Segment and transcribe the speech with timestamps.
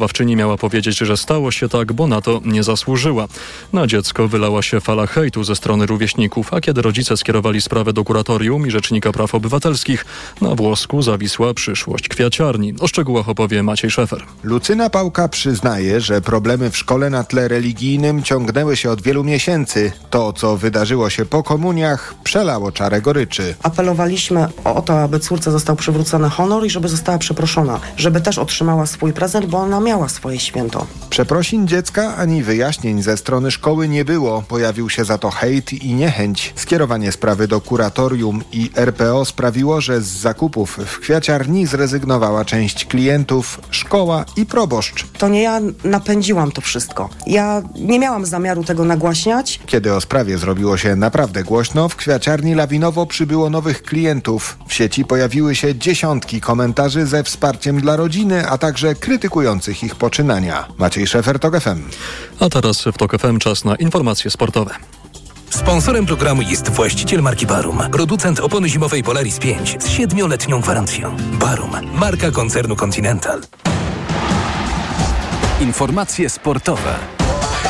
[0.00, 3.26] Wychowawczyni miała powiedzieć, że stało się tak, bo na to nie zasłużyła.
[3.72, 8.04] Na dziecko wylała się fala hejtu ze strony rówieśników, a kiedy rodzice skierowali sprawę do
[8.04, 10.04] kuratorium i Rzecznika Praw Obywatelskich,
[10.40, 12.74] na włosku zawisła przyszłość kwiaciarni.
[12.80, 14.22] O szczegółach opowie Maciej Szefer.
[14.42, 19.92] Lucyna Pałka przyznaje, że problemy w szkole na tle religijnym ciągnęły się od wielu miesięcy.
[20.10, 23.54] To, co wydarzyło się po komuniach, przelało czarę goryczy.
[23.62, 28.86] Apelowaliśmy o to, aby córce został przywrócony honor i żeby została przeproszona, żeby też otrzymała
[28.86, 30.86] swój prezent, bo ona miała swoje święto.
[31.10, 34.42] Przeprosin dziecka ani wyjaśnień ze strony szkoły nie było.
[34.48, 36.52] Pojawił się za to hejt i niechęć.
[36.56, 43.60] Skierowanie sprawy do kuratorium i RPO sprawiło, że z zakupów w kwiaciarni zrezygnowała część klientów,
[43.70, 45.06] szkoła i proboszcz.
[45.18, 47.08] To nie ja napędziłam to wszystko.
[47.26, 49.60] Ja nie miałam zamiaru tego nagłaśniać.
[49.66, 54.58] Kiedy o sprawie zrobiło się naprawdę głośno, w kwiaciarni lawinowo przybyło nowych klientów.
[54.68, 60.66] W sieci pojawiły się dziesiątki komentarzy ze wsparciem dla rodziny, a także krytykujących ich poczynania.
[60.78, 61.82] Maciej Szefer, TOK FM.
[62.40, 64.74] A teraz w TOK FM czas na informacje sportowe.
[65.50, 71.16] Sponsorem programu jest właściciel marki Barum, producent opony zimowej Polaris 5 z 7-letnią gwarancją.
[71.40, 73.40] Barum, marka koncernu Continental.
[75.60, 77.19] Informacje sportowe.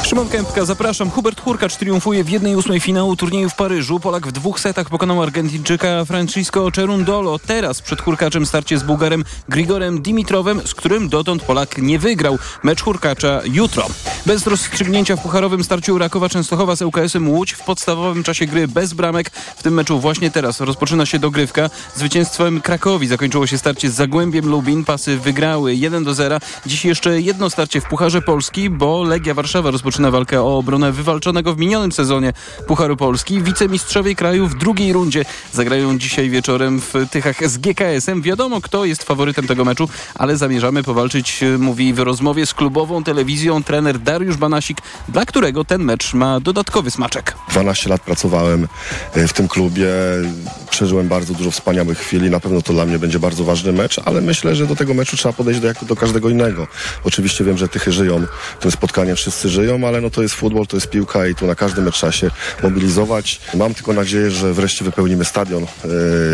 [0.04, 1.10] Szymon Kępka, zapraszam.
[1.10, 4.00] Hubert Hurkacz triumfuje w 1-8 finału turnieju w Paryżu.
[4.00, 7.38] Polak w dwóch setach pokonał Argentyńczyka Francisco Cerundolo.
[7.38, 12.38] Teraz przed Hurkaczem starcie z Bułgarem Grigorem Dimitrowem, z którym dotąd Polak nie wygrał.
[12.62, 13.86] Mecz Hurkacza jutro.
[14.26, 18.94] Bez rozstrzygnięcia w pucharowym starciu Rakowa Częstochowa z ŁKS-em Łódź w podstawowym czasie gry bez
[18.94, 19.30] bramek.
[19.56, 21.70] W tym meczu właśnie teraz rozpoczyna się dogrywka.
[21.96, 24.84] Zwycięstwem Krakowi zakończyło się starcie z Zagłębiem Lubin.
[24.84, 26.38] Pasy wygrały 1 do 0.
[26.66, 31.54] Dziś jeszcze jedno starcie w Pucharze Polski, bo Legia Warszawa rozpoczyna walkę o obronę wywalczonego
[31.54, 32.32] w minionym sezonie
[32.66, 33.42] Pucharu Polski.
[33.42, 38.22] Wicemistrzowie kraju w drugiej rundzie zagrają dzisiaj wieczorem w Tychach z GKS-em.
[38.22, 43.62] Wiadomo, kto jest faworytem tego meczu, ale zamierzamy powalczyć, mówi w rozmowie z klubową telewizją
[43.62, 47.34] trener Dariusz Banasik, dla którego ten mecz ma dodatkowy smaczek.
[47.50, 48.68] 12 lat pracowałem
[49.14, 49.88] e, w tym klubie,
[50.70, 54.20] przeżyłem bardzo dużo wspaniałych chwil na pewno to dla mnie będzie bardzo ważny mecz, ale
[54.20, 56.66] myślę, że do tego meczu trzeba podejść do, jak do każdego innego.
[57.04, 58.26] Oczywiście wiem, że Tychy żyją,
[58.60, 61.54] tym spotkaniem wszyscy żyją, ale no to jest futbol, to jest piłka i tu na
[61.54, 62.30] każdy mecz trzeba się
[62.62, 63.40] mobilizować.
[63.54, 65.68] Mam tylko nadzieję, że wreszcie wypełnimy stadion yy,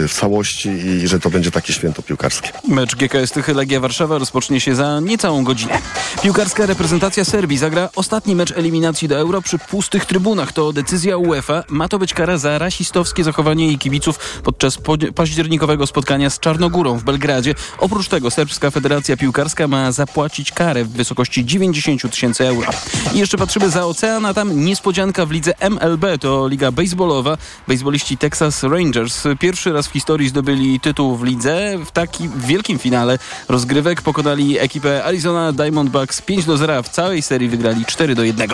[0.08, 2.50] w całości i że to będzie takie święto piłkarskie.
[2.68, 5.78] Mecz GKS Tychy Legia Warszawa rozpocznie się za niecałą godzinę.
[6.22, 10.52] Piłkarska reprezentacja Serbii zagra ostatni mecz eliminacji do Euro przy pustych trybunach.
[10.52, 11.64] To decyzja UEFA.
[11.68, 14.78] Ma to być kara za rasistowskie zachowanie jej kibiców podczas
[15.14, 17.54] październikowego spotkania z Czarnogórą w Belgradzie.
[17.78, 22.70] Oprócz tego Serbska Federacja Piłkarska ma zapłacić karę w wysokości 90 tysięcy euro.
[23.14, 26.04] I jeszcze patrzymy za ocean, a tam niespodzianka w lidze MLB.
[26.20, 27.38] To liga baseballowa.
[27.68, 31.78] Bejsboliści Texas Rangers pierwszy raz w historii zdobyli tytuł w lidze.
[31.86, 36.82] W takim wielkim finale rozgrywek pokonali ekipę Arizona Diamondbacks 5 do 0.
[36.82, 38.50] W całej serii wygrali 4 do 1.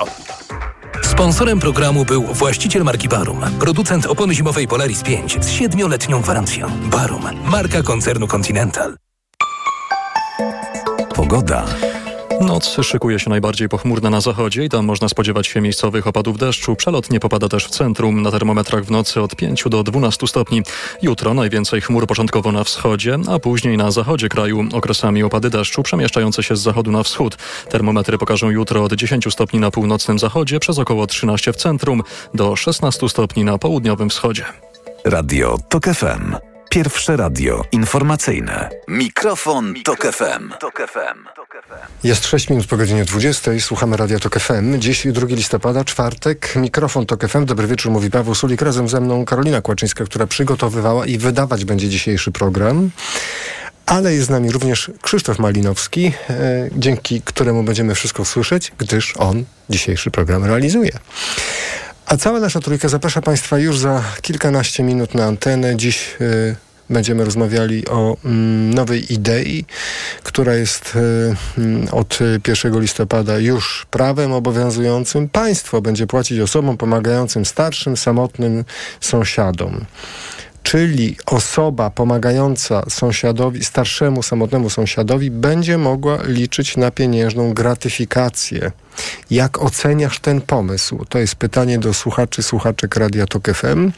[1.12, 6.70] Sponsorem programu był właściciel marki Barum, producent opony zimowej Polaris 5 z 7-letnią gwarancją.
[6.90, 8.96] Barum, marka koncernu Continental.
[11.14, 11.64] Pogoda.
[12.40, 16.76] Noc szykuje się najbardziej pochmurna na zachodzie i tam można spodziewać się miejscowych opadów deszczu.
[16.76, 18.22] Przelotnie popada też w centrum.
[18.22, 20.62] Na termometrach w nocy od 5 do 12 stopni.
[21.02, 24.64] Jutro najwięcej chmur początkowo na wschodzie, a później na zachodzie kraju.
[24.72, 27.36] Okresami opady deszczu przemieszczające się z zachodu na wschód.
[27.68, 32.02] Termometry pokażą jutro od 10 stopni na północnym zachodzie, przez około 13 w centrum,
[32.34, 34.44] do 16 stopni na południowym wschodzie.
[35.04, 36.36] Radio TOK FM.
[36.70, 38.70] Pierwsze radio informacyjne.
[38.88, 40.52] Mikrofon, Tok FM.
[42.04, 43.50] Jest 6 minut po godzinie 20.
[43.60, 44.78] Słuchamy Radia Tok FM.
[44.78, 46.56] Dziś 2 listopada, czwartek.
[46.56, 47.44] Mikrofon Tok FM.
[47.44, 48.62] Dobry wieczór, mówi Paweł Sulik.
[48.62, 52.90] Razem ze mną Karolina Kłaczyńska, która przygotowywała i wydawać będzie dzisiejszy program.
[53.86, 59.44] Ale jest z nami również Krzysztof Malinowski, e, dzięki któremu będziemy wszystko słyszeć, gdyż on
[59.70, 60.92] dzisiejszy program realizuje.
[62.06, 65.76] A cała nasza trójka zaprasza Państwa już za kilkanaście minut na antenę.
[65.76, 66.56] Dziś y,
[66.90, 69.64] będziemy rozmawiali o mm, nowej idei,
[70.22, 75.28] która jest y, od 1 listopada już prawem obowiązującym.
[75.28, 78.64] Państwo będzie płacić osobom pomagającym starszym, samotnym
[79.00, 79.84] sąsiadom
[80.62, 88.72] czyli osoba pomagająca sąsiadowi, starszemu, samotnemu sąsiadowi będzie mogła liczyć na pieniężną gratyfikację.
[89.30, 91.04] Jak oceniasz ten pomysł?
[91.08, 93.90] To jest pytanie do słuchaczy, słuchaczek Radia Tok FM.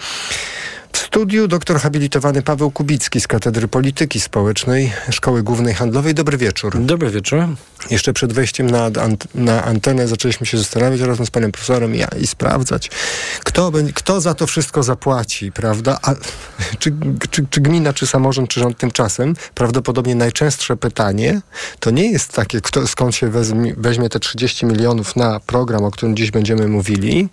[1.15, 6.15] Studiu doktor habilitowany Paweł Kubicki z Katedry Polityki Społecznej Szkoły Głównej Handlowej.
[6.15, 6.77] Dobry wieczór.
[6.81, 7.39] Dobry wieczór.
[7.91, 8.91] Jeszcze przed wejściem na,
[9.35, 12.91] na antenę zaczęliśmy się zastanawiać razem z panem profesorem ja, i sprawdzać,
[13.45, 15.99] kto, kto za to wszystko zapłaci, prawda?
[16.03, 16.15] A,
[16.79, 16.93] czy,
[17.31, 19.35] czy, czy gmina, czy samorząd, czy rząd tymczasem?
[19.55, 21.41] Prawdopodobnie najczęstsze pytanie
[21.81, 25.91] to nie jest takie, kto, skąd się weźmie, weźmie te 30 milionów na program, o
[25.91, 27.29] którym dziś będziemy mówili,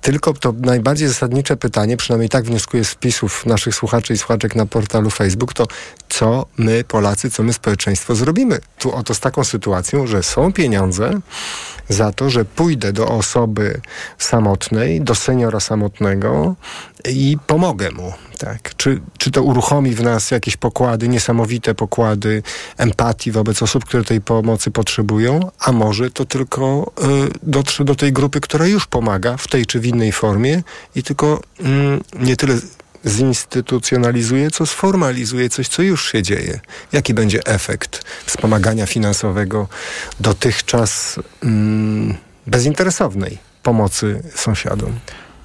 [0.00, 4.66] tylko to najbardziej zasadnicze pytanie, przynajmniej tak wnioskuję z wpisów naszych słuchaczy i słuchaczek na
[4.66, 5.66] portalu Facebook, to
[6.08, 11.20] co my, Polacy, co my, społeczeństwo zrobimy tu oto z taką sytuacją, że są pieniądze
[11.88, 13.80] za to, że pójdę do osoby
[14.18, 16.54] samotnej, do seniora samotnego
[17.08, 18.12] i pomogę mu.
[18.38, 18.76] Tak.
[18.76, 22.42] Czy, czy to uruchomi w nas jakieś pokłady, niesamowite pokłady
[22.76, 26.92] empatii wobec osób, które tej pomocy potrzebują, a może to tylko
[27.26, 30.62] y, dotrze do tej grupy, która już pomaga w tej czy w innej formie
[30.94, 31.64] i tylko y,
[32.18, 32.58] nie tyle
[33.04, 36.60] zinstytucjonalizuje, co sformalizuje coś, co już się dzieje.
[36.92, 39.68] Jaki będzie efekt wspomagania finansowego
[40.20, 42.16] dotychczas mm,
[42.46, 44.98] bezinteresownej pomocy sąsiadom?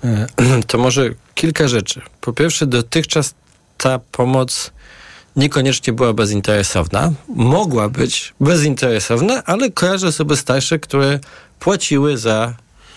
[0.68, 2.02] To może kilka rzeczy.
[2.22, 3.34] Po pierwsze, dotychczas
[3.78, 4.72] ta pomoc
[5.36, 7.12] niekoniecznie była bezinteresowna.
[7.28, 11.20] Mogła być bezinteresowna, ale kojarzę osoby starsze, które
[11.60, 12.54] płaciły za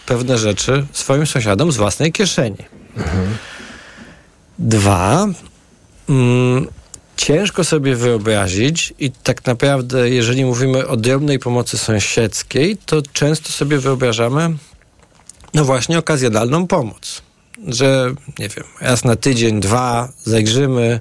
[0.07, 2.65] pewne rzeczy swoim sąsiadom z własnej kieszeni.
[2.97, 3.37] Mhm.
[4.59, 5.27] Dwa,
[6.09, 6.67] mm,
[7.17, 13.79] ciężko sobie wyobrazić i tak naprawdę, jeżeli mówimy o drobnej pomocy sąsiedzkiej, to często sobie
[13.79, 14.57] wyobrażamy,
[15.55, 17.23] no właśnie, okazjonalną pomoc.
[17.67, 21.01] Że, nie wiem, raz na tydzień, dwa zajrzymy,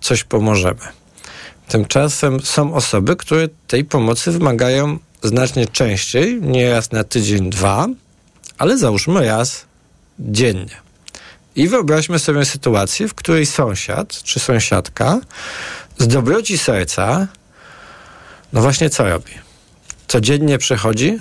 [0.00, 0.80] coś pomożemy.
[1.68, 7.86] Tymczasem są osoby, które tej pomocy wymagają znacznie częściej, nie raz na tydzień, dwa,
[8.58, 9.64] ale załóżmy raz
[10.18, 10.83] dziennie.
[11.56, 15.20] I wyobraźmy sobie sytuację, w której sąsiad czy sąsiadka
[15.98, 17.26] z dobroci serca,
[18.52, 19.32] no właśnie co robi?
[20.08, 21.18] Codziennie przychodzi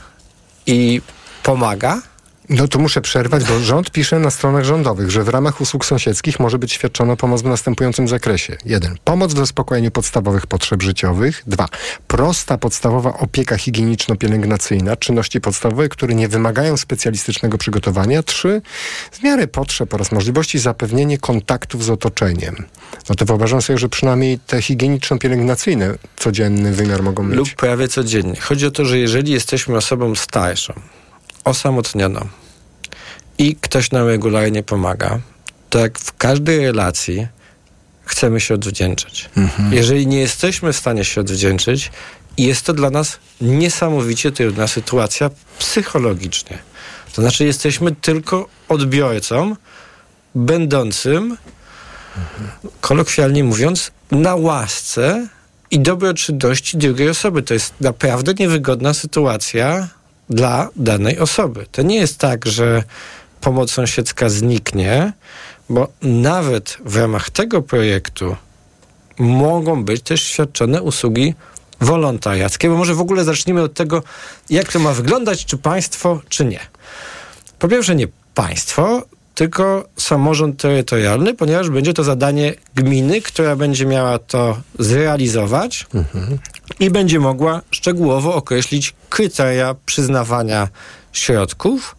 [0.66, 1.02] i
[1.44, 2.02] pomaga,
[2.50, 6.40] no to muszę przerwać, bo rząd pisze na stronach rządowych, że w ramach usług sąsiedzkich
[6.40, 8.57] może być świadczona pomoc w następującym zakresie.
[8.66, 8.98] Jeden.
[9.04, 11.44] Pomoc w zaspokojeniu podstawowych potrzeb życiowych.
[11.48, 11.68] Dwa.
[12.07, 18.24] Prosta, podstawowa opieka higieniczno-pielęgnacyjna, czynności podstawowe, które nie wymagają specjalistycznego przygotowania.
[18.24, 18.62] Trzy.
[19.12, 22.56] W miarę potrzeb oraz możliwości zapewnienie kontaktów z otoczeniem.
[23.10, 27.38] No to wyobrażam sobie, że przynajmniej te higieniczno-pielęgnacyjne codzienny wymiar mogą mieć.
[27.38, 28.36] Lub prawie codziennie.
[28.42, 30.74] Chodzi o to, że jeżeli jesteśmy osobą starszą,
[31.44, 32.28] osamotniono
[33.38, 35.19] i ktoś nam regularnie pomaga,
[35.69, 37.28] to jak w każdej relacji
[38.06, 39.30] chcemy się odwdzięczyć.
[39.38, 39.74] Mhm.
[39.74, 41.92] Jeżeli nie jesteśmy w stanie się odwdzięczyć,
[42.38, 45.30] jest to dla nas niesamowicie trudna sytuacja
[45.60, 46.57] psychologicznie.
[47.13, 49.56] To znaczy, jesteśmy tylko odbiorcą,
[50.36, 51.38] będącym,
[52.18, 52.50] mhm.
[52.81, 55.28] kolokwialnie mówiąc, na łasce
[55.72, 57.44] i dobroczynności drugiej osoby.
[57.44, 59.88] To jest naprawdę niewygodna sytuacja
[60.34, 61.66] dla danej osoby.
[61.72, 62.84] To nie jest tak, że
[63.42, 65.14] pomoc sąsiedzka zniknie,
[65.70, 68.36] bo nawet w ramach tego projektu
[69.20, 71.34] mogą być też świadczone usługi
[71.82, 74.04] wolontariackie, bo może w ogóle zacznijmy od tego,
[74.50, 76.60] jak to ma wyglądać, czy państwo, czy nie.
[77.60, 79.04] Po pierwsze, nie państwo,
[79.36, 86.38] tylko samorząd terytorialny, ponieważ będzie to zadanie gminy, która będzie miała to zrealizować mhm.
[86.80, 90.68] I będzie mogła szczegółowo określić kryteria przyznawania
[91.13, 91.95] środków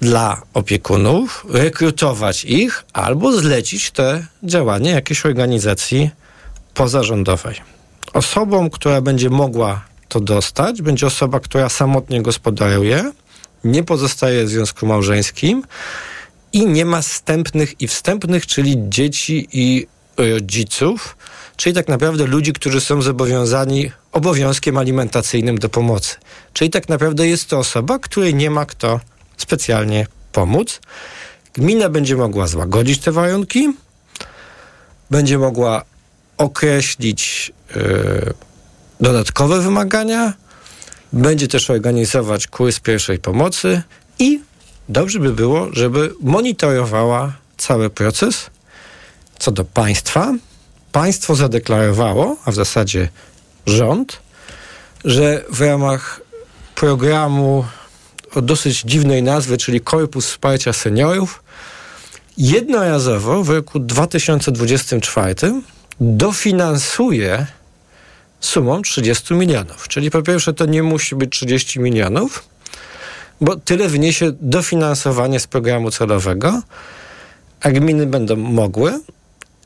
[0.00, 6.10] dla opiekunów, rekrutować ich albo zlecić te działania jakiejś organizacji
[6.74, 7.54] pozarządowej.
[8.12, 13.12] Osobą, która będzie mogła to dostać, będzie osoba, która samotnie gospodaruje,
[13.64, 15.64] nie pozostaje w związku małżeńskim
[16.52, 21.16] i nie ma wstępnych i wstępnych, czyli dzieci i rodziców,
[21.62, 26.16] czyli tak naprawdę ludzi, którzy są zobowiązani obowiązkiem alimentacyjnym do pomocy.
[26.52, 29.00] Czyli tak naprawdę jest to osoba, której nie ma kto
[29.36, 30.80] specjalnie pomóc.
[31.54, 33.72] Gmina będzie mogła złagodzić te warunki,
[35.10, 35.82] będzie mogła
[36.36, 38.32] określić yy,
[39.00, 40.32] dodatkowe wymagania,
[41.12, 43.82] będzie też organizować kurs pierwszej pomocy
[44.18, 44.40] i
[44.88, 48.50] dobrze by było, żeby monitorowała cały proces.
[49.38, 50.32] Co do państwa,
[50.92, 53.08] państwo zadeklarowało, a w zasadzie
[53.66, 54.20] rząd,
[55.04, 56.20] że w ramach
[56.74, 57.64] programu
[58.34, 61.42] o dosyć dziwnej nazwy, czyli Korpus Wsparcia Seniorów,
[62.38, 65.34] jednorazowo w roku 2024
[66.00, 67.46] dofinansuje
[68.40, 69.88] sumą 30 milionów.
[69.88, 72.44] Czyli po pierwsze to nie musi być 30 milionów,
[73.40, 76.62] bo tyle wyniesie dofinansowanie z programu celowego,
[77.60, 79.00] a gminy będą mogły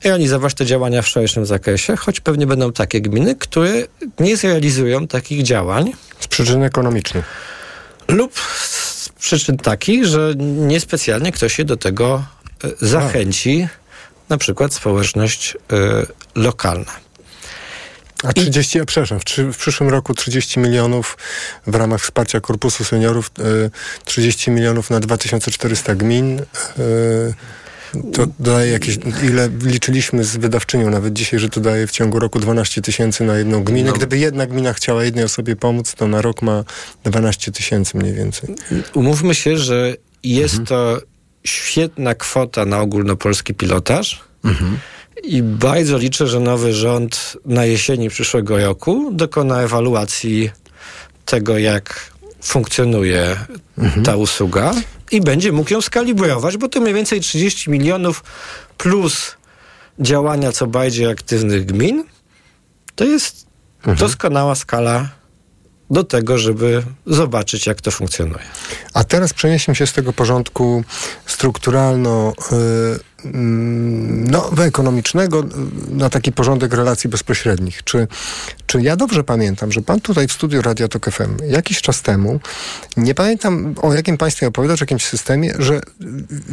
[0.04, 3.72] realizować te działania w szerszym zakresie, choć pewnie będą takie gminy, które
[4.20, 5.92] nie zrealizują takich działań.
[6.20, 7.24] Z przyczyn ekonomicznych.
[8.08, 12.24] Lub z przyczyn takich, że niespecjalnie ktoś się do tego
[12.64, 13.68] e, zachęci,
[14.28, 15.76] na przykład społeczność y,
[16.34, 16.92] lokalna.
[18.24, 18.86] A 30, I...
[18.86, 21.18] przepraszam, w, w, przyszłym roku 30 milionów
[21.66, 23.70] w ramach wsparcia Korpusu Seniorów, y,
[24.04, 26.40] 30 milionów na 2400 gmin.
[26.40, 26.44] Y,
[28.12, 32.38] to daje jakieś, ile liczyliśmy z wydawczynią nawet dzisiaj, że to daje w ciągu roku
[32.40, 33.90] 12 tysięcy na jedną gminę.
[33.90, 33.96] No.
[33.96, 36.64] Gdyby jedna gmina chciała jednej osobie pomóc, to na rok ma
[37.04, 38.54] 12 tysięcy mniej więcej.
[38.94, 40.66] Umówmy się, że jest mhm.
[40.66, 41.00] to
[41.44, 44.20] świetna kwota na ogólnopolski pilotaż.
[44.44, 44.78] Mhm.
[45.24, 50.50] I bardzo liczę, że nowy rząd na jesieni przyszłego roku dokona ewaluacji
[51.24, 52.10] tego, jak
[52.42, 53.36] funkcjonuje
[53.78, 54.04] mhm.
[54.04, 54.74] ta usługa
[55.10, 58.24] i będzie mógł ją skalibrować, bo to mniej więcej 30 milionów
[58.78, 59.36] plus
[59.98, 62.04] działania co bardziej aktywnych gmin
[62.94, 63.46] to jest
[63.78, 63.96] mhm.
[63.96, 65.08] doskonała skala
[65.90, 68.44] do tego, żeby zobaczyć, jak to funkcjonuje.
[68.94, 70.84] A teraz przeniesiemy się z tego porządku
[71.26, 75.44] strukturalno y, no, ekonomicznego
[75.90, 77.84] na taki porządek relacji bezpośrednich.
[77.84, 78.08] Czy,
[78.66, 82.40] czy ja dobrze pamiętam, że pan tutaj w studiu Radio Tok FM jakiś czas temu,
[82.96, 85.80] nie pamiętam o jakim państwie opowiadać, o jakimś systemie, że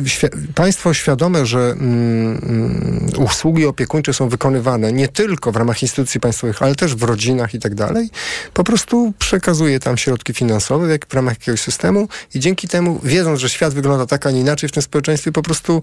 [0.06, 6.62] świ państwo świadome, że mm, usługi opiekuńcze są wykonywane nie tylko w ramach instytucji państwowych,
[6.62, 8.10] ale też w rodzinach i tak dalej,
[8.54, 13.40] po prostu przekazuje tam środki finansowe jak w ramach jakiegoś systemu i dzięki temu, wiedząc,
[13.40, 15.82] że świat wygląda tak, a nie inaczej w tym społeczeństwie, po prostu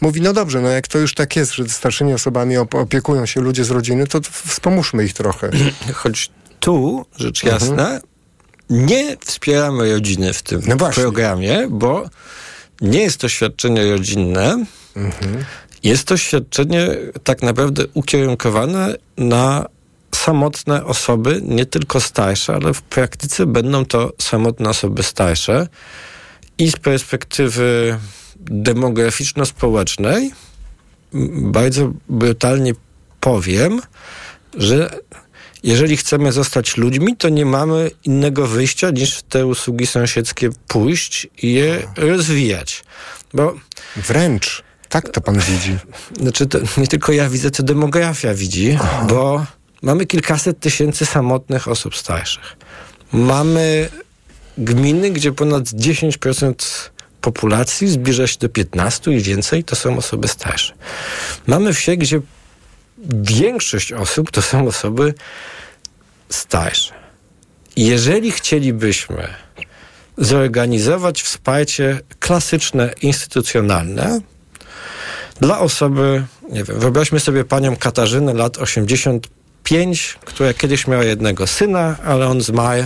[0.00, 3.64] mówi, no dobrze, no jak to już tak jest, że starszymi osobami opiekują się ludzie
[3.64, 5.50] z rodziny, to wspomóżmy ich trochę.
[5.94, 7.62] Choć tu, rzecz mhm.
[7.62, 8.02] jasna, mhm.
[8.70, 12.04] nie wspieramy rodziny w tym no programie, bo
[12.80, 14.64] nie jest to świadczenie rodzinne.
[14.96, 15.44] Mhm.
[15.82, 16.88] Jest to świadczenie
[17.24, 19.66] tak naprawdę ukierunkowane na
[20.14, 25.68] samotne osoby, nie tylko starsze, ale w praktyce będą to samotne osoby starsze.
[26.58, 27.98] I z perspektywy
[28.44, 30.30] demograficzno-społecznej,
[31.32, 32.72] bardzo brutalnie
[33.20, 33.80] powiem,
[34.54, 34.90] że
[35.62, 41.26] jeżeli chcemy zostać ludźmi, to nie mamy innego wyjścia niż w te usługi sąsiedzkie pójść
[41.42, 42.84] i je rozwijać.
[43.34, 43.54] Bo
[43.96, 45.78] wręcz tak to pan widzi.
[46.20, 49.46] Znaczy, to nie tylko ja widzę, to demografia widzi, bo
[49.82, 52.56] mamy kilkaset tysięcy samotnych osób starszych.
[53.12, 53.88] Mamy
[54.58, 56.54] gminy, gdzie ponad 10%
[57.22, 60.74] populacji zbliża się do 15 i więcej to są osoby starsze.
[61.46, 62.20] Mamy wsie, gdzie
[63.22, 65.14] większość osób to są osoby
[66.28, 66.94] starsze.
[67.76, 69.28] Jeżeli chcielibyśmy
[70.18, 74.20] zorganizować wsparcie klasyczne, instytucjonalne
[75.40, 81.96] dla osoby, nie wiem, wyobraźmy sobie panią Katarzynę lat 85, która kiedyś miała jednego syna,
[82.04, 82.82] ale on zmarł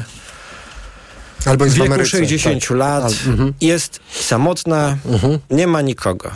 [1.44, 2.70] Albo jest w wieku Ameryce, 60 tak.
[2.70, 3.54] lat, Al, mhm.
[3.60, 5.38] jest samotna, mhm.
[5.50, 6.30] nie ma nikogo.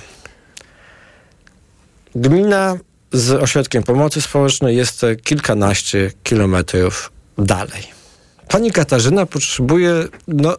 [2.14, 2.76] Gmina
[3.12, 7.83] z ośrodkiem pomocy społecznej jest kilkanaście kilometrów dalej.
[8.49, 10.57] Pani Katarzyna potrzebuje no,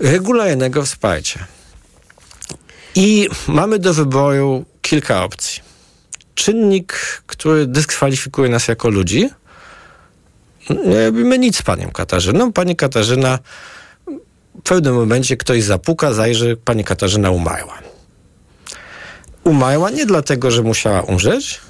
[0.00, 1.46] regularnego wsparcia.
[2.94, 5.62] I mamy do wyboru kilka opcji.
[6.34, 9.30] Czynnik, który dyskwalifikuje nas jako ludzi–
[10.70, 12.52] nie robimy nic z panią Katarzyną.
[12.52, 13.38] Pani Katarzyna
[14.58, 17.78] w pewnym momencie ktoś zapuka, zajrzy, pani Katarzyna umarła.
[19.44, 21.60] Umarła nie dlatego, że musiała umrzeć,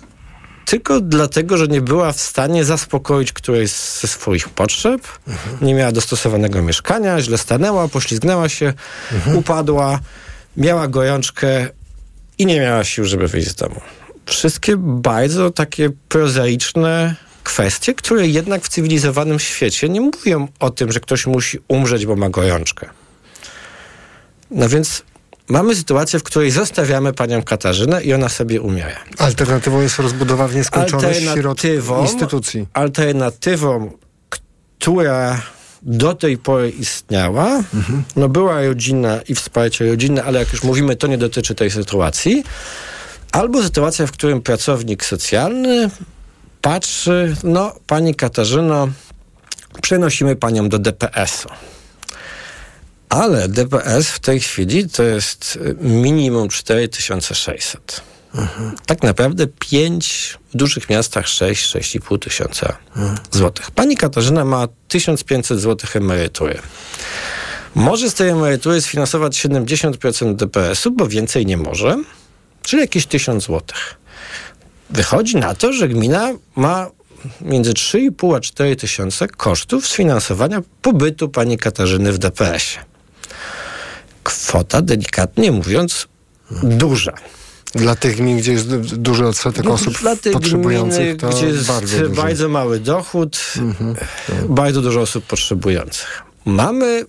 [0.67, 5.57] tylko dlatego, że nie była w stanie zaspokoić którejś ze swoich potrzeb, mhm.
[5.62, 8.73] nie miała dostosowanego mieszkania, źle stanęła, poślizgnęła się,
[9.12, 9.37] mhm.
[9.37, 10.00] upadła,
[10.57, 11.67] miała gorączkę
[12.38, 13.81] i nie miała sił, żeby wyjść z domu.
[14.26, 17.14] Wszystkie bardzo takie prozaiczne
[17.49, 22.17] kwestie, które jednak w cywilizowanym świecie nie mówią o tym, że ktoś musi umrzeć, bo
[22.17, 22.88] ma gorączkę.
[24.50, 25.02] No więc
[25.49, 29.00] mamy sytuację, w której zostawiamy panią Katarzynę i ona sobie umiera.
[29.19, 32.67] Alternatywą jest rozbudowa w nieskończoność alternatywą, instytucji.
[32.73, 33.90] Alternatywą,
[34.78, 35.43] która
[35.83, 38.02] do tej pory istniała, mhm.
[38.17, 42.45] no była rodzina i wsparcie rodzinne, ale jak już mówimy, to nie dotyczy tej sytuacji.
[43.33, 45.90] Albo sytuacja, w którym pracownik socjalny
[46.68, 48.88] patrzy, no pani Katarzyno,
[49.82, 51.48] przenosimy panią do DPS-u.
[53.08, 58.00] Ale DPS w tej chwili to jest minimum 4600.
[58.34, 58.75] Mhm.
[58.87, 63.18] Tak naprawdę 5, w dużych miastach 6, 6,5 tysiąca mhm.
[63.30, 63.70] złotych.
[63.70, 66.58] Pani Katarzyna ma 1500 złotych emerytury.
[67.75, 71.96] Może z tej emerytury sfinansować 70% DPS-u, bo więcej nie może
[72.68, 73.94] czyli jakieś 1000 złotych.
[74.90, 76.90] Wychodzi na to, że gmina ma
[77.40, 82.85] między 3,5 a 4 tysiące kosztów sfinansowania pobytu pani Katarzyny w DPS-ie.
[84.23, 86.09] Kwota, delikatnie mówiąc,
[86.62, 87.12] duża.
[87.75, 91.47] Dla tych gmin, gdzie jest du- duży odsetek osób Dla tych potrzebujących, gminy, to gdzie
[91.47, 92.49] jest bardzo bardzo, duży.
[92.49, 93.38] mały dochód,
[94.49, 96.23] bardzo dużo osób potrzebujących.
[96.45, 97.04] Mamy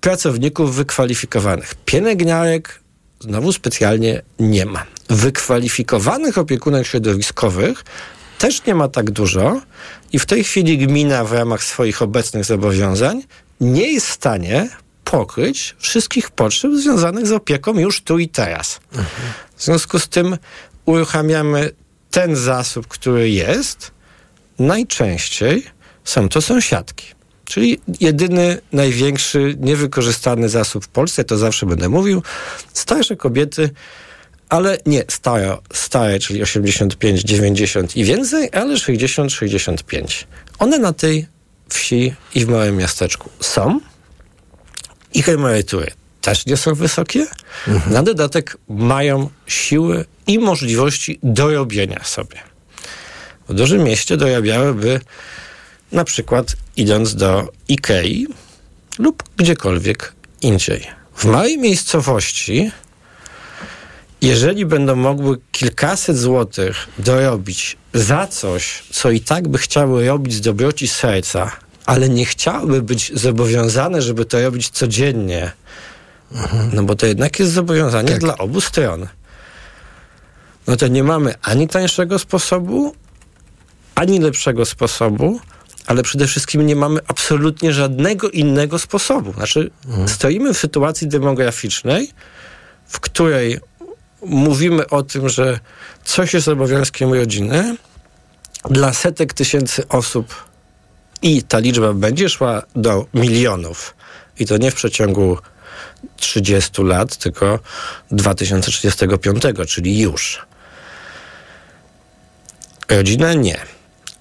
[0.00, 1.74] pracowników wykwalifikowanych.
[1.84, 2.80] Pielęgniarek
[3.20, 4.86] znowu specjalnie nie ma.
[5.10, 7.84] Wykwalifikowanych opiekunek środowiskowych
[8.38, 9.60] też nie ma tak dużo
[10.12, 13.22] i w tej chwili gmina w ramach swoich obecnych zobowiązań
[13.60, 14.68] nie jest w stanie
[15.04, 18.80] pokryć wszystkich potrzeb związanych z opieką już tu i teraz.
[19.56, 20.36] W związku z tym
[20.86, 21.70] uruchamiamy
[22.10, 23.90] ten zasób, który jest.
[24.58, 25.66] Najczęściej
[26.04, 27.06] są to sąsiadki.
[27.44, 32.22] Czyli jedyny, największy, niewykorzystany zasób w Polsce, to zawsze będę mówił,
[32.72, 33.70] starsze kobiety,
[34.48, 40.26] ale nie stare, stare, czyli 85, 90 i więcej, ale 60, 65.
[40.58, 41.26] One na tej
[41.68, 43.80] wsi i w małym miasteczku są.
[45.14, 47.26] Ich emerytury też nie są wysokie.
[47.86, 52.36] Na dodatek mają siły i możliwości dorobienia sobie.
[53.48, 55.00] W dużym mieście dorabiałyby
[55.92, 58.26] na przykład idąc do Ikei
[58.98, 60.86] lub gdziekolwiek indziej.
[61.16, 62.70] W małej miejscowości,
[64.24, 70.40] jeżeli będą mogły kilkaset złotych dorobić za coś, co i tak by chciały robić z
[70.40, 71.50] dobroci serca,
[71.86, 75.52] ale nie chciałyby być zobowiązane, żeby to robić codziennie,
[76.72, 78.20] no bo to jednak jest zobowiązanie Tak.
[78.20, 79.06] dla obu stron.
[80.66, 82.94] No to nie mamy ani tańszego sposobu,
[83.94, 85.40] ani lepszego sposobu,
[85.86, 89.32] ale przede wszystkim nie mamy absolutnie żadnego innego sposobu.
[89.32, 89.70] Znaczy,
[90.06, 92.10] stoimy w sytuacji demograficznej,
[92.86, 93.58] w której
[94.26, 95.60] mówimy o tym, że
[96.04, 97.76] coś jest obowiązkiem rodziny
[98.70, 100.44] dla setek tysięcy osób
[101.22, 103.94] i ta liczba będzie szła do milionów.
[104.38, 105.38] I to nie w przeciągu
[106.16, 107.58] 30 lat, tylko
[108.10, 110.46] 2035, czyli już.
[112.88, 113.58] Rodzina nie.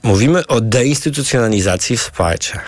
[0.04, 2.62] Mówimy o deinstytucjonalizacji wsparcia.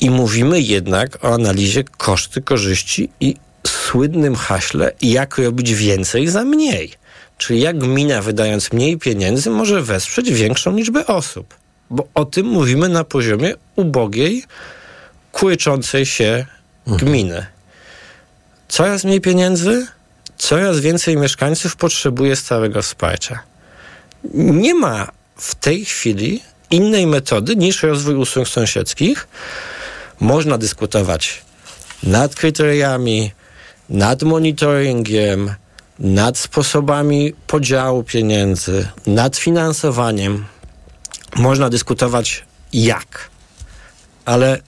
[0.00, 3.36] I mówimy jednak o analizie koszty, korzyści i
[3.66, 6.92] słynnym haśle, jak robić więcej za mniej.
[7.38, 11.54] Czyli jak gmina, wydając mniej pieniędzy, może wesprzeć większą liczbę osób.
[11.90, 14.44] Bo o tym mówimy na poziomie ubogiej,
[15.32, 16.46] kurczącej się
[16.86, 17.46] gminy.
[18.68, 19.86] Coraz mniej pieniędzy,
[20.38, 23.38] coraz więcej mieszkańców potrzebuje stałego wsparcia.
[24.34, 29.28] Nie ma w tej chwili innej metody niż rozwój usług sąsiedzkich.
[30.20, 31.42] Można dyskutować
[32.02, 33.32] nad kryteriami,
[33.88, 35.54] nad monitoringiem,
[35.98, 40.44] nad sposobami podziału pieniędzy, nad finansowaniem.
[41.36, 43.30] Można dyskutować jak,
[44.24, 44.60] ale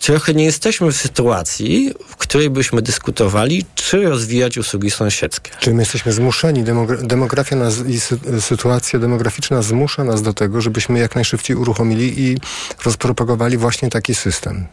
[0.00, 5.50] trochę nie jesteśmy w sytuacji, w której byśmy dyskutowali, czy rozwijać usługi sąsiedzkie.
[5.60, 10.60] Czy my jesteśmy zmuszeni, demogra- demografia nas i sy- sytuacja demograficzna zmusza nas do tego,
[10.60, 12.38] żebyśmy jak najszybciej uruchomili i
[12.84, 14.66] rozpropagowali właśnie taki system.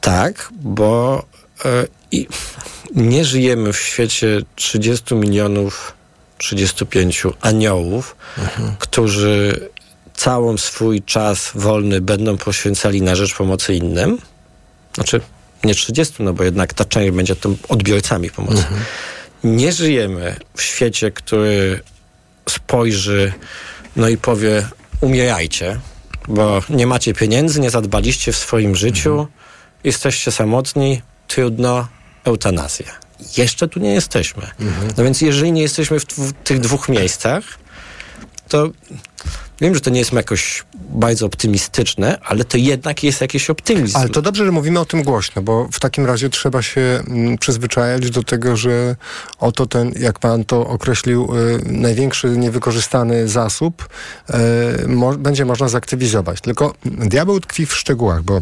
[0.00, 1.22] Tak, bo
[2.10, 2.28] i
[2.94, 5.94] nie żyjemy w świecie 30 milionów,
[6.38, 8.16] 35 aniołów,
[8.78, 9.68] którzy
[10.14, 14.18] całą swój czas wolny będą poświęcali na rzecz pomocy innym.
[14.94, 15.20] Znaczy,
[15.64, 18.64] nie 30, no bo jednak ta część będzie tym odbiorcami pomocy.
[19.44, 21.80] Nie żyjemy w świecie, który
[22.48, 23.32] spojrzy,
[23.96, 24.66] no i powie,
[25.00, 25.80] umierajcie,
[26.28, 29.26] bo nie macie pieniędzy, nie zadbaliście w swoim życiu,
[29.84, 31.02] jesteście samotni,
[31.34, 31.88] trudno,
[32.24, 32.86] eutanazja.
[33.36, 34.46] Jeszcze tu nie jesteśmy.
[34.96, 37.44] No więc jeżeli nie jesteśmy w, w tych dwóch miejscach,
[38.48, 38.70] to
[39.60, 43.96] wiem, że to nie jest jakoś bardzo optymistyczne, ale to jednak jest jakiś optymizm.
[43.96, 47.38] Ale to dobrze, że mówimy o tym głośno, bo w takim razie trzeba się mm,
[47.38, 48.96] przyzwyczajać do tego, że
[49.38, 53.88] oto ten, jak pan to określił, y, największy niewykorzystany zasób
[54.30, 56.40] y, będzie można zaktywizować.
[56.40, 58.40] Tylko diabeł tkwi w szczegółach, bo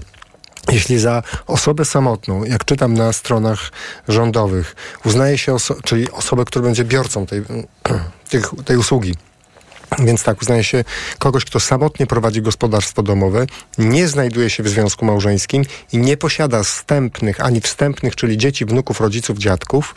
[0.70, 3.72] jeśli za osobę samotną, jak czytam na stronach
[4.08, 7.42] rządowych, uznaje się, oso- czyli osobę, która będzie biorcą tej,
[8.30, 9.14] tych, tej usługi,
[9.98, 10.84] więc tak, uznaje się
[11.18, 13.46] kogoś, kto samotnie prowadzi gospodarstwo domowe,
[13.78, 19.00] nie znajduje się w związku małżeńskim i nie posiada wstępnych, ani wstępnych, czyli dzieci, wnuków,
[19.00, 19.94] rodziców, dziadków,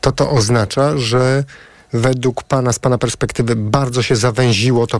[0.00, 1.44] to to oznacza, że
[1.92, 4.98] według pana, z pana perspektywy, bardzo się zawęziło to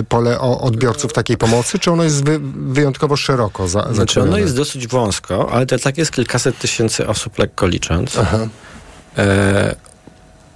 [0.00, 4.38] y, pole o odbiorców takiej pomocy, czy ono jest wy- wyjątkowo szeroko za- Znaczy ono
[4.38, 8.16] jest dosyć wąsko, ale to tak jest kilkaset tysięcy osób, lekko licząc.
[9.18, 9.74] E,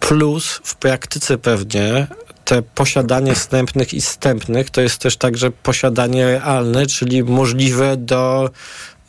[0.01, 2.07] plus w praktyce pewnie
[2.45, 8.51] te posiadanie wstępnych i wstępnych to jest też także posiadanie realne, czyli możliwe do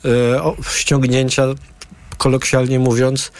[0.05, 1.43] y, o, ściągnięcia,
[2.17, 3.31] kolokwialnie mówiąc,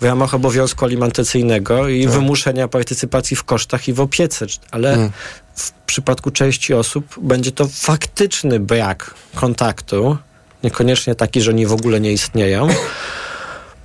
[0.00, 2.12] w ramach obowiązku alimentacyjnego i Tak.
[2.12, 4.46] wymuszenia partycypacji w kosztach i w opiece.
[4.70, 5.10] Ale Mm.
[5.54, 10.16] w przypadku części osób będzie to faktyczny brak kontaktu,
[10.64, 12.68] niekoniecznie taki, że oni w ogóle nie istnieją.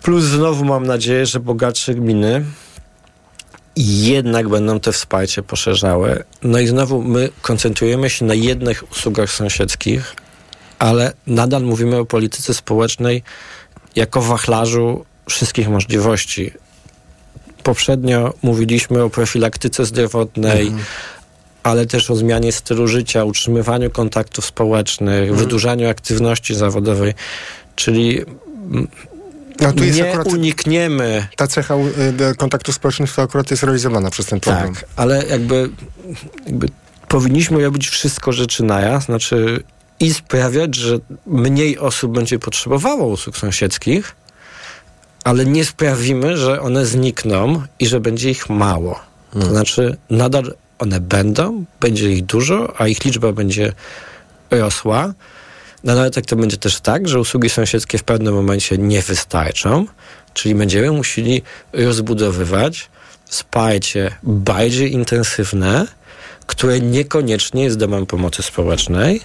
[0.03, 2.45] Plus znowu mam nadzieję, że bogatsze gminy
[3.75, 6.23] jednak będą te wsparcie poszerzały.
[6.43, 10.15] No i znowu my koncentrujemy się na jednych usługach sąsiedzkich,
[10.79, 13.23] ale nadal mówimy o polityce społecznej
[13.95, 16.51] jako wachlarzu wszystkich możliwości.
[17.63, 20.71] Poprzednio mówiliśmy o profilaktyce zdrowotnej,
[21.63, 27.13] ale też o zmianie stylu życia, utrzymywaniu kontaktów społecznych, wydłużaniu aktywności zawodowej.
[27.75, 28.21] Czyli
[29.61, 31.75] No tu nie unikniemy ta cecha
[32.31, 34.75] y, kontaktu społecznych, to akurat jest realizowana przez ten program.
[34.75, 35.69] Tak, ale jakby,
[36.45, 36.67] jakby
[37.07, 39.63] powinniśmy robić wszystko rzeczy naraz, znaczy
[39.99, 44.15] i sprawiać, że mniej osób będzie potrzebowało usług sąsiedzkich,
[45.23, 48.99] ale nie sprawimy, że one znikną i że będzie ich mało.
[49.33, 53.73] To znaczy nadal one będą, będzie ich dużo, a ich liczba będzie
[54.51, 55.13] rosła.
[55.83, 59.85] No ale tak to będzie też tak, że usługi sąsiedzkie w pewnym momencie nie wystarczą,
[60.33, 61.41] czyli będziemy musieli
[61.73, 62.89] rozbudowywać
[63.25, 65.87] wsparcie bardziej intensywne,
[66.45, 69.21] które niekoniecznie jest domem pomocy społecznej.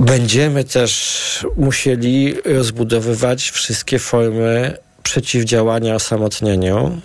[0.00, 7.00] Będziemy też musieli rozbudowywać wszystkie formy przeciwdziałania osamotnieniu.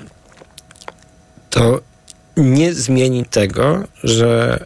[1.50, 1.82] To
[2.38, 4.60] nie zmieni tego, że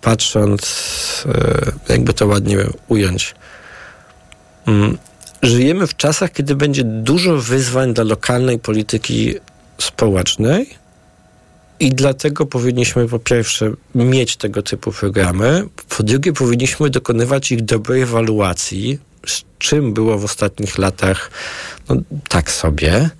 [0.00, 1.24] patrząc,
[1.88, 3.34] e, jakby to ładnie ująć,
[4.66, 4.98] mm,
[5.42, 9.34] żyjemy w czasach, kiedy będzie dużo wyzwań dla lokalnej polityki
[9.78, 10.83] społecznej
[11.80, 18.02] i dlatego powinniśmy po pierwsze mieć tego typu programy, po drugie powinniśmy dokonywać ich dobrej
[18.02, 21.30] ewaluacji, z czym było w ostatnich latach
[21.88, 21.96] no,
[22.28, 23.10] tak sobie.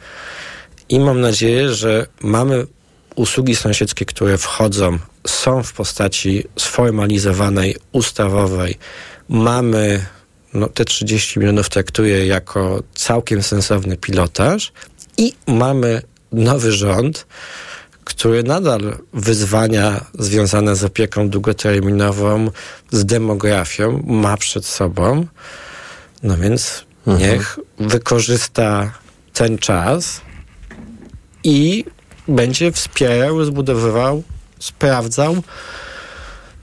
[0.89, 2.67] I mam nadzieję, że mamy
[3.15, 8.79] usługi sąsiedzkie, które wchodzą, są w postaci sformalizowanej, ustawowej.
[9.29, 10.07] Mamy
[10.55, 14.73] no, te 30 milionów traktuję jako całkiem sensowny pilotaż
[15.17, 17.27] i mamy nowy rząd,
[18.05, 22.51] który nadal wyzwania związane z opieką długoterminową,
[22.91, 25.27] z demografią ma przed sobą.
[26.23, 28.93] No więc niech wykorzysta
[29.33, 30.21] ten czas
[31.45, 31.85] i
[32.29, 34.23] będzie wspierał, rozbudowywał,
[34.59, 35.43] sprawdzał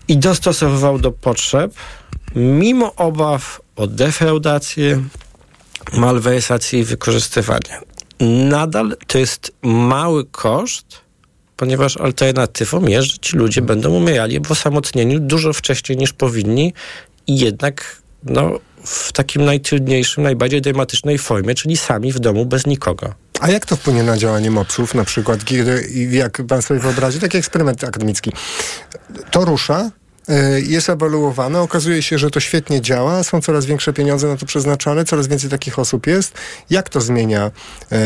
[0.08, 1.74] i dostosowywał do potrzeb,
[2.36, 5.04] mimo obaw o defraudację,
[5.94, 7.82] malwersację i wykorzystywanie.
[8.20, 11.01] Nadal to jest mały koszt,
[11.62, 16.74] ponieważ alternatywą jest, że ci ludzie będą umierali w osamotnieniu dużo wcześniej niż powinni
[17.28, 23.14] i jednak no, w takim najtrudniejszym, najbardziej dramatycznej formie, czyli sami w domu bez nikogo.
[23.40, 25.40] A jak to wpłynie na działanie MOPS-ów na przykład,
[26.12, 28.32] jak pan sobie wyobrazi, taki eksperyment akademicki.
[29.32, 29.92] To rusza,
[30.68, 35.06] jest ewaluowane, okazuje się, że to świetnie działa, są coraz większe pieniądze na to przeznaczane,
[35.06, 36.34] coraz więcej takich osób jest.
[36.70, 37.52] Jak to zmienia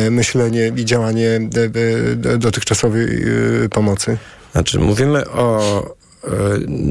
[0.08, 1.40] y, myślenie i działanie
[2.26, 3.26] y, dotychczasowej
[3.72, 4.18] pomocy?
[4.56, 5.84] Znaczy, mówimy o
[6.24, 6.30] e,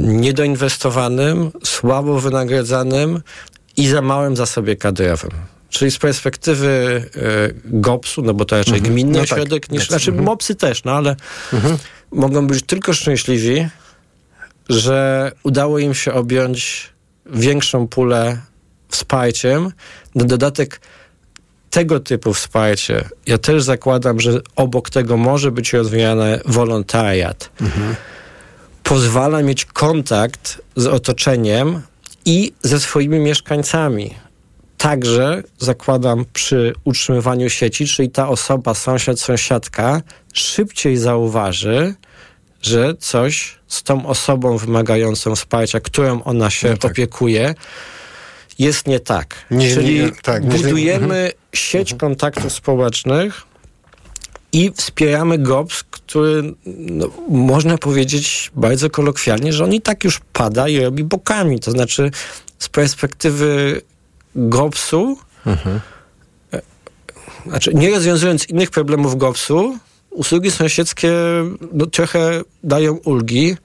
[0.06, 3.20] niedoinwestowanym, słabo wynagradzanym
[3.76, 5.30] i za małym zasobie kadrowym.
[5.70, 7.20] Czyli z perspektywy e,
[7.64, 10.26] GOPS-u, no bo to raczej gminny No tak, ośrodek, niż, GOPS, znaczy mhm.
[10.26, 11.16] MOPSy też, no ale
[12.12, 13.68] mogą być tylko szczęśliwi,
[14.68, 16.90] że udało im się objąć
[17.26, 18.38] większą pulę
[18.88, 19.72] wsparciem.
[20.14, 20.80] Na dodatek
[21.70, 27.50] tego typu wsparcie, ja też zakładam, że obok tego może być rozwijany wolontariat.
[28.82, 31.82] Pozwala mieć kontakt z otoczeniem
[32.24, 34.14] i ze swoimi mieszkańcami.
[34.78, 41.94] Także zakładam przy utrzymywaniu sieci, czyli ta osoba, sąsiad, sąsiadka szybciej zauważy,
[42.66, 46.90] że coś z tą osobą wymagającą wsparcia, którą ona się No tak.
[46.90, 47.54] opiekuje,
[48.58, 49.36] jest nie tak.
[49.50, 53.42] Nie- Czyli nie- tak, nie- budujemy sieć kontaktów społecznych
[54.52, 60.68] i wspieramy GOPS, który no, można powiedzieć bardzo kolokwialnie, że on i tak już pada
[60.68, 61.60] i robi bokami.
[61.60, 62.10] To znaczy
[62.58, 63.80] z perspektywy
[64.36, 66.62] GOPS-u, e,
[67.46, 69.78] znaczy nie rozwiązując innych problemów GOPS-u,
[70.14, 71.12] usługi sąsiedzkie
[71.72, 73.56] no, trochę dają ulgi,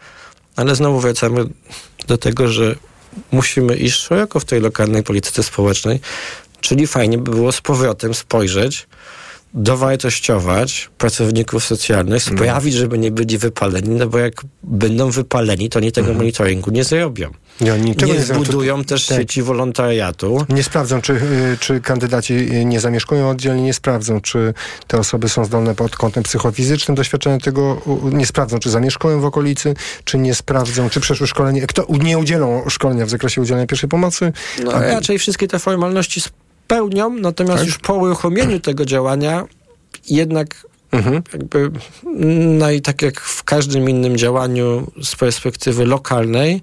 [0.56, 1.46] ale znowu wracamy
[2.08, 2.76] do tego, że
[3.32, 6.00] musimy iść szeroko w tej lokalnej polityce społecznej,
[6.62, 8.88] czyli fajnie by było z powrotem spojrzeć
[9.54, 14.34] dowartościować pracowników socjalnych, sprawić, żeby nie byli wypaleni, no bo jak
[14.64, 17.30] będą wypaleni, to oni tego monitoringu nie zrobią.
[17.62, 18.44] Nie, oni Nie nie zrobią.
[18.44, 19.18] zbudują też Tak.
[19.18, 20.46] sieci wolontariatu.
[20.50, 21.20] Nie sprawdzą, czy,
[21.60, 22.34] czy kandydaci
[22.66, 24.54] nie zamieszkują oddzielnie, nie sprawdzą, czy
[24.88, 27.82] te osoby są zdolne pod kątem psychofizycznym doświadczenia tego,
[28.12, 32.64] nie sprawdzą, czy zamieszkują w okolicy, czy nie sprawdzą, czy przeszły szkolenie, kto nie udzielą
[32.70, 34.34] szkolenia w zakresie udzielania pierwszej pomocy.
[34.64, 36.22] No, A- raczej wszystkie te formalności
[36.70, 37.68] spełnią, natomiast Tak?
[37.68, 39.46] już po uruchomieniu tego działania
[40.10, 41.22] jednak Mhm.
[41.34, 41.72] jakby,
[42.60, 46.62] no i tak jak w każdym innym działaniu z perspektywy lokalnej,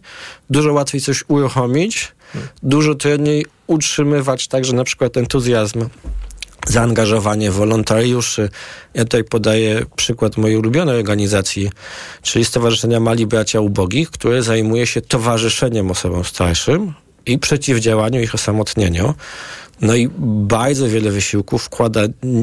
[0.51, 2.13] dużo łatwiej coś uruchomić,
[2.63, 5.89] dużo trudniej utrzymywać także na przykład entuzjazm
[6.67, 8.49] zaangażowanie wolontariuszy.
[8.95, 11.71] Ja tutaj podaję przykład mojej ulubionej organizacji,
[12.23, 16.95] czyli Stowarzyszenia Mali Bracia Ubogich, które zajmuje się towarzyszeniem osobom starszym
[17.27, 19.15] i przeciwdziałaniu ich osamotnieniu.
[19.81, 22.01] No i bardzo wiele wysiłków wkłada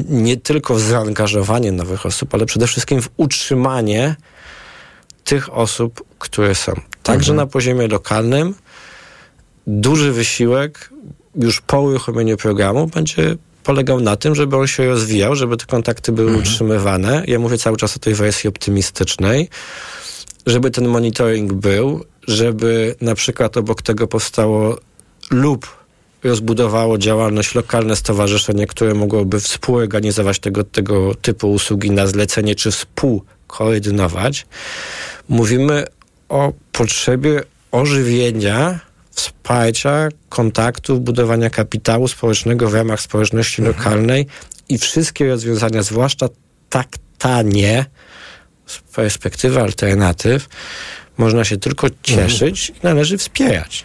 [0.08, 4.16] nie tylko w zaangażowanie nowych osób, ale przede wszystkim w utrzymanie
[5.24, 6.72] tych osób, które są.
[7.02, 8.54] Także na poziomie lokalnym
[9.66, 10.90] duży wysiłek
[11.36, 16.12] już po uruchomieniu programu będzie polegał na tym, żeby on się rozwijał, żeby te kontakty
[16.12, 17.24] były utrzymywane.
[17.26, 19.48] Ja mówię cały czas o tej wersji optymistycznej,
[20.46, 24.78] żeby ten monitoring był, żeby na przykład obok tego powstało
[25.30, 25.83] lub
[26.24, 34.46] rozbudowało działalność lokalne stowarzyszenie, które mogłoby współorganizować tego, tego typu usługi na zlecenie, czy współkoordynować.
[35.28, 35.84] Mówimy
[36.28, 44.26] o potrzebie ożywienia, wsparcia, kontaktów, budowania kapitału społecznego w ramach społeczności lokalnej
[44.68, 46.28] i wszystkie rozwiązania, zwłaszcza
[46.70, 47.86] tak tanie,
[48.66, 50.48] z perspektywy alternatyw,
[51.18, 53.84] można się tylko cieszyć i należy wspierać.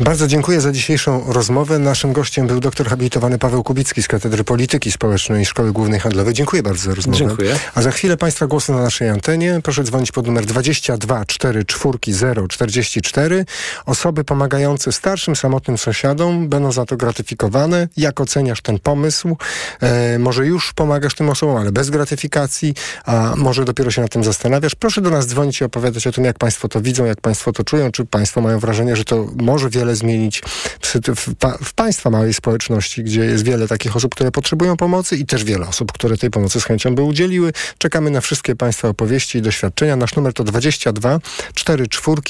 [0.00, 1.78] Bardzo dziękuję za dzisiejszą rozmowę.
[1.78, 6.34] Naszym gościem był doktor habilitowany Paweł Kubicki z Katedry Polityki Społecznej Szkoły Głównej Handlowej.
[6.34, 7.18] Dziękuję bardzo za rozmowę.
[7.18, 7.56] Dziękuję.
[7.74, 9.60] A za chwilę Państwa głosy na naszej antenie.
[9.62, 13.44] Proszę dzwonić pod numer 22 44 044.
[13.86, 17.88] Osoby pomagające starszym, samotnym sąsiadom będą za to gratyfikowane.
[17.96, 19.36] Jak oceniasz ten pomysł?
[19.80, 24.24] E, może już pomagasz tym osobom, ale bez gratyfikacji, a może dopiero się nad tym
[24.24, 24.74] zastanawiasz?
[24.74, 27.64] Proszę do nas dzwonić i opowiadać o tym, jak Państwo to widzą, jak Państwo to
[27.64, 30.42] czują, czy Państwo mają wrażenie, że to może wiele zmienić
[30.80, 31.28] w, sytu- w,
[31.64, 35.66] w Państwa małej społeczności, gdzie jest wiele takich osób, które potrzebują pomocy i też wiele
[35.68, 37.52] osób, które tej pomocy z chęcią by udzieliły.
[37.78, 39.96] Czekamy na wszystkie Państwa opowieści i doświadczenia.
[39.96, 41.18] Nasz numer to 22
[41.54, 42.22] 44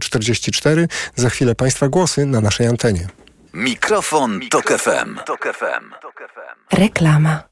[0.00, 0.88] 044.
[1.16, 3.08] Za chwilę Państwa głosy na naszej antenie.
[3.54, 5.18] Mikrofon, Tok FM.
[6.72, 7.51] Reklama.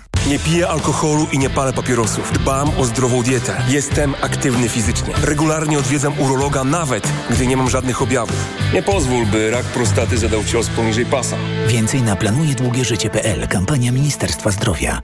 [0.27, 2.33] Nie piję alkoholu i nie palę papierosów.
[2.33, 3.61] Dbam o zdrową dietę.
[3.67, 5.13] Jestem aktywny fizycznie.
[5.23, 8.35] Regularnie odwiedzam urologa nawet, gdy nie mam żadnych objawów.
[8.73, 11.37] Nie pozwól, by rak prostaty zadał cios poniżej pasa.
[11.67, 13.47] Więcej na planujedługieżycie.pl.
[13.47, 15.01] Kampania Ministerstwa Zdrowia.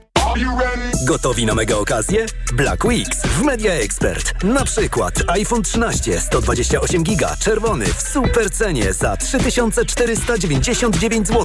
[1.04, 2.26] Gotowi na mega okazję?
[2.52, 4.44] Black Weeks w Media Expert.
[4.44, 11.44] Na przykład iPhone 13 128 giga czerwony w super cenie za 3499 zł.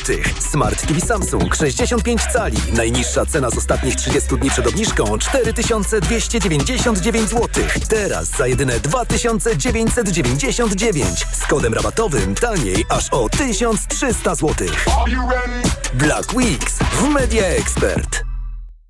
[0.52, 2.58] Smart TV Samsung 65 cali.
[2.74, 7.50] Najniższa cena z ostatnich 30 dni przed obniżką 4299 zł.
[7.90, 14.68] Teraz za jedyne 2999 z kodem rabatowym taniej aż o 1300 zł.
[15.94, 18.33] Black Weeks w Media Expert.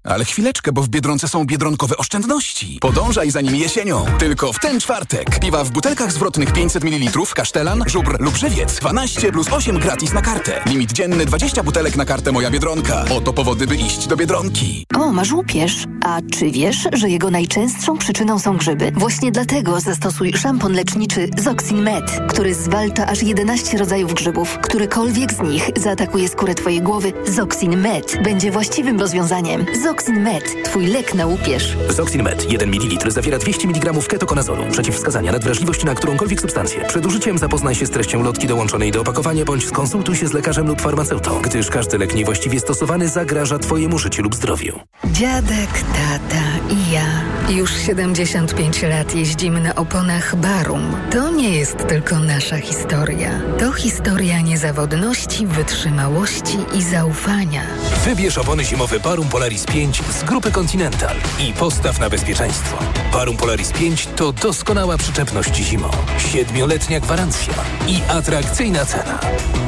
[0.03, 2.77] Ale chwileczkę, bo w Biedronce są biedronkowe oszczędności.
[2.81, 4.05] Podążaj za nimi jesienią.
[4.19, 5.39] Tylko w ten czwartek.
[5.39, 8.79] Piwa w butelkach zwrotnych 500 ml, kasztelan, żubr lub żywiec.
[8.79, 10.61] 12 plus 8 gratis na kartę.
[10.65, 13.05] Limit dzienny 20 butelek na kartę Moja Biedronka.
[13.17, 14.85] Oto powody, by iść do Biedronki.
[14.95, 15.85] O, masz łupież.
[16.05, 18.91] A czy wiesz, że jego najczęstszą przyczyną są grzyby?
[18.95, 24.57] Właśnie dlatego zastosuj szampon leczniczy Zoxin Med, który zwalcza aż 11 rodzajów grzybów.
[24.61, 29.65] Którykolwiek z nich zaatakuje skórę twojej głowy, Zoxin Med będzie właściwym rozwiązaniem.
[30.10, 31.77] Med, twój lek na łupież.
[31.89, 34.63] Zoxin Med 1 ml zawiera 200 mg ketokonazolu.
[34.71, 36.86] Przeciwwskazania nadwrażliwości na którąkolwiek substancję.
[36.88, 40.67] Przed użyciem zapoznaj się z treścią lotki dołączonej do opakowania bądź skonsultuj się z lekarzem
[40.67, 44.79] lub farmaceutą, gdyż każdy lek niewłaściwie stosowany zagraża twojemu życiu lub zdrowiu.
[45.06, 47.06] Dziadek, tata i ja.
[47.49, 50.95] Już 75 lat jeździmy na oponach Barum.
[51.12, 53.41] To nie jest tylko nasza historia.
[53.60, 57.62] To historia niezawodności, wytrzymałości i zaufania.
[58.06, 62.77] Wybierz opony zimowe Barum Polaris 5 5 z grupy Continental i postaw na bezpieczeństwo.
[63.13, 67.53] Varum Polaris 5 to doskonała przyczepność zimą, siedmioletnia gwarancja
[67.87, 69.19] i atrakcyjna cena.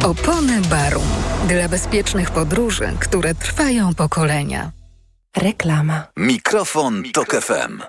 [0.04, 1.08] Opony Barum.
[1.48, 4.72] Dla bezpiecznych podróży, które trwają pokolenia.
[5.38, 6.04] Reklama.
[6.18, 7.82] Mikrofon, Tok FM.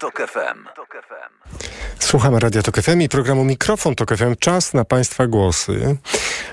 [1.98, 4.36] Słuchamy Radia Tok FM i programu Mikrofon Tok FM.
[4.38, 5.96] Czas na Państwa głosy.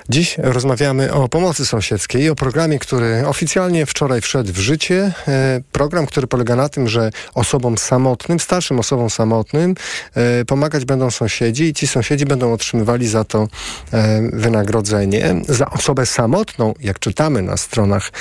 [0.09, 5.11] Dziś rozmawiamy o pomocy sąsiedzkiej, o programie, który oficjalnie wczoraj wszedł w życie.
[5.27, 9.75] E, program, który polega na tym, że osobom samotnym, starszym osobom samotnym
[10.15, 13.47] e, pomagać będą sąsiedzi i ci sąsiedzi będą otrzymywali za to
[13.93, 15.35] e, wynagrodzenie.
[15.49, 18.11] Za osobę samotną, jak czytamy na stronach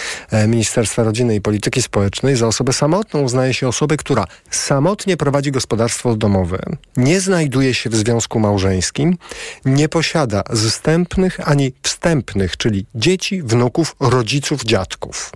[0.49, 6.12] Ministerstwa Rodziny i Polityki Społecznej, za osobę samotną uznaje się osobę, która samotnie prowadzi gospodarstwo
[6.17, 6.59] domowe,
[6.97, 9.17] nie znajduje się w związku małżeńskim,
[9.65, 15.33] nie posiada zstępnych ani wstępnych, czyli dzieci, wnuków, rodziców, dziadków.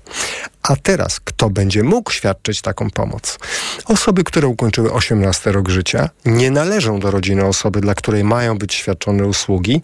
[0.63, 3.39] A teraz kto będzie mógł świadczyć taką pomoc?
[3.85, 8.75] Osoby, które ukończyły 18 rok życia, nie należą do rodziny osoby, dla której mają być
[8.75, 9.83] świadczone usługi,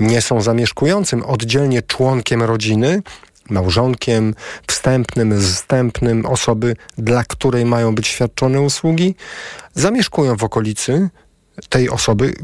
[0.00, 3.02] nie są zamieszkującym oddzielnie członkiem rodziny,
[3.50, 4.34] małżonkiem,
[4.66, 9.14] wstępnym, zstępnym osoby, dla której mają być świadczone usługi,
[9.74, 11.08] zamieszkują w okolicy
[11.68, 12.34] tej osoby,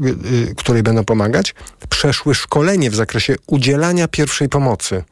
[0.51, 1.55] y, której będą pomagać,
[1.89, 5.03] przeszły szkolenie w zakresie udzielania pierwszej pomocy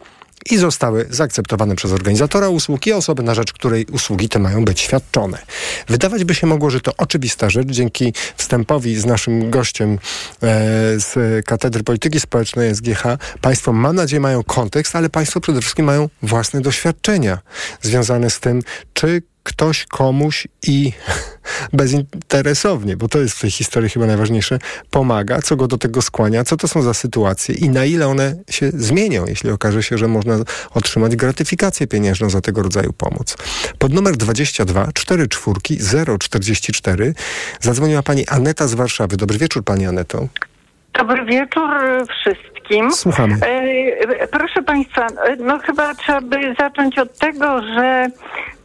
[0.51, 5.37] i zostały zaakceptowane przez organizatora usługi, osoby na rzecz której usługi te mają być świadczone.
[5.87, 7.67] Wydawać by się mogło, że to oczywista rzecz.
[7.67, 9.97] Dzięki wstępowi z naszym gościem e,
[10.99, 13.03] z Katedry Polityki Społecznej SGH,
[13.41, 17.39] Państwo, mam nadzieję, mają kontekst, ale Państwo przede wszystkim mają własne doświadczenia
[17.81, 18.61] związane z tym,
[18.93, 20.91] czy ktoś komuś i
[21.73, 26.43] bezinteresownie, bo to jest w tej historii chyba najważniejsze, pomaga, co go do tego skłania,
[26.43, 30.07] co to są za sytuacje i na ile one się zmienią, jeśli okaże się, że
[30.07, 30.39] można
[30.71, 33.35] otrzymać gratyfikację pieniężną za tego rodzaju pomoc.
[33.77, 37.13] Pod numer 22 44 044
[37.61, 39.17] zadzwoniła pani Aneta z Warszawy.
[39.17, 40.27] Dobry wieczór pani Aneto.
[40.93, 41.69] Dobry wieczór
[42.09, 42.91] wszystkim.
[42.91, 43.35] Słuchamy.
[43.41, 45.07] E, proszę Państwa,
[45.39, 48.07] no chyba trzeba by zacząć od tego, że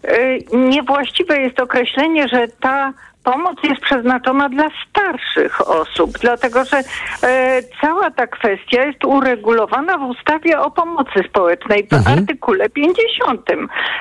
[0.03, 2.93] e, niewłaściwe jest określenie, że ta
[3.25, 10.03] pomoc jest przeznaczona dla starszych osób, dlatego że e, cała ta kwestia jest uregulowana w
[10.03, 12.19] ustawie o pomocy społecznej, w Mhm.
[12.19, 13.51] artykule 50,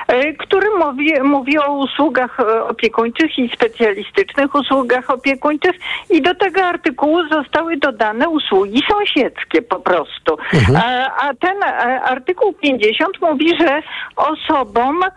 [0.08, 5.76] e, który mówi, mówi o usługach e, opiekuńczych i specjalistycznych usługach opiekuńczych
[6.10, 10.36] i do tego artykułu zostały dodane usługi sąsiedzkie po prostu.
[10.54, 10.76] Mhm.
[10.84, 13.82] A, a ten e, artykuł 50 mówi, że
[14.16, 15.10] osobom e,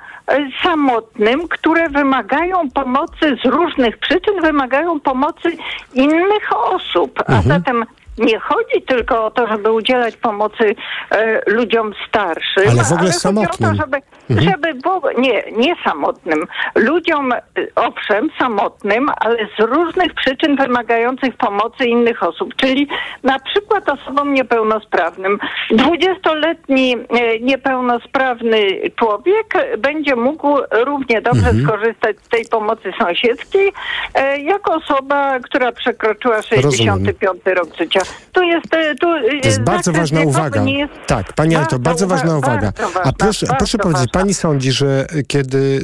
[0.63, 5.57] samotnym, które wymagają pomocy z różnych przyczyn, wymagają pomocy
[5.93, 7.19] innych osób.
[7.27, 7.85] A zatem
[8.17, 10.75] nie chodzi tylko o to, żeby udzielać pomocy
[11.11, 13.69] e, ludziom starszym, Ale w ogóle chodzi samotnym.
[13.69, 13.97] o to, żeby,
[14.29, 14.49] Mhm.
[14.49, 14.79] żeby
[15.17, 16.47] nie, nie samotnym.
[16.75, 17.39] Ludziom, e,
[17.75, 22.87] owszem, samotnym, ale z różnych przyczyn wymagających pomocy innych osób, czyli
[23.23, 25.39] na przykład osobom niepełnosprawnym.
[25.71, 28.57] 20-letni e, niepełnosprawny
[28.99, 31.63] człowiek będzie mógł równie dobrze Mhm.
[31.67, 33.73] skorzystać z tej pomocy sąsiedzkiej,
[34.13, 37.99] e, jako osoba, która przekroczyła 65 rok życia.
[38.31, 39.07] Tu jest, e, tu,
[39.41, 40.65] To jest bardzo ważna uwaga.
[41.07, 42.71] Tak, Pani Anto, bardzo ważna uwaga.
[42.71, 45.81] bardzo A proszę, bardzo proszę powiedzieć, Pani sądzi, że kiedy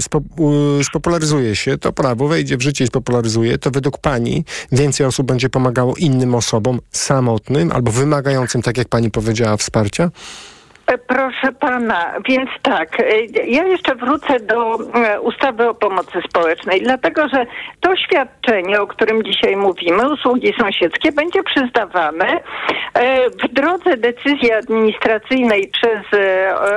[0.83, 5.49] spopularyzuje się to prawo, wejdzie w życie i spopularyzuje, to według Pani więcej osób będzie
[5.49, 10.11] pomagało innym osobom samotnym albo wymagającym, tak jak Pani powiedziała, wsparcia?
[10.93, 16.81] E, Proszę pana, więc tak, e, ja jeszcze wrócę do e, ustawy o pomocy społecznej,
[16.81, 17.45] dlatego że
[17.79, 22.39] to świadczenie, o którym dzisiaj mówimy, usługi sąsiedzkie, będzie przyznawane
[23.43, 26.21] w drodze decyzji administracyjnej przez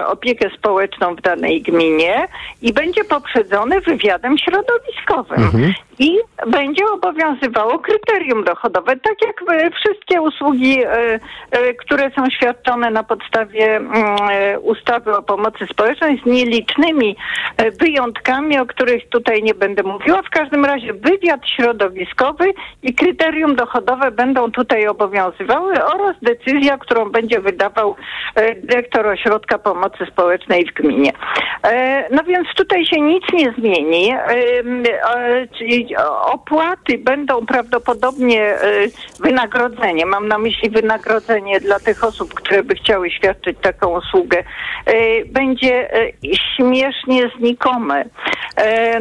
[0.06, 2.28] opiekę społeczną w danej gminie
[2.62, 5.44] i będzie poprzedzone wywiadem środowiskowym.
[5.44, 5.74] Mhm.
[5.98, 12.90] I będzie obowiązywało kryterium dochodowe, tak jak e, wszystkie usługi, e, e, które są świadczone
[12.90, 13.94] na podstawie mm,
[14.62, 17.16] ustawy o pomocy społecznej z nielicznymi
[17.80, 20.22] wyjątkami, o których tutaj nie będę mówiła.
[20.22, 27.40] W każdym razie wywiad środowiskowy i kryterium dochodowe będą tutaj obowiązywały oraz decyzja, którą będzie
[27.40, 27.96] wydawał
[28.56, 31.12] dyrektor ośrodka pomocy społecznej w gminie.
[32.10, 34.14] No więc tutaj się nic nie zmieni.
[35.86, 38.60] Czyli opłaty będą prawdopodobnie e,
[39.20, 44.44] wynagrodzenie, mam na myśli wynagrodzenie dla tych osób, które by chciały świadczyć taką usługę,
[44.86, 46.12] e, będzie e,
[46.56, 48.04] śmiesznie znikome.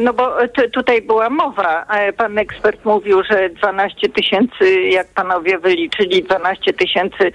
[0.00, 0.32] No bo
[0.72, 7.32] tutaj była mowa, pan ekspert mówił, że 12 tysięcy, jak panowie wyliczyli, 12 tysięcy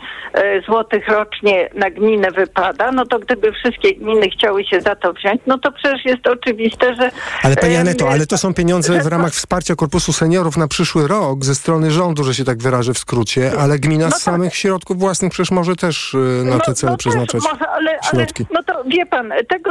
[0.66, 5.41] złotych rocznie na gminę wypada, no to gdyby wszystkie gminy chciały się za to wziąć,
[5.47, 7.12] no to przecież jest oczywiste, że...
[7.43, 11.46] Ale pani Aneto, ale to są pieniądze w ramach wsparcia Korpusu Seniorów na przyszły rok
[11.46, 15.32] ze strony rządu, że się tak wyrażę w skrócie, ale gmina z samych środków własnych
[15.32, 18.46] przecież może też y, na te cele przeznaczać Może, ale, ale środki.
[18.54, 19.70] no to wie pan, tego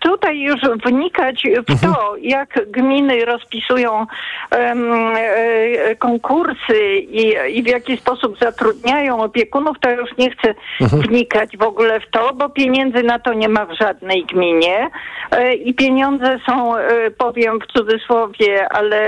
[0.00, 1.94] tutaj już wnikać w Mhm.
[1.94, 4.06] to, jak gminy rozpisują
[4.50, 11.02] e, konkursy i, i w jaki sposób zatrudniają opiekunów, to już nie chcę Mhm.
[11.02, 14.90] wnikać w ogóle w to, bo pieniędzy na to nie ma w żadnej gminie
[15.30, 19.03] e, i pieniądze są, e, powiem w cudzysłowie, ale e,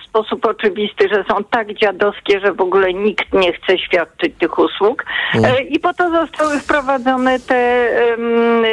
[0.00, 4.58] w sposób oczywisty, że są tak dziadowskie, że w ogóle nikt nie chce świadczyć tych
[4.58, 5.04] usług.
[5.34, 5.54] Mhm.
[5.54, 8.64] E, I po to zostały wprowadzone te, em,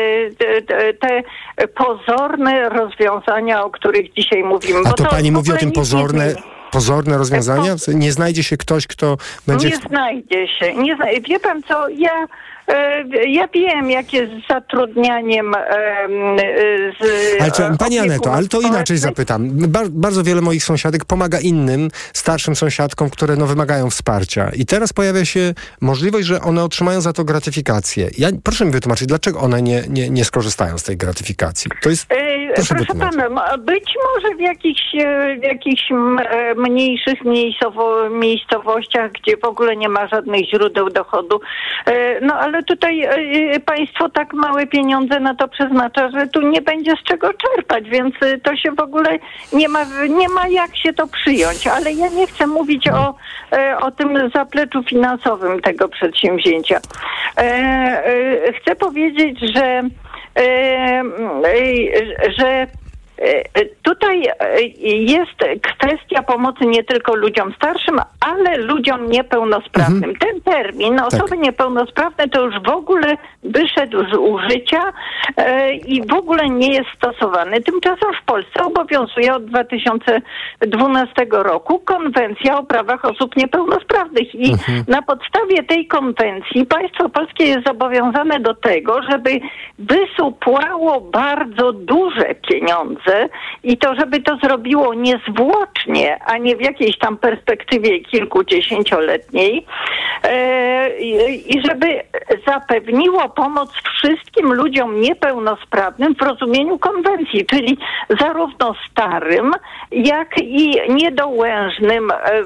[0.68, 1.24] te, te,
[1.68, 4.80] pozorne rozwiązania, o których dzisiaj mówimy.
[4.86, 6.36] A bo to pani mówi o tym pozorne,
[6.72, 7.76] pozorne rozwiązania?
[7.88, 9.18] Nie znajdzie się ktoś, kto
[9.48, 9.70] będzie...
[9.70, 10.74] Nie znajdzie się.
[10.74, 11.06] Nie zna...
[11.30, 12.28] Wie pan co, ja, e,
[13.28, 16.44] ja wiem, jak jest z zatrudnianiem em, e,
[17.02, 19.50] z Ale czy, e, pani Aneto, ale to inaczej zapytam.
[19.68, 24.52] Bar, bardzo wiele moich sąsiadek pomaga innym, starszym sąsiadkom, które no, wymagają wsparcia.
[24.56, 28.10] I teraz pojawia się możliwość, że one otrzymają za to gratyfikację.
[28.18, 31.72] Ja, proszę mi wytłumaczyć, dlaczego one nie, nie, nie skorzystają z tej gratyfikacji?
[31.82, 32.12] To jest...
[32.12, 39.12] E, Proszę Proszę pana, być może w jakichś, e, w jakichś e, mniejszych miejscowo, miejscowościach,
[39.12, 41.40] gdzie w ogóle nie ma żadnych źródeł dochodu.
[41.86, 46.62] E, No ale tutaj e, państwo tak małe pieniądze na to przeznacza, że tu nie
[46.62, 49.20] będzie z czego czerpać, więc e, to się w ogóle
[49.54, 51.68] nie ma, nie ma jak się to przyjąć.
[51.68, 53.16] Ale ja nie chcę mówić o,
[53.52, 56.80] e, o tym zapleczu finansowym tego przedsięwzięcia.
[57.38, 61.04] E, e, Chcę powiedzieć, że e, e,
[62.38, 62.83] że e,
[63.84, 70.16] Tutaj e, jest kwestia pomocy nie tylko ludziom starszym, ale ludziom niepełnosprawnym.
[70.16, 74.94] Ten termin osoby niepełnosprawne to już w ogóle wyszedł z użycia
[75.38, 77.62] e, i w ogóle nie jest stosowany.
[77.62, 84.56] Tymczasem w Polsce obowiązuje od 2012 roku konwencja o prawach osób niepełnosprawnych i
[84.88, 89.40] na podstawie tej konwencji państwo polskie jest zobowiązane do tego, żeby
[89.80, 93.13] wysupłało bardzo duże pieniądze
[93.64, 99.66] i to, żeby to zrobiło niezwłocznie, a nie w jakiejś tam perspektywie kilkudziesięcioletniej
[100.24, 101.88] e, i, żeby
[102.48, 107.78] zapewniło pomoc wszystkim ludziom niepełnosprawnym w rozumieniu konwencji, czyli
[108.20, 109.52] zarówno starym,
[109.92, 112.44] jak i niedołężnym e,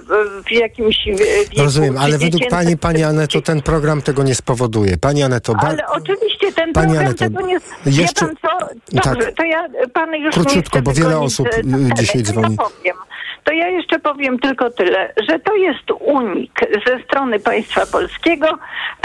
[0.47, 1.51] w, jakimś wieku.
[1.63, 4.97] Rozumiem, ale według pani, pani Aneto, ten program tego nie spowoduje.
[4.97, 7.53] Pani Aneto, ba- Ale oczywiście ten Pani program Aneto, tego nie...
[7.85, 8.67] jeszcze- Wie pan co?
[8.91, 9.35] Dobrze, Tak.
[9.35, 11.61] to ja pan już Króciutko, bo wiele osób, y,
[11.97, 12.57] dzisiaj dzwoni.
[12.57, 12.95] To ja powiem.
[13.43, 18.47] To ja jeszcze powiem tylko tyle, że to jest unik ze strony państwa polskiego,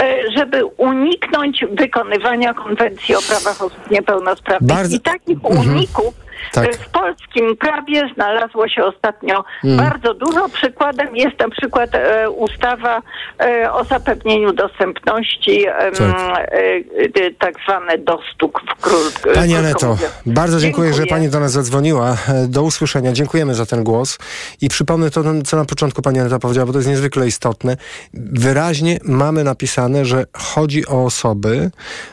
[0.01, 4.75] e, żeby uniknąć wykonywania konwencji o prawach osób niepełnosprawnych.
[4.77, 5.69] Bardzo- I takich Mhm.
[5.69, 6.13] uników
[6.51, 6.75] Tak.
[6.75, 9.77] w polskim prawie znalazło się ostatnio Mm.
[9.77, 10.49] bardzo dużo.
[10.49, 13.01] Przykładem jest na przykład e, ustawa
[13.39, 15.65] e, o zapewnieniu dostępności,
[15.97, 16.01] Tak.
[16.01, 19.33] e, e, tak zwane dostuk w król.
[19.35, 21.09] Pani Aneto, bardzo dziękuję, że Dziękuję.
[21.15, 22.17] Pani do nas zadzwoniła.
[22.29, 23.11] E, Do usłyszenia.
[23.11, 24.17] Dziękujemy za ten głos.
[24.61, 27.77] I przypomnę to, co na początku Pani Aneta powiedziała, bo to jest niezwykle istotne.
[28.13, 31.71] Wyraźnie mamy napisane, że chodzi o osoby,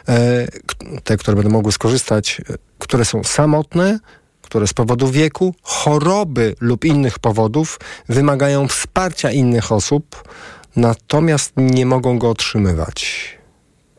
[0.09, 0.47] e,
[1.05, 3.99] te, które będą mogły skorzystać, e, które są samotne,
[4.51, 10.29] które z powodu wieku, choroby lub innych powodów wymagają wsparcia innych osób,
[10.77, 13.40] natomiast nie mogą go otrzymywać.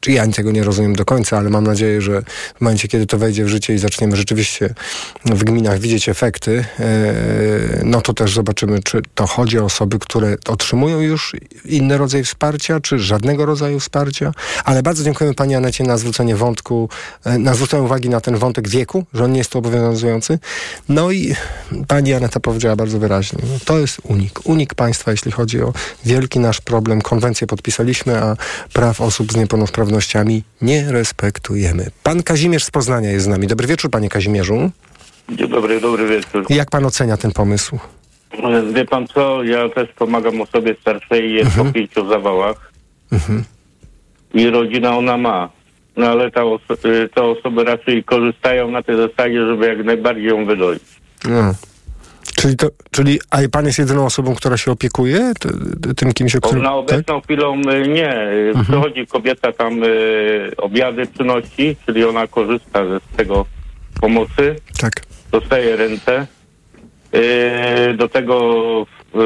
[0.01, 2.21] Czy ja tego nie rozumiem do końca, ale mam nadzieję, że
[2.55, 4.73] w momencie, kiedy to wejdzie w życie i zaczniemy rzeczywiście
[5.25, 10.35] w gminach widzieć efekty, e, no to też zobaczymy, czy to chodzi o osoby, które
[10.47, 11.35] otrzymują już
[11.65, 14.31] inny rodzaj wsparcia, czy żadnego rodzaju wsparcia.
[14.65, 16.89] Ale bardzo dziękujemy Pani Anecie na zwrócenie wątku,
[17.25, 20.39] e, na zwrócenie uwagi na ten wątek wieku, że on nie jest tu obowiązujący.
[20.89, 21.35] No i
[21.87, 24.39] Pani Aneta powiedziała bardzo wyraźnie, no to jest unik.
[24.43, 25.73] Unik państwa, jeśli chodzi o
[26.05, 27.01] wielki nasz problem.
[27.01, 28.35] Konwencję podpisaliśmy, a
[28.73, 29.35] praw osób z
[29.95, 31.87] niepełnosprawnościami nie respektujemy.
[32.03, 33.47] Pan Kazimierz z Poznania jest z nami.
[33.47, 34.71] Dobry wieczór, panie Kazimierzu.
[35.29, 36.45] Dzień dobry, dobry wieczór.
[36.49, 37.79] Jak pan ocenia ten pomysł?
[38.73, 42.71] Wie pan co, ja też pomagam osobie starszej, jest po pięciu zawałach
[43.11, 43.43] Mhm.
[44.33, 45.49] i rodzina ona ma.
[45.97, 50.25] No ale ta oso- y, te osoby raczej korzystają na tej zasadzie, żeby jak najbardziej
[50.25, 50.83] ją wydoić.
[51.29, 51.53] No.
[52.41, 55.31] Czyli, to, czyli a pan jest jedyną osobą, która się opiekuje
[55.97, 56.63] tym kimś, o którym...
[56.63, 57.23] na obecną tak?
[57.23, 58.31] chwilą y, nie.
[58.31, 58.65] Y, Mhm.
[58.65, 63.45] Przychodzi kobieta tam y, obiady przynosi, czyli ona korzysta z tego
[64.01, 64.55] pomocy.
[64.81, 64.93] Tak.
[65.31, 66.27] Dostaje rentę.
[67.15, 68.37] Y, do tego
[69.15, 69.17] y,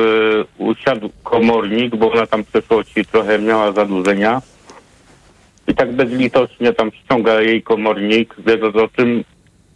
[0.58, 4.42] usiadł komornik, bo ona tam w przeszłości trochę miała zadłużenia.
[5.68, 9.24] I tak bezlitośnie tam ściąga jej komornik, wiedząc o tym,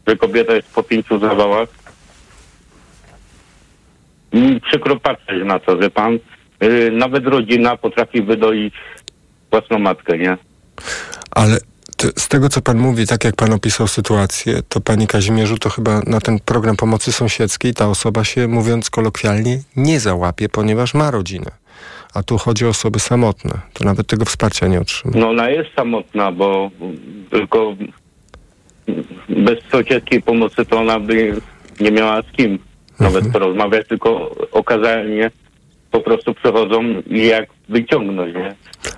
[0.07, 1.78] że kobieta jest po pięciu zawałach.
[4.69, 6.19] Przykro patrzeć na to, że pan,
[6.63, 8.73] y, nawet rodzina potrafi wydoić
[9.51, 10.37] własną matkę, nie?
[11.31, 11.57] Ale
[12.17, 16.01] z tego, co pan mówi, tak jak pan opisał sytuację, to panie Kazimierzu, to chyba
[16.07, 21.51] na ten program pomocy sąsiedzkiej ta osoba się, mówiąc kolokwialnie, nie załapie, ponieważ ma rodzinę.
[22.13, 23.59] A tu chodzi o osoby samotne.
[23.73, 25.13] To nawet tego wsparcia nie otrzyma.
[25.15, 26.71] No ona jest samotna, bo
[27.31, 27.75] tylko
[29.29, 31.41] bez sąsiedzkiej pomocy to ona by
[31.79, 32.59] nie miała z kim
[32.99, 35.31] nawet porozmawiać, tylko okazalnie
[35.91, 38.55] po prostu przechodzą i jak wyciągnąć, nie?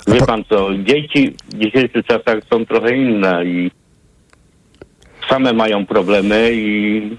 [0.08, 3.72] Wie pan co, dzieci w dzisiejszych czasach są trochę inne i
[5.30, 7.18] same mają problemy i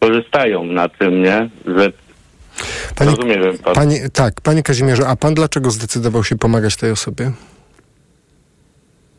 [0.00, 1.48] korzystają na tym, nie?
[1.66, 1.92] Że
[2.94, 3.74] Panie, rozumie wiem pan.
[3.74, 7.32] Panie, tak, panie Kazimierzu, a pan dlaczego zdecydował się pomagać tej osobie?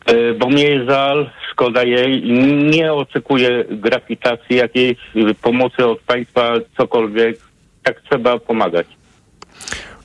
[0.08, 2.34] E, bo mnie jest żal, szkoda jej i
[2.70, 4.97] nie oczekuję grawitacji jakiejś
[5.41, 7.38] pomocy od państwa, cokolwiek.
[7.84, 8.88] Tak trzeba pomagać.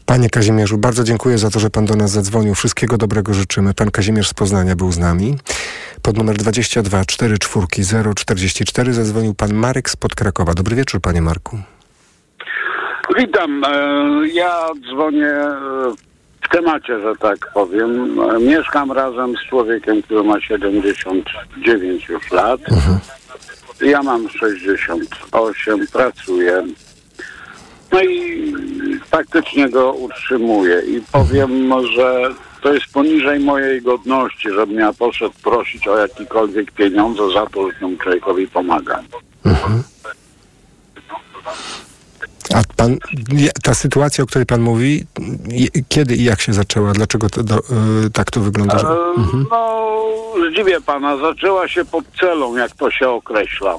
[0.07, 2.55] Panie Kazimierzu, bardzo dziękuję za to, że pan do nas zadzwonił.
[2.55, 3.75] Wszystkiego dobrego życzymy.
[3.75, 5.37] Pan Kazimierz z Poznania był z nami.
[6.03, 10.55] Pod numer 22 44 044 zadzwonił pan Marek spod Krakowa.
[10.55, 11.59] Dobry wieczór, panie Marku.
[13.19, 13.65] Witam.
[13.65, 16.12] E, Ja dzwonię e,
[16.43, 18.19] w temacie, że tak powiem.
[18.41, 22.61] Mieszkam razem z człowiekiem, który ma 79 już lat.
[23.81, 26.63] Ja mam 68, pracuję.
[27.93, 28.53] No i
[29.11, 30.83] faktycznie go utrzymuję.
[30.89, 32.31] I powiem, że
[32.63, 37.79] to jest poniżej mojej godności, żebym ja poszedł prosić o jakiekolwiek pieniądze za to, że
[37.79, 39.05] temu człowiekowi pomagam.
[42.55, 42.97] A pan,
[43.63, 45.05] ta sytuacja, o której pan mówi,
[45.89, 46.93] kiedy i jak się zaczęła?
[46.93, 47.59] Dlaczego to, do,
[48.07, 48.79] y, tak to wygląda?
[48.79, 48.87] Że...
[48.87, 49.15] E,
[49.51, 49.93] No,
[50.51, 53.75] zdziwię pana, zaczęła się pod celą, jak to się określa.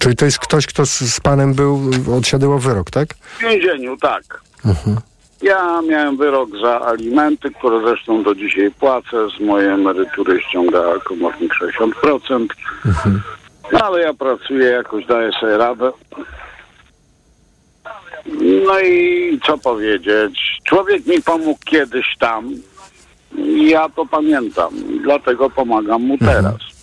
[0.00, 3.14] Czyli to jest ktoś, kto z, z panem był, odsiadywał wyrok, tak?
[3.14, 4.40] W więzieniu, tak.
[5.42, 9.16] Ja miałem wyrok za alimenty, które zresztą do dzisiaj płacę.
[9.38, 12.46] Z mojej emerytury ściąga komornik 60%.
[12.84, 12.92] No,
[13.72, 15.92] ale ja pracuję, jakoś daję sobie radę.
[18.66, 20.60] No i co powiedzieć?
[20.64, 22.50] Człowiek mi pomógł kiedyś tam.
[23.56, 24.74] Ja to pamiętam.
[25.02, 26.74] Dlatego pomagam mu teraz.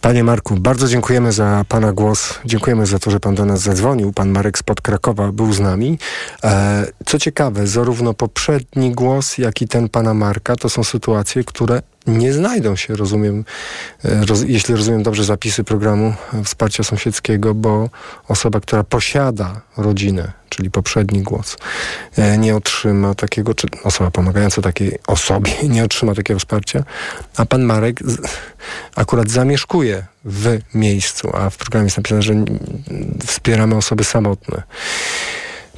[0.00, 2.40] Panie Marku, bardzo dziękujemy za Pana głos.
[2.44, 4.12] Dziękujemy za to, że Pan do nas zadzwonił.
[4.12, 5.98] Pan Marek spod Krakowa był z nami.
[6.44, 11.82] E, co ciekawe, zarówno poprzedni głos, jak i ten Pana Marka to są sytuacje, które
[12.06, 13.44] nie znajdą się, rozumiem,
[14.04, 17.90] e, roz, jeśli rozumiem dobrze zapisy programu e, wsparcia sąsiedzkiego, bo
[18.28, 21.56] osoba, która posiada rodzinę, czyli poprzedni głos,
[22.16, 26.84] e, nie otrzyma takiego, czy osoba pomagająca takiej osobie nie otrzyma takiego wsparcia,
[27.36, 28.00] a pan Marek
[28.96, 32.34] akurat zamieszkuje w miejscu, a w programie jest napisane, że
[33.26, 34.62] wspieramy osoby samotne.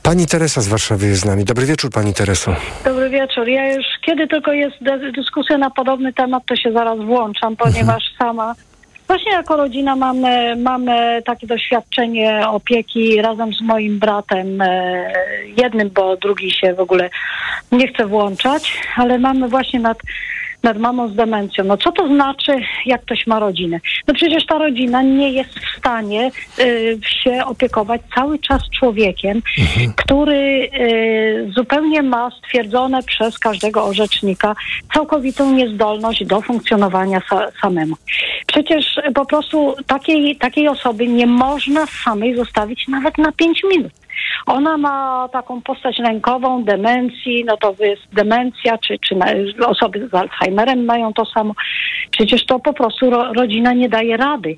[0.06, 1.44] Pani Teresa z Warszawy jest z nami.
[1.44, 2.56] Dobry wieczór, pani Tereso.
[2.84, 3.48] Dobry wieczór.
[3.48, 8.02] Ja już kiedy tylko jest dy- dyskusja na podobny temat, to się zaraz włączam, ponieważ
[8.18, 8.54] sama
[9.06, 15.10] właśnie jako rodzina mamy, mamy takie doświadczenie opieki razem z moim bratem, e,
[15.56, 17.10] jednym, bo drugi się w ogóle
[17.72, 19.98] nie chce włączać, ale mamy właśnie nad
[20.62, 21.64] nad mamą z demencją.
[21.64, 22.52] No co to znaczy,
[22.86, 23.80] jak ktoś ma rodzinę?
[24.08, 29.42] No przecież ta rodzina nie jest w stanie y, się opiekować cały czas człowiekiem,
[29.96, 34.54] który y, zupełnie ma stwierdzone przez każdego orzecznika
[34.94, 37.96] całkowitą niezdolność do funkcjonowania sa, samemu.
[38.46, 43.92] Przecież po prostu takiej, takiej osoby nie można samej zostawić nawet na pięć minut.
[44.46, 49.16] Ona ma taką postać lękową, demencji, no to jest demencja, czy, czy
[49.66, 51.54] osoby z Alzheimerem mają to samo.
[52.10, 54.56] Przecież to po prostu ro, rodzina nie daje rady.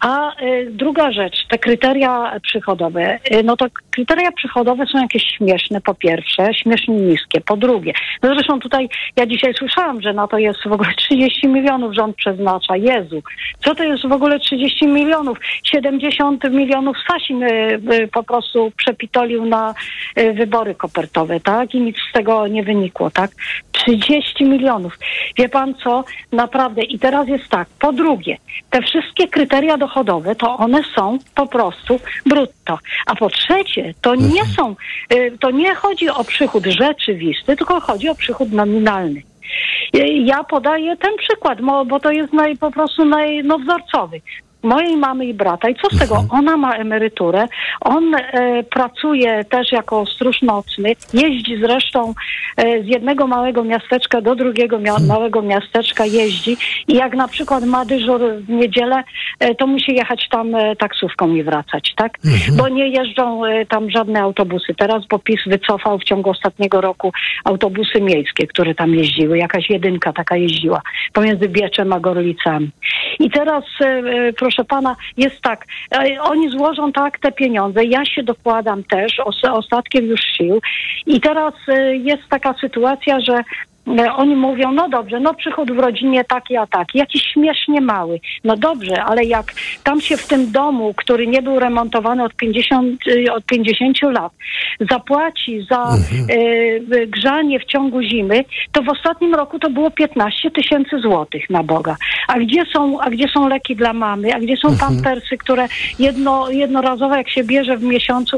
[0.00, 3.18] A y, druga rzecz, te kryteria przychodowe.
[3.32, 7.40] Y, no to kryteria przychodowe są jakieś śmieszne, po pierwsze, śmiesznie niskie.
[7.40, 7.92] Po drugie,
[8.22, 12.16] no zresztą tutaj ja dzisiaj słyszałam, że na to jest w ogóle 30 milionów rząd
[12.16, 12.76] przeznacza.
[12.76, 13.22] Jezu,
[13.58, 15.38] co to jest w ogóle 30 milionów?
[15.64, 19.74] 70 milionów Sasin y, po prostu przepitolił na
[20.34, 21.74] wybory kopertowe, tak?
[21.74, 23.30] I nic z tego nie wynikło, tak?
[23.72, 24.98] 30 milionów.
[25.38, 26.04] Wie pan co?
[26.32, 26.82] Naprawdę.
[26.82, 27.68] I teraz jest tak.
[27.80, 28.36] Po drugie,
[28.70, 32.78] te wszystkie kryteria dochodowe, to one są po prostu brutto.
[33.06, 34.76] A po trzecie, to nie są,
[35.12, 39.22] y, to nie chodzi o przychód rzeczywisty, tylko chodzi o przychód nominalny.
[39.96, 44.20] Y, Ja podaję ten przykład, bo to jest naj, po prostu naj, no, wzorcowy.
[44.62, 45.68] Mojej mamy i brata.
[45.68, 46.24] I co z tego?
[46.30, 47.46] Ona ma emeryturę,
[47.80, 52.14] on e, pracuje też jako stróż nocny, jeździ zresztą
[52.56, 56.56] e, z jednego małego miasteczka do drugiego mia- małego miasteczka jeździ
[56.88, 59.04] i jak na przykład ma dyżur w niedzielę,
[59.40, 62.18] e, to musi jechać tam e, taksówką i wracać, tak?
[62.56, 64.74] Bo nie jeżdżą e, tam żadne autobusy.
[64.74, 67.12] Teraz bo PiS wycofał w ciągu ostatniego roku
[67.44, 69.38] autobusy miejskie, które tam jeździły.
[69.38, 70.82] Jakaś jedynka taka jeździła
[71.12, 72.70] pomiędzy Bieczem a Gorlicami.
[73.20, 78.04] I teraz, e, e, proszę pana, jest tak, e, oni złożą tak te pieniądze, ja
[78.04, 80.60] się dokładam też os, ostatkiem już sił.
[81.06, 83.44] I teraz e, jest taka sytuacja, że
[84.16, 88.20] oni mówią, no dobrze, no przychód w rodzinie taki a taki, jakiś śmiesznie mały.
[88.44, 89.52] No dobrze, ale jak
[89.84, 94.32] tam się w tym domu, który nie był remontowany od 50, y, od 50 lat,
[94.90, 101.00] zapłaci za e, grzanie w ciągu zimy, to w ostatnim roku to było 15 tysięcy
[101.00, 101.96] złotych na Boga.
[102.28, 105.66] A gdzie są, a gdzie są leki dla mamy, a gdzie są pampersy, które
[105.98, 108.36] jedno, jednorazowo jak się bierze w miesiącu,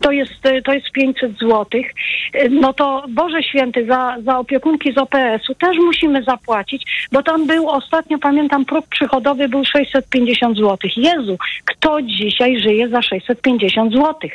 [0.00, 1.86] to jest, e, to jest 500 złotych.
[2.34, 7.46] E, No to Boże Święty, za, za opiekunki z OPS-u też musimy zapłacić, bo tam
[7.46, 10.96] był ostatnio, pamiętam, próg przychodowy był 650 złotych.
[10.96, 14.32] Jezu, kto dzisiaj żyje za 650 złotych?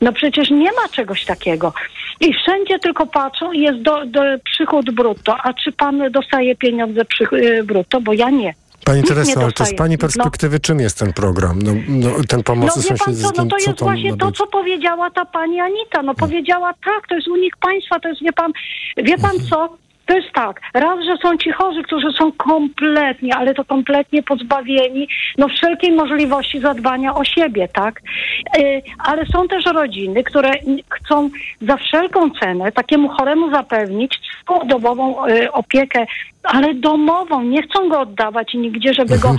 [0.00, 1.72] No przecież nie ma czegoś takiego.
[2.20, 5.36] I wszędzie tylko patrzą i jest do, do przychód brutto.
[5.42, 8.00] A czy pan dostaje pieniądze przy, y, brutto?
[8.00, 8.54] Bo ja nie.
[8.86, 9.74] Pani Tereso, ale to z.
[9.74, 9.98] Pani No.
[9.98, 11.58] perspektywy czym jest ten program?
[11.62, 15.10] No, no, ten pomocy No pan co, sąsiedzkim, no to jest właśnie to, co powiedziała
[15.10, 16.02] ta pani Anita.
[16.02, 18.52] No powiedziała tak, to jest unik państwa, to jest, wie pan,
[18.96, 19.76] wie pan co?
[20.06, 25.08] To jest tak, raz, że są ci chorzy, którzy są kompletnie, ale to kompletnie pozbawieni
[25.38, 28.02] no wszelkiej możliwości zadbania o siebie, tak?
[28.58, 30.50] Y, ale są też rodziny, które
[30.90, 31.30] chcą
[31.60, 34.20] za wszelką cenę takiemu choremu zapewnić
[34.68, 36.06] dobową y, opiekę,
[36.46, 37.42] ale domową.
[37.42, 39.36] Nie chcą go oddawać nigdzie, żeby go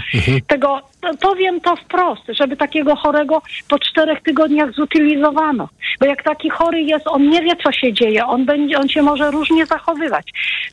[0.48, 0.80] tego,
[1.22, 5.70] powiem to wprost, żeby takiego chorego po czterech tygodniach zutylizowano.
[6.00, 9.02] Bo jak taki chory jest, on nie wie, co się dzieje, on, będzie, on się
[9.02, 10.26] może różnie zachowywać.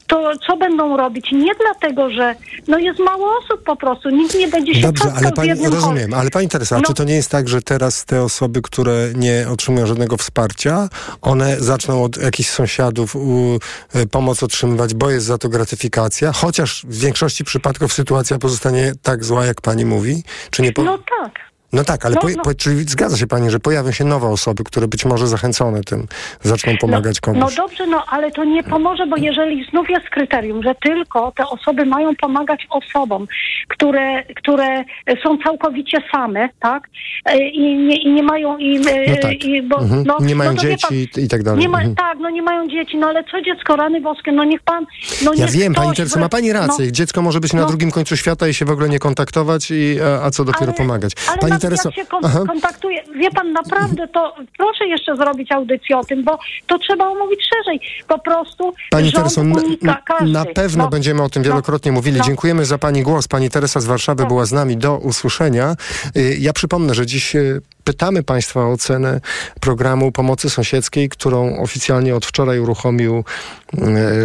[0.07, 1.33] To co będą robić?
[1.33, 2.35] Nie dlatego, że
[2.69, 6.15] no jest mało osób po prostu, nikt nie będzie się Dobrze, ale pani, rozumiem, chorym.
[6.15, 6.83] ale pani Teresa, No.
[6.83, 10.89] czy to nie jest tak, że teraz te osoby, które nie otrzymują żadnego wsparcia,
[11.23, 13.59] one zaczną od jakichś sąsiadów u,
[13.97, 19.25] y, pomoc otrzymywać, bo jest za to gratyfikacja, chociaż w większości przypadków sytuacja pozostanie tak
[19.25, 20.73] zła, jak pani mówi, czy nie?
[20.73, 20.83] Po...
[20.83, 21.54] No tak.
[21.75, 22.43] No tak, ale No, no.
[22.43, 26.07] Po, czyli zgadza się pani, że pojawią się nowe osoby, które być może zachęcone tym
[26.43, 27.55] zaczną pomagać No komuś.
[27.57, 31.85] dobrze, no ale to nie pomoże, bo jeżeli znów jest kryterium, że tylko te osoby
[31.87, 33.27] mają pomagać osobom,
[33.69, 34.85] które, które
[35.23, 36.89] są całkowicie same, tak?
[37.25, 39.45] E, I nie, i nie mają i, e, No tak.
[39.45, 40.05] i bo, Mhm.
[40.07, 41.69] no, Nie mają no to wie dzieci i tak dalej.
[41.69, 41.95] Ma, Mhm.
[41.97, 44.87] Tak, no nie mają dzieci, no ale co dziecko, rany boskie, no niech pan,
[45.25, 46.85] no Ja wiem, ktoś, pani Tereso, ma pani rację.
[46.87, 47.69] No, Dziecko może być na no.
[47.69, 50.73] drugim końcu świata i się w ogóle nie kontaktować, i, a, a co dopiero Ale-
[50.75, 51.13] pomagać.
[51.29, 55.53] Ale pani na, Tereso, jak się kon- kontaktuje, wie pan, naprawdę to proszę jeszcze zrobić
[55.53, 57.81] audycję o tym, bo to trzeba omówić szerzej.
[58.09, 60.33] Po prostu Pani Tereso, na, unika każdy.
[60.33, 60.91] na pewno No.
[60.91, 61.49] będziemy o tym No.
[61.49, 62.19] wielokrotnie mówili.
[62.19, 62.25] No.
[62.25, 63.29] Dziękujemy za Pani głos.
[63.29, 65.77] Pani Teresa z Warszawy była z nami do usłyszenia.
[66.17, 69.21] Y, Ja przypomnę, że dziś y, pytamy Państwa o ocenę
[69.61, 73.25] programu pomocy sąsiedzkiej, którą oficjalnie od wczoraj uruchomił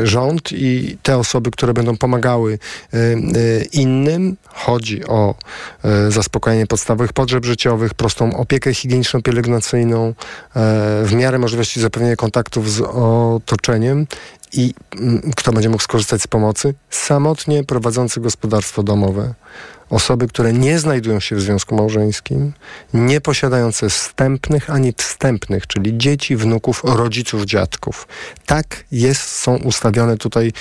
[0.04, 2.60] y, rząd i te osoby, które będą pomagały
[2.94, 4.38] y, y, innym.
[4.46, 5.36] Chodzi o
[6.10, 10.14] zaspokojenie podstawowych potrzeb życiowych, prostą opiekę higieniczną, pielęgnacyjną,
[11.04, 14.08] w miarę możliwości zapewnienia kontaktów z otoczeniem
[14.54, 16.74] i mm, kto będzie mógł skorzystać z pomocy?
[16.90, 19.34] Samotnie prowadzący gospodarstwo domowe.
[19.90, 22.54] Osoby, które nie znajdują się w związku małżeńskim,
[22.94, 28.08] nie posiadające wstępnych ani wstępnych, czyli dzieci, wnuków, rodziców, dziadków.
[28.46, 30.54] Tak jest, są ustawione tutaj,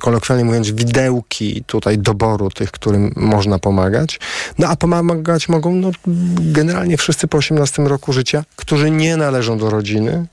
[0.00, 4.20] kolokwialnie mówiąc, widełki tutaj doboru tych, którym można pomagać.
[4.58, 5.90] No a pomagać mogą no,
[6.38, 10.26] generalnie wszyscy po 18 roku życia, którzy nie należą do rodziny,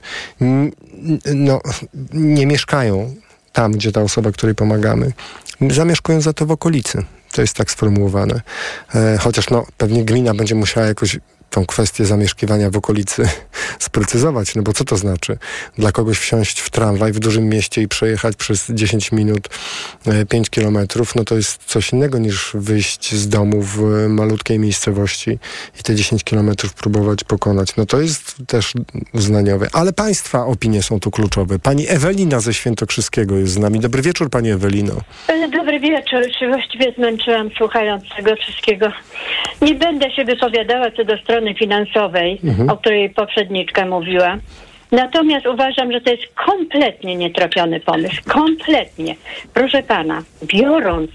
[1.34, 1.60] no,
[2.12, 3.14] nie mieszkają
[3.52, 5.12] tam, gdzie ta osoba, której pomagamy,
[5.70, 7.04] zamieszkują za to w okolicy.
[7.36, 8.40] To jest tak sformułowane.
[8.94, 11.18] E, chociaż no, pewnie gmina będzie musiała jakoś
[11.50, 13.28] tą kwestię zamieszkiwania w okolicy
[13.78, 15.38] sprecyzować, no bo co to znaczy?
[15.78, 19.48] Dla kogoś wsiąść w tramwaj w dużym mieście i przejechać przez 10 minut
[20.06, 24.58] e, 5 kilometrów, no to jest coś innego niż wyjść z domu w e, malutkiej
[24.58, 25.38] miejscowości
[25.80, 27.76] i te 10 kilometrów próbować pokonać.
[27.76, 28.72] No to jest też
[29.12, 29.68] uznaniowe.
[29.72, 31.58] Ale państwa opinie są tu kluczowe.
[31.58, 33.80] Pani Ewelina ze Świętokrzyskiego jest z nami.
[33.80, 34.94] Dobry wieczór, pani Ewelino.
[35.28, 36.20] E, Dobry wieczór.
[36.48, 38.92] Właściwie zmęczyłam słuchając tego wszystkiego.
[39.62, 42.70] Nie będę się wypowiadała co do strony finansowej, Mhm.
[42.70, 44.36] o której poprzedniczka mówiła.
[44.92, 48.22] Natomiast uważam, że to jest kompletnie nietrafiony pomysł.
[48.28, 49.14] Kompletnie.
[49.54, 51.10] Proszę pana, biorąc,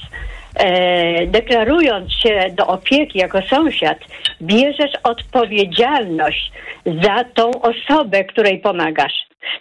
[0.55, 3.97] e, deklarując się do opieki jako sąsiad,
[4.41, 6.51] bierzesz odpowiedzialność
[6.85, 9.13] za tą osobę, której pomagasz.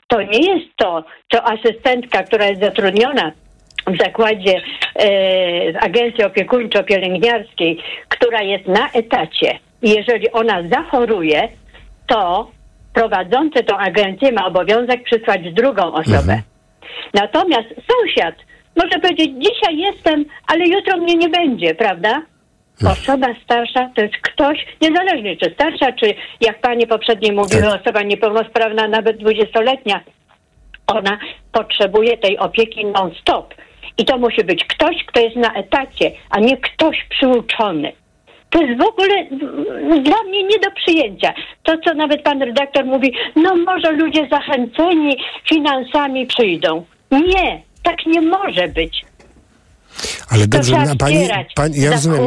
[0.08, 3.32] To nie jest to, co asystentka, która jest zatrudniona
[3.86, 4.61] w zakładzie
[4.94, 9.58] e, w agencji opiekuńczo-pielęgniarskiej, która jest na etacie.
[9.83, 11.49] Jeżeli ona zachoruje,
[12.07, 12.51] to
[12.95, 16.43] prowadzący tą agencję ma obowiązek przysłać drugą osobę.
[17.14, 18.35] Natomiast sąsiad
[18.76, 22.22] może powiedzieć, dzisiaj jestem, ale jutro mnie nie będzie, prawda?
[22.93, 28.89] Osoba starsza to jest ktoś, niezależnie czy starsza, czy jak pani poprzednio mówiła, osoba niepełnosprawna,
[28.89, 30.01] nawet dwudziestoletnia,
[30.87, 31.18] ona
[31.53, 33.55] potrzebuje tej opieki non-stop.
[33.99, 37.93] I to musi być ktoś, kto jest na etacie, a nie ktoś przyuczony.
[38.51, 39.24] To jest w ogóle
[40.03, 41.34] dla mnie nie do przyjęcia.
[41.62, 45.16] To, co nawet pan redaktor mówi, no może ludzie zachęceni
[45.48, 46.84] finansami przyjdą.
[47.11, 49.05] Nie, tak nie może być.
[50.28, 52.26] Ale dobrze, na pani, pani, ja rozumiem.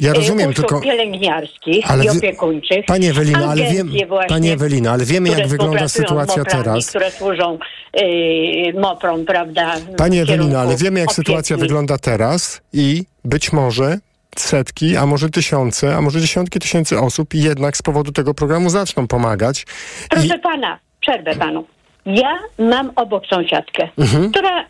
[0.00, 2.84] Ja y, rozumiem, tylko- pielęgniarskich Ale i opiekuńczych.
[2.86, 6.88] Pani ale wiem, właśnie, pani Ewelino, ale wiemy, jak wygląda sytuacja MOPR-ami, teraz.
[6.88, 7.58] które służą
[8.00, 9.76] y, MOPR-om, prawda?
[9.96, 11.68] Pani kierunku ale wiemy, jak sytuacja opieki.
[11.68, 13.98] wygląda teraz i być może
[14.36, 19.06] setki, a może tysiące, a może dziesiątki tysięcy osób jednak z powodu tego programu zaczną
[19.06, 19.66] pomagać.
[20.10, 21.66] Proszę pana, przerwę panu.
[22.06, 24.30] Ja mam obok sąsiadkę, Mhm.
[24.30, 24.64] która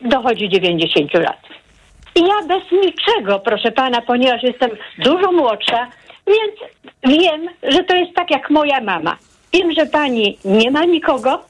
[0.00, 1.38] dochodzi 90 lat.
[2.14, 5.88] I ja bez niczego, proszę pana, ponieważ jestem dużo młodsza,
[6.26, 6.72] więc
[7.18, 9.16] wiem, że to jest tak jak moja mama.
[9.52, 11.44] Wiem, że pani nie ma nikogo.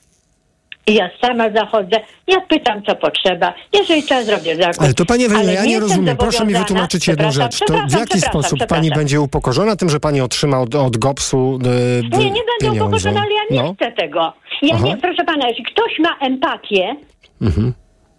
[0.86, 3.54] I ja sama zachodzę, ja pytam, co potrzeba.
[3.72, 4.82] Jeżeli trzeba, zrobię zakup.
[4.82, 6.16] Ale to Pani Ewelino, Ale ja nie rozumiem.
[6.16, 7.58] Proszę mi wytłumaczyć jedną rzecz.
[7.58, 11.58] To w jaki sposób Pani będzie upokorzona tym, że Pani otrzyma od, od GOPS-u
[12.14, 13.74] e, Nie, nie będę upokorzona, ale ja nie No.
[13.74, 14.32] chcę tego.
[14.62, 14.84] Ja Aha.
[14.86, 16.96] nie, proszę pana, jeśli ktoś ma empatię,
[17.42, 17.72] Mhm.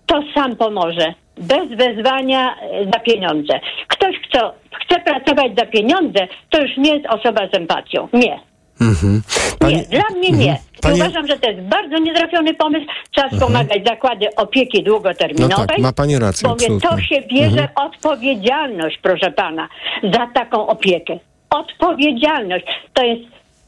[0.06, 1.14] to sam pomoże.
[1.38, 3.60] Bez wezwania e, za pieniądze.
[3.88, 4.54] Ktoś, kto
[4.86, 8.08] chce pracować za pieniądze, to już nie jest osoba z empatią.
[8.14, 8.40] Nie.
[8.82, 9.22] Mhm.
[9.68, 10.52] nie, dla mnie nie.
[10.52, 10.73] Mhm.
[10.84, 11.12] Pani- Mhm.
[11.12, 12.86] Uważam, że to jest bardzo nietrafiony pomysł.
[13.12, 15.58] Trzeba wspomagać zakłady opieki długoterminowej.
[15.60, 17.04] No tak, ma pani rację, to absolutnie.
[17.06, 17.70] się bierze Mhm.
[17.76, 19.68] odpowiedzialność, proszę pana,
[20.14, 21.20] za taką opiekę.
[21.50, 23.22] Odpowiedzialność to jest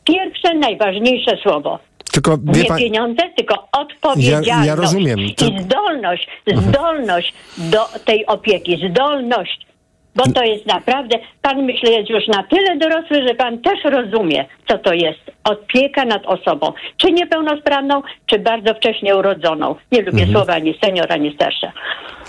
[0.03, 1.79] pierwsze, najważniejsze słowo.
[2.11, 4.47] Tylko Nie pani, pieniądze, tylko odpowiedzialność.
[4.49, 5.19] Ja- ja rozumiem.
[5.35, 5.61] To- Mhm.
[5.61, 9.65] I zdolność, zdolność do tej opieki, zdolność.
[10.15, 14.45] Bo to jest naprawdę, pan myślę jest już na tyle dorosły, że pan też rozumie,
[14.67, 19.75] co to jest opieka nad osobą, czy niepełnosprawną, czy bardzo wcześnie urodzoną.
[19.91, 20.31] Nie lubię Mhm.
[20.31, 21.71] słowa ani senior, ani starsza.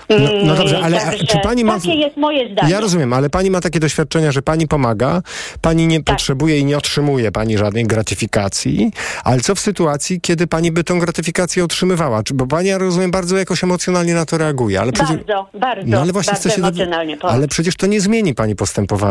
[0.09, 1.73] No, no dobrze, ale Także czy pani ma...
[1.79, 2.71] Takie jest moje zdanie.
[2.73, 5.21] Ja rozumiem, ale pani ma takie doświadczenia, że pani pomaga,
[5.61, 6.15] pani nie Tak.
[6.15, 8.91] potrzebuje i nie otrzymuje pani żadnej gratyfikacji,
[9.23, 12.21] ale co w sytuacji, kiedy pani by tą gratyfikację otrzymywała?
[12.33, 15.15] Bo pani, ja rozumiem, bardzo jakoś emocjonalnie na to reaguje, ale przecież...
[15.17, 16.55] Bardzo, bardzo, No ale właśnie bardzo się...
[16.55, 17.17] emocjonalnie.
[17.17, 17.35] powiem.
[17.35, 19.06] Ale przecież to nie zmieni pani postępowania.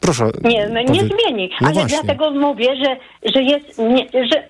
[0.00, 0.24] Proszę.
[0.44, 1.98] Nie, nie powie- zmieni, No ale właśnie.
[2.02, 2.96] dlatego mówię, że,
[3.34, 4.42] że jest, nie, że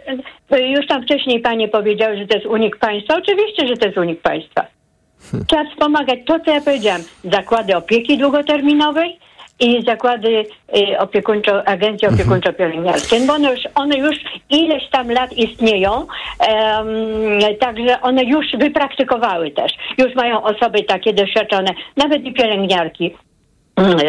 [0.57, 3.15] e, już tam wcześniej panie powiedziały, że to jest unik państwa.
[3.17, 4.67] Oczywiście, że to jest unik państwa.
[5.31, 5.47] Hmm.
[5.47, 7.01] Trzeba wspomagać to, co ja powiedziałam.
[7.25, 9.19] Zakłady opieki długoterminowej
[9.61, 10.45] i zakłady
[10.77, 12.15] y, opiekuńczo, agencje Mhm.
[12.15, 14.17] opiekuńczo-pielęgniarskie, bo one już, one już
[14.51, 16.07] ileś tam lat istnieją,
[16.39, 16.87] em,
[17.61, 19.73] także one już wypraktykowały też.
[19.99, 23.15] Już mają osoby takie doświadczone, nawet i pielęgniarki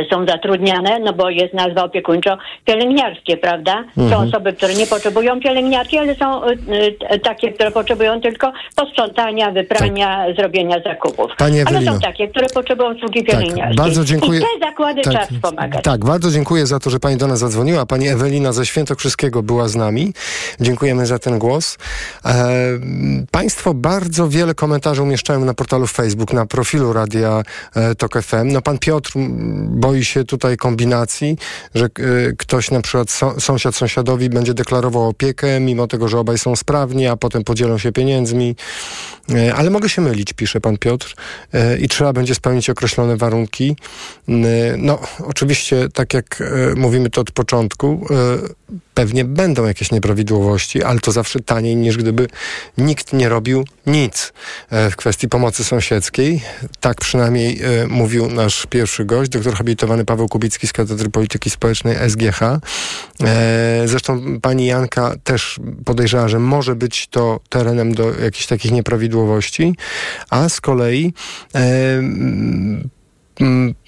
[0.10, 3.84] są zatrudniane, no bo jest nazwa opiekuńczo-pielęgniarskie, prawda?
[3.96, 4.28] Są Mhm.
[4.30, 6.54] osoby, które nie potrzebują pielęgniarki, ale są y,
[7.14, 11.28] y, takie, które potrzebują tylko posprzątania, wyprania, zrobienia zakupów.
[11.30, 11.38] Tak.
[11.38, 11.94] Pani ale Ewelino.
[11.94, 13.76] są takie, które potrzebują usługi Tak, pielęgniarskie.
[13.76, 14.40] bardzo dziękuję.
[14.40, 15.84] I te zakłady Tak, trzeba wspomagać.
[15.84, 17.86] Tak, bardzo dziękuję za to, że pani do nas zadzwoniła.
[17.86, 20.14] Pani Ewelina ze Świętokrzyskiego była z nami.
[20.60, 21.78] Dziękujemy za ten głos.
[22.26, 22.50] E,
[23.32, 27.44] państwo bardzo wiele komentarzy umieszczają na portalu Facebook, na profilu Radia
[27.76, 28.48] e, Tok FM.
[28.52, 29.12] No pan Piotr
[29.62, 31.38] boi się tutaj kombinacji,
[31.76, 36.55] że y, ktoś na przykład sąsiad sąsiadowi będzie deklarował opiekę, mimo tego, że obaj są
[36.55, 38.55] sprawni, a potem podzielą się pieniędzmi.
[39.32, 41.16] Y, ale mogę się mylić, pisze pan Piotr,
[41.53, 43.76] y, i trzeba będzie spełnić określone warunki.
[44.78, 46.43] No, oczywiście, tak jak
[46.76, 48.07] mówimy to od początku,
[48.93, 52.28] pewnie będą jakieś nieprawidłowości, ale to zawsze taniej niż gdyby
[52.78, 54.34] nikt nie robił nic
[54.70, 56.41] e, w kwestii pomocy sąsiedzkiej.
[56.80, 62.10] Tak przynajmniej e, mówił nasz pierwszy gość, doktor habilitowany Paweł Kubicki z Katedry Polityki Społecznej
[62.10, 62.41] SGH.
[62.41, 62.60] E,
[63.86, 69.76] zresztą pani Janka też podejrzewała, że może być to terenem do jakichś takich nieprawidłowości,
[70.30, 71.14] a z kolei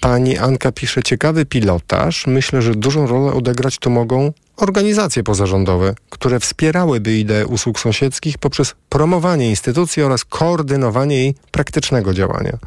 [0.00, 2.26] Pani Anka pisze, ciekawy pilotaż.
[2.26, 8.74] Myślę, że dużą rolę odegrać tu mogą organizacje pozarządowe, które wspierałyby ideę usług sąsiedzkich poprzez
[8.88, 12.58] promowanie instytucji oraz koordynowanie jej praktycznego działania.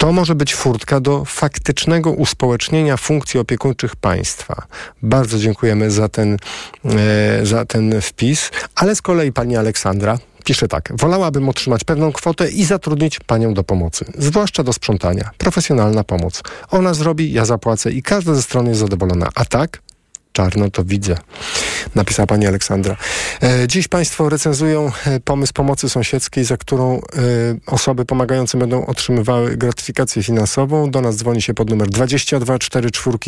[0.00, 4.66] To może być furtka do faktycznego uspołecznienia funkcji opiekuńczych państwa.
[5.02, 6.36] Bardzo dziękujemy za ten,
[6.84, 10.92] e, za ten wpis, ale z kolei pani Aleksandra pisze tak.
[10.96, 15.30] Wolałabym otrzymać pewną kwotę i zatrudnić panią do pomocy, zwłaszcza do sprzątania.
[15.38, 16.42] Profesjonalna pomoc.
[16.70, 19.28] Ona zrobi, ja zapłacę i każda ze stron jest zadowolona.
[19.34, 19.82] A tak?
[20.32, 21.16] Czarno to widzę,
[21.94, 22.96] napisała pani Aleksandra.
[23.42, 27.00] E, dziś państwo recenzują e, pomysł pomocy sąsiedzkiej, za którą e,
[27.66, 30.90] osoby pomagające będą otrzymywały gratyfikację finansową.
[30.90, 33.18] Do nas dzwoni się pod numer 22 44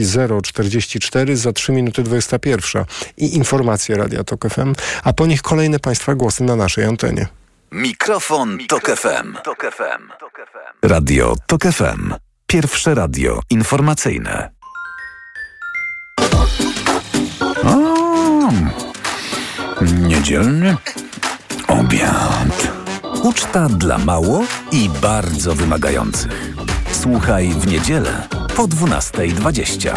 [0.43, 2.85] 044 za 3 minuty 21
[3.17, 4.73] i informacje Radia Tok FM,
[5.05, 7.27] a po nich kolejne państwa głosy na naszej antenie.
[7.73, 9.37] Mikrofon, Tok FM.
[10.83, 12.15] Radio Tok FM.
[12.47, 14.62] Pierwsze radio informacyjne.
[19.83, 20.77] Niedzielny
[21.69, 22.73] obiad.
[23.23, 26.53] Uczta dla mało i bardzo wymagających.
[26.93, 29.95] Słuchaj w niedzielę po 12.20.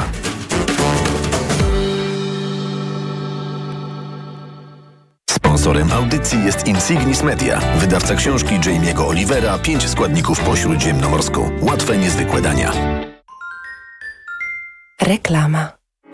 [5.29, 11.51] Sponsorem audycji jest Insignis Media, wydawca książki Jamie'ego Olivera Pięć składników po śródziemnomorsku.
[11.61, 12.71] Łatwe, niezwykłe dania.
[15.01, 15.84] Reklama.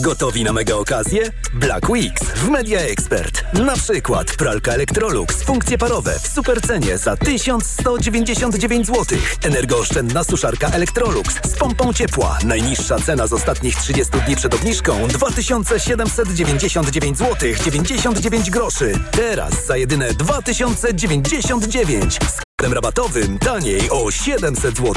[0.00, 1.30] Gotowi na mega okazję?
[1.54, 3.44] Black Weeks w Media Expert.
[3.52, 9.18] Na przykład pralka Electrolux, funkcje parowe w supercenie za 1199 zł.
[9.42, 12.38] Energooszczędna suszarka Electrolux z pompą ciepła.
[12.44, 18.92] Najniższa cena z ostatnich 30 dni przed obniżką 2799 zł 99 groszy.
[19.10, 24.94] Teraz za jedyne 2099 z kodem rabatowym taniej o 700 zł.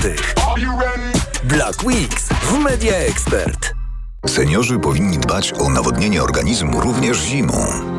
[1.43, 3.78] Black Weeks w Media Expert.
[4.27, 7.98] Seniorzy powinni dbać o nawodnienie organizmu również zimą.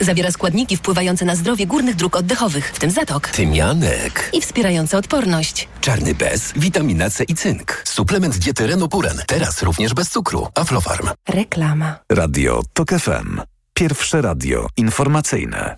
[0.00, 3.28] Zawiera składniki wpływające na zdrowie górnych dróg oddechowych, w tym zatok.
[3.28, 4.30] Tymianek.
[4.32, 5.68] I wspierające odporność.
[5.80, 7.82] Czarny bez, witamina C i cynk.
[7.84, 9.22] Suplement diety Renopuren.
[9.26, 10.48] Teraz również bez cukru.
[10.54, 11.08] Aflofarm.
[11.28, 11.98] Reklama.
[12.12, 13.40] Radio TOK FM.
[13.74, 15.76] Pierwsze radio informacyjne.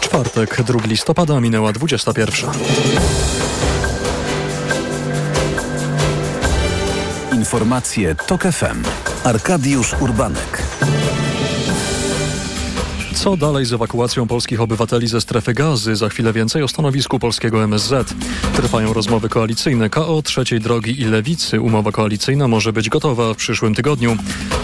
[0.00, 2.50] Czwartek, 2 listopada, minęła 21.
[7.32, 8.82] Informacje TOK FM.
[9.24, 10.62] Arkadiusz Urbanek.
[13.14, 15.96] Co dalej z ewakuacją polskich obywateli ze strefy gazy?
[15.96, 18.14] Za chwilę więcej o stanowisku polskiego MSZ.
[18.56, 21.60] Trwają rozmowy koalicyjne KO, Trzeciej Drogi i Lewicy.
[21.60, 24.16] Umowa koalicyjna może być gotowa w przyszłym tygodniu.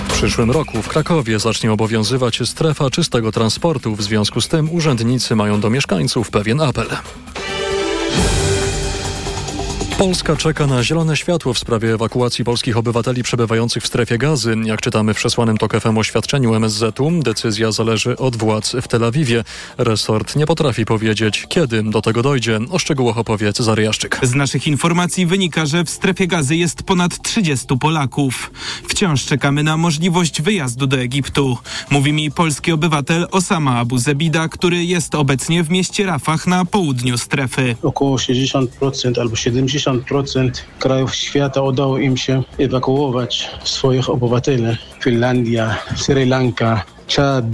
[0.08, 3.96] W przyszłym roku w Krakowie zacznie obowiązywać strefa czystego transportu.
[3.96, 6.86] W związku z tym urzędnicy mają do mieszkańców pewien apel.
[9.98, 14.54] Polska czeka na zielone światło w sprawie ewakuacji polskich obywateli przebywających w strefie gazy.
[14.64, 19.44] Jak czytamy w przesłanym TOK FM oświadczeniu MSZ-u, decyzja zależy od władz w Tel Awiwie.
[19.78, 22.58] Resort nie potrafi powiedzieć, kiedy do tego dojdzie.
[22.70, 24.18] O szczegółach opowie Cezary Jaszczyk.
[24.22, 28.50] Z naszych informacji wynika, że w strefie gazy jest ponad 30 Polaków.
[28.88, 31.58] Wciąż czekamy na możliwość wyjazdu do Egiptu.
[31.90, 37.18] Mówi mi polski obywatel Osama Abu Zebida, który jest obecnie w mieście Rafah na południu
[37.18, 37.76] strefy.
[37.82, 44.76] Około 60% albo 70% 50% krajów świata udało im się ewakuować swoich obywateli.
[45.02, 47.44] Finlandia, Sri Lanka, Czad,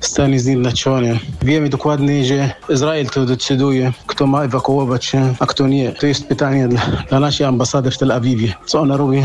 [0.00, 1.18] Stany Zjednoczone.
[1.42, 5.92] Wiemy dokładnie, że Izrael to decyduje, kto ma ewakuować się, a kto nie.
[5.92, 8.54] To jest pytanie dla, dla naszej ambasady w Tel Awiwie.
[8.66, 9.22] Co ona robi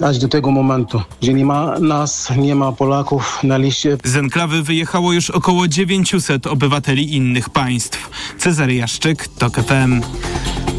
[0.00, 3.96] aż do tego momentu, że nie ma nas, nie ma Polaków na liście.
[4.04, 8.10] Z enklawy wyjechało już około 900 obywateli innych państw.
[8.38, 10.00] Cezary Jaszczyk, TOK FM.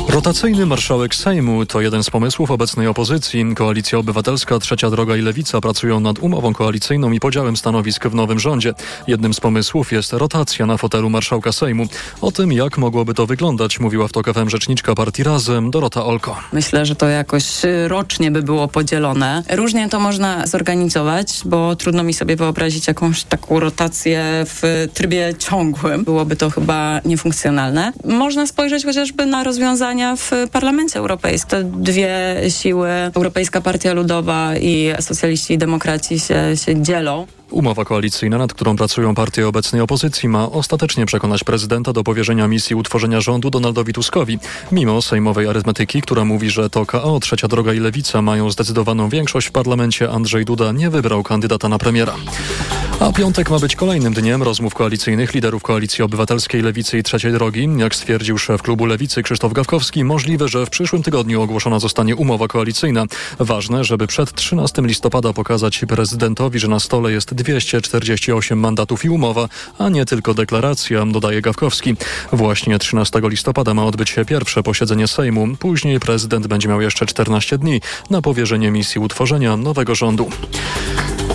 [0.09, 3.45] Rotacyjny marszałek Sejmu to jeden z pomysłów obecnej opozycji.
[3.55, 8.39] Koalicja Obywatelska, Trzecia Droga i Lewica pracują nad umową koalicyjną i podziałem stanowisk w nowym
[8.45, 8.73] rządzie.
[9.07, 11.85] Jednym z pomysłów jest rotacja na fotelu marszałka Sejmu.
[12.21, 16.37] O tym, jak mogłoby to wyglądać, mówiła w TOK FM rzeczniczka partii Razem, Dorota Olko.
[16.53, 17.45] Myślę, że to jakoś
[17.87, 19.43] rocznie by było podzielone.
[19.49, 26.03] Różnie to można zorganizować, bo trudno mi sobie wyobrazić jakąś taką rotację w trybie ciągłym.
[26.03, 27.93] Byłoby to chyba niefunkcjonalne.
[28.05, 31.49] Można spojrzeć chociażby na rozwiązania w Parlamencie Europejskim.
[31.49, 37.27] Te dwie siły, Europejska Partia Ludowa i socjaliści i demokraci się, się dzielą.
[37.55, 42.75] Umowa koalicyjna, nad którą pracują partie obecnej opozycji, ma ostatecznie przekonać prezydenta do powierzenia misji
[42.75, 44.39] utworzenia rządu Donaldowi Tuskowi.
[44.71, 49.47] Mimo sejmowej arytmetyki, która mówi, że to KO, Trzecia Droga i Lewica mają zdecydowaną większość
[49.47, 52.15] w parlamencie, Andrzej Duda nie wybrał kandydata na premiera.
[52.99, 57.69] A piątek ma być kolejnym dniem rozmów koalicyjnych liderów Koalicji Obywatelskiej Lewicy i Trzeciej Drogi.
[57.77, 62.47] Jak stwierdził szef klubu Lewicy Krzysztof Gawkowski, możliwe, że w przyszłym tygodniu ogłoszona zostanie umowa
[62.47, 63.05] koalicyjna.
[63.39, 69.49] Ważne, żeby przed 13 listopada pokazać prezydentowi, że na stole jest 248 mandatów i umowa,
[69.77, 71.95] a nie tylko deklaracja, dodaje Gawkowski.
[72.31, 75.47] Właśnie 13 listopada ma odbyć się pierwsze posiedzenie Sejmu.
[75.59, 80.29] Później prezydent będzie miał jeszcze 14 dni na powierzenie misji utworzenia nowego rządu.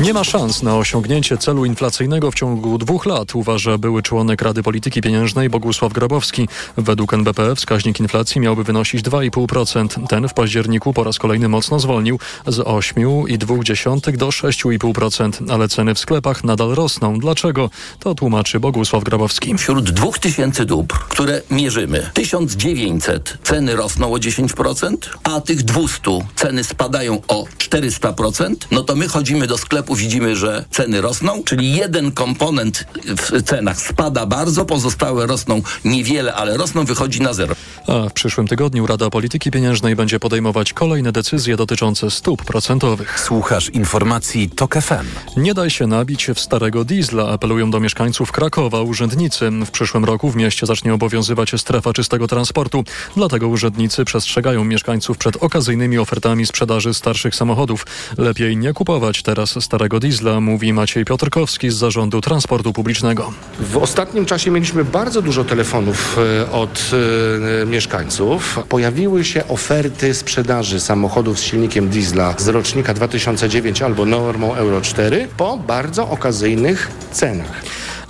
[0.00, 4.62] Nie ma szans na osiągnięcie celu inflacyjnego w ciągu dwóch lat, uważa były członek Rady
[4.62, 6.48] Polityki Pieniężnej Bogusław Grabowski.
[6.76, 10.06] Według NBP wskaźnik inflacji miałby wynosić 2,5%.
[10.06, 15.98] Ten w październiku po raz kolejny mocno zwolnił z 8,2 do 6,5%, ale ceny w
[15.98, 17.18] sklepach nadal rosną.
[17.18, 17.70] Dlaczego?
[17.98, 19.54] To tłumaczy Bogusław Grabowski.
[19.58, 26.00] Wśród 2000 dóbr, które mierzymy, 1900 ceny rosną o 10%, a tych 200
[26.36, 31.72] ceny spadają o 400%, no to my chodzimy do sklepu, widzimy, że ceny rosną, czyli
[31.72, 37.54] jeden komponent w cenach spada bardzo, pozostałe rosną niewiele, ale rosną, wychodzi na zero.
[37.86, 43.20] A w przyszłym tygodniu Rada Polityki Pieniężnej będzie podejmować kolejne decyzje dotyczące stóp procentowych.
[43.20, 45.06] Słuchasz informacji TOK FM.
[45.36, 49.50] Nie daj się nabić w starego diesla, apelują do mieszkańców Krakowa urzędnicy.
[49.66, 52.84] W przyszłym roku w mieście zacznie obowiązywać strefa czystego transportu.
[53.16, 57.86] Dlatego urzędnicy przestrzegają mieszkańców przed okazyjnymi ofertami sprzedaży starszych samochodów.
[58.18, 63.32] Lepiej nie kupować teraz starego diesla, mówi Maciej Piotrkowski z Zarządu Transportu Publicznego.
[63.60, 66.90] W ostatnim czasie mieliśmy bardzo dużo telefonów e, od
[67.62, 68.58] e, mieszkańców.
[68.68, 75.28] Pojawiły się oferty sprzedaży samochodów z silnikiem diesla z rocznika 2009 albo normą Euro 4
[75.36, 77.62] po bardzo okazyjnych cenach.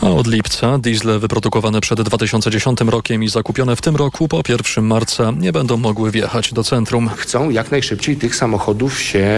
[0.02, 4.84] A od lipca diesle wyprodukowane przed 2010 rokiem i zakupione w tym roku po 1
[4.84, 7.08] marca nie będą mogły wjechać do centrum.
[7.16, 9.28] Chcą jak najszybciej tych samochodów się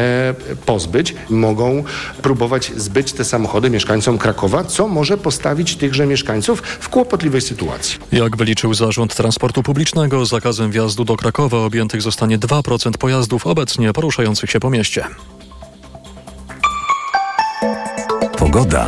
[0.67, 1.15] pozbyć.
[1.31, 1.85] Mogą
[2.23, 7.99] próbować zbyć te samochody mieszkańcom Krakowa, co może postawić tychże mieszkańców w kłopotliwej sytuacji.
[8.13, 14.51] Jak wyliczył Zarząd Transportu Publicznego, zakazem wjazdu do Krakowa objętych zostanie 2% pojazdów obecnie poruszających
[14.51, 15.05] się po mieście.
[18.53, 18.87] Pogoda.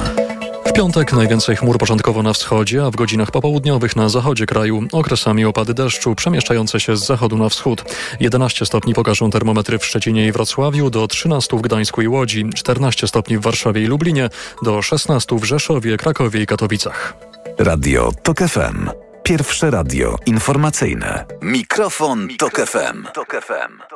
[0.67, 4.83] W piątek najwięcej chmur początkowo na wschodzie, a w godzinach popołudniowych na zachodzie kraju.
[4.93, 7.85] Okresami opady deszczu przemieszczające się z zachodu na wschód.
[8.21, 13.09] 11 stopni pokażą termometry w Szczecinie i Wrocławiu, do 13 w Gdańsku i Łodzi, 14
[13.09, 14.31] stopni w Warszawie i Lublinie,
[14.63, 17.15] do 16 w Rzeszowie, Krakowie i Katowicach.
[17.59, 18.91] Radio TOK FM.
[19.23, 21.25] Pierwsze radio informacyjne.
[21.43, 23.05] Mikrofon, Tok FM.
[23.15, 23.94] Tok FM.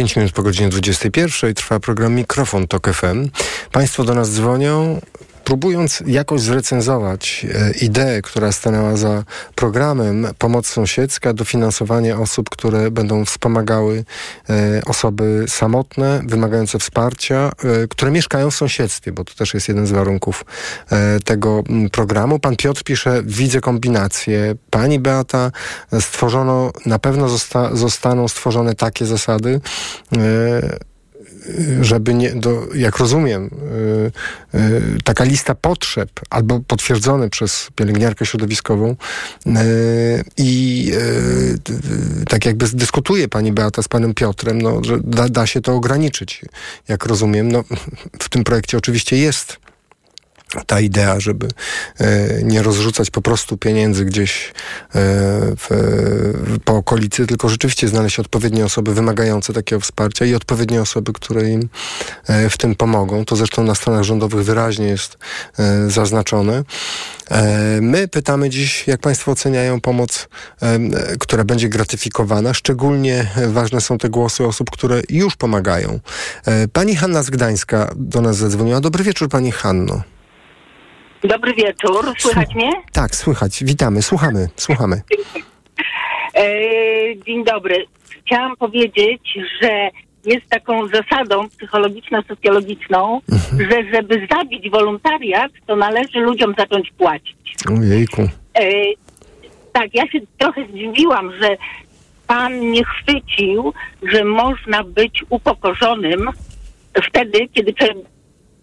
[0.00, 3.28] 5 minut po godzinie 21 trwa program Mikrofon Tok FM.
[3.72, 5.00] Państwo do nas dzwonią
[5.50, 9.24] próbując jakoś zrecenzować e, ideę, która stanęła za
[9.54, 14.04] programem Pomoc Sąsiedzka, dofinansowanie osób, które będą wspomagały
[14.50, 19.86] e, osoby samotne, wymagające wsparcia, e, które mieszkają w sąsiedztwie, bo to też jest jeden
[19.86, 20.44] z warunków
[21.24, 22.38] tego programu.
[22.38, 24.54] Pan Piotr pisze, widzę kombinację.
[24.70, 25.50] Pani Beata,
[26.00, 29.60] stworzono, na pewno zosta, zostaną stworzone takie zasady,
[31.80, 33.50] żeby nie, do, jak rozumiem,
[34.54, 39.54] y, y, taka lista potrzeb albo potwierdzone przez pielęgniarkę środowiskową y,
[40.36, 40.92] i
[42.28, 46.42] tak jakby dyskutuje pani Beata z panem Piotrem, no, że da, da się to ograniczyć.
[46.88, 47.64] Jak rozumiem, no,
[48.20, 49.69] w tym projekcie oczywiście jest
[50.66, 51.48] ta idea, żeby
[51.98, 54.52] e, nie rozrzucać po prostu pieniędzy gdzieś e,
[55.56, 55.68] w,
[56.64, 61.68] po okolicy, tylko rzeczywiście znaleźć odpowiednie osoby wymagające takiego wsparcia i odpowiednie osoby, które im
[62.26, 63.24] e, w tym pomogą.
[63.24, 65.18] To zresztą na stronach rządowych wyraźnie jest
[65.88, 66.64] zaznaczone.
[67.80, 70.28] My pytamy dziś, jak Państwo oceniają pomoc,
[71.18, 72.54] która będzie gratyfikowana.
[72.54, 76.00] Szczególnie ważne są te głosy osób, które już pomagają.
[76.72, 78.80] Pani Hanna z Gdańska do nas zadzwoniła.
[78.80, 80.02] Dobry wieczór, Pani Hanno.
[81.24, 82.70] Dobry wieczór, słychać mnie?
[82.92, 83.64] Tak, słychać.
[83.64, 85.02] Witamy, słuchamy, słuchamy.
[86.34, 86.44] E,
[87.26, 87.86] dzień dobry.
[88.26, 89.90] Chciałam powiedzieć, że
[90.24, 93.70] jest taką zasadą psychologiczno-socjologiczną, mhm.
[93.70, 97.54] że żeby zabić wolontariat, to należy ludziom zacząć płacić.
[97.78, 98.22] Ojejku.
[98.54, 98.70] E,
[99.72, 101.56] tak, ja się trochę zdziwiłam, że
[102.26, 106.30] pan nie chwycił, że można być upokorzonym
[107.08, 107.72] wtedy, kiedy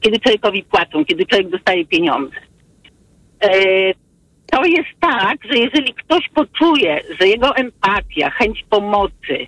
[0.02, 2.36] kiedy człowiekowi płacą, kiedy człowiek dostaje pieniądze.
[3.44, 3.50] E,
[4.52, 9.48] to jest tak, że jeżeli ktoś poczuje, że jego empatia, chęć pomocy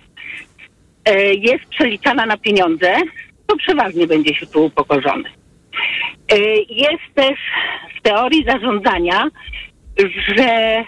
[1.04, 2.94] e, jest przeliczana na pieniądze,
[3.46, 5.28] to przeważnie będzie się tu upokorzony.
[6.32, 6.38] E,
[6.68, 7.38] jest też
[7.98, 9.28] w teorii zarządzania,
[10.36, 10.84] że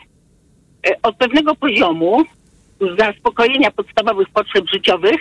[1.03, 2.25] od pewnego poziomu
[2.99, 5.21] zaspokojenia podstawowych potrzeb życioowych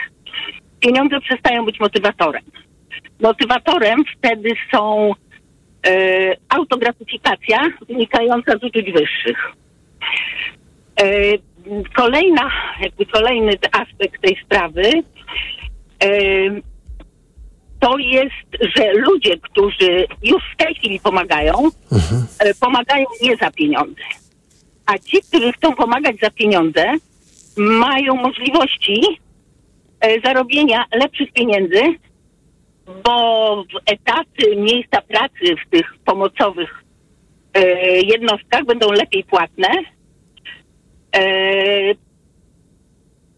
[0.79, 2.43] pieniądze przestają być motywatorem.
[3.19, 5.11] Motywatorem wtedy są
[5.87, 5.91] e,
[6.49, 9.51] autogratyfikacja wynikająca z uczuć wyższych.
[11.01, 11.05] E,
[11.95, 14.83] kolejna, jakby kolejny aspekt tej sprawy
[16.03, 16.09] e,
[17.81, 21.53] to jest, że ludzie, którzy już w tej chwili pomagają,
[21.91, 22.25] mhm.
[22.39, 24.01] e, pomagają nie za pieniądze.
[24.85, 26.85] A ci, którzy chcą pomagać za pieniądze,
[27.57, 29.01] mają możliwości
[29.99, 31.81] e, zarobienia lepszych pieniędzy
[33.03, 36.83] bo etaty, miejsca pracy w tych pomocowych
[37.53, 37.61] e,
[38.01, 39.67] jednostkach będą lepiej płatne.
[41.15, 41.21] E,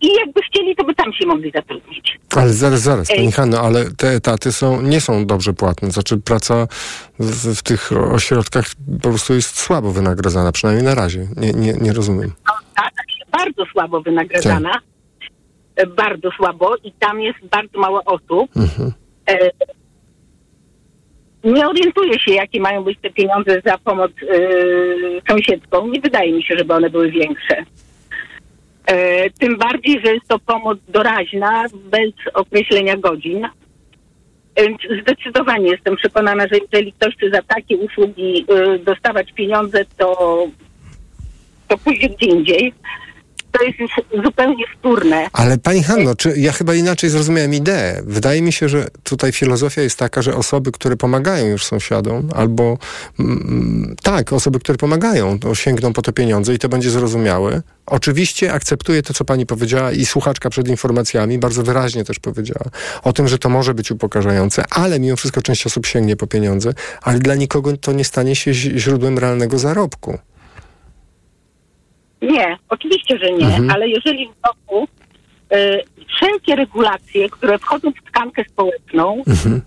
[0.01, 2.19] I jakby chcieli, to by tam się mogli zatrudnić.
[2.35, 5.91] Ale zaraz, zaraz, Pani Hanno, ale te etaty są, nie są dobrze płatne.
[5.91, 6.67] Znaczy praca
[7.19, 8.65] w, w tych ośrodkach
[9.01, 11.27] po prostu jest słabo wynagradzana, przynajmniej na razie.
[11.37, 12.31] Nie, nie, nie rozumiem.
[12.47, 12.93] No, tak,
[13.31, 14.73] bardzo słabo wynagradzana.
[14.73, 14.83] Tak.
[15.75, 18.57] E, bardzo słabo i tam jest bardzo mało osób.
[18.57, 18.91] Mhm.
[19.29, 19.49] E,
[21.43, 25.87] nie orientuję się, jakie mają być te pieniądze za pomoc y, sąsiedzką.
[25.87, 27.63] Nie wydaje mi się, żeby one były większe.
[28.85, 33.47] E, tym bardziej, że jest to pomoc doraźna, bez określenia godzin.
[34.57, 38.45] Więc zdecydowanie jestem przekonana, że jeżeli ktoś chce za takie usługi
[38.85, 40.47] dostawać pieniądze, to,
[41.67, 42.73] to pójdzie gdzie indziej
[43.53, 43.91] to jest już
[44.23, 45.27] zupełnie wtórne.
[45.33, 48.01] Ale pani Hanno, czy ja chyba inaczej zrozumiałem ideę.
[48.05, 52.77] Wydaje mi się, że tutaj filozofia jest taka, że osoby, które pomagają już sąsiadom, albo
[53.19, 57.61] mm, tak, osoby, które pomagają, to sięgną po te pieniądze i to będzie zrozumiałe.
[57.85, 62.65] Oczywiście akceptuję to, co pani powiedziała i słuchaczka przed informacjami bardzo wyraźnie też powiedziała
[63.03, 66.73] o tym, że to może być upokarzające, ale mimo wszystko część osób sięgnie po pieniądze,
[67.01, 70.17] ale dla nikogo to nie stanie się źródłem realnego zarobku.
[72.31, 73.69] Nie, oczywiście, że nie, mhm.
[73.69, 74.87] ale jeżeli w roku
[75.53, 79.61] y, wszelkie regulacje, które wchodzą w tkankę społeczną, mhm.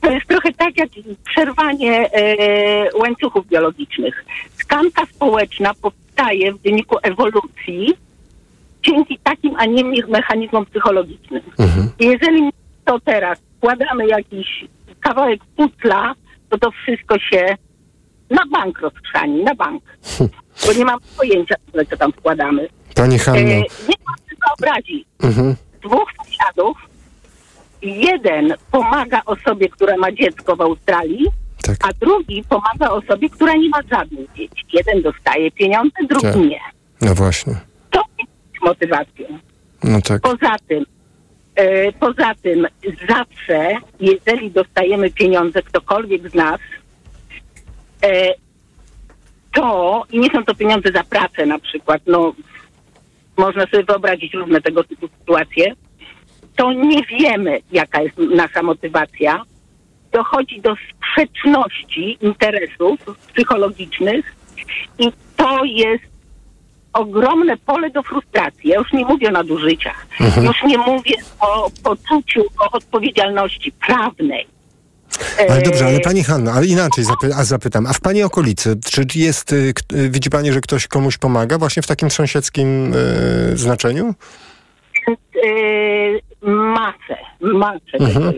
[0.00, 0.88] to jest trochę tak jak
[1.24, 4.24] przerwanie y, łańcuchów biologicznych.
[4.58, 7.94] Tkanka społeczna powstaje w wyniku ewolucji
[8.82, 11.42] dzięki takim, a nie innym mechanizmom psychologicznym.
[11.58, 11.88] Mhm.
[12.00, 12.50] I jeżeli
[12.84, 14.64] to teraz wkładamy jakiś
[15.00, 16.14] kawałek putla,
[16.50, 17.56] to to wszystko się
[18.30, 19.82] na bank rozchrzani, na bank.
[20.66, 21.54] Bo nie mam pojęcia,
[21.90, 22.68] co tam wkładamy.
[22.94, 23.38] Pani Hanno.
[23.38, 25.06] E, nie mam sobie wyobrazić.
[25.22, 25.56] Mhm.
[25.82, 26.76] Dwóch sąsiadów,
[27.82, 31.26] jeden pomaga osobie, która ma dziecko w Australii,
[31.62, 31.76] tak.
[31.82, 34.64] a drugi pomaga osobie, która nie ma żadnych dzieci.
[34.72, 36.36] Jeden dostaje pieniądze, drugi tak.
[36.36, 36.60] nie.
[37.00, 37.54] No właśnie.
[37.90, 39.26] To jest motywacją.
[39.84, 40.22] No tak.
[40.22, 40.84] Poza tym,
[41.54, 42.66] e, poza tym
[43.08, 46.83] zawsze, jeżeli dostajemy pieniądze, ktokolwiek z nas, e,
[49.52, 52.34] to, i nie są to pieniądze za pracę na przykład, no
[53.36, 55.72] można sobie wyobrazić różne tego typu sytuacje,
[56.56, 59.42] to nie wiemy, jaka jest nasza motywacja.
[60.12, 63.00] Dochodzi do sprzeczności interesów
[63.32, 64.34] psychologicznych
[64.98, 66.04] i to jest
[66.92, 68.70] ogromne pole do frustracji.
[68.70, 70.06] Ja już nie mówię o nadużyciach.
[70.20, 70.46] Mhm.
[70.46, 74.46] Już nie mówię o poczuciu, o odpowiedzialności prawnej.
[75.48, 79.06] Ale dobrze, ale pani Hanna, ale inaczej zapy a zapytam, a w pani okolicy, czy
[79.14, 84.14] jest, y, y, widzi pani, że ktoś komuś pomaga właśnie w takim sąsiedzkim y, znaczeniu?
[85.44, 88.34] e, masę, masę Mhm.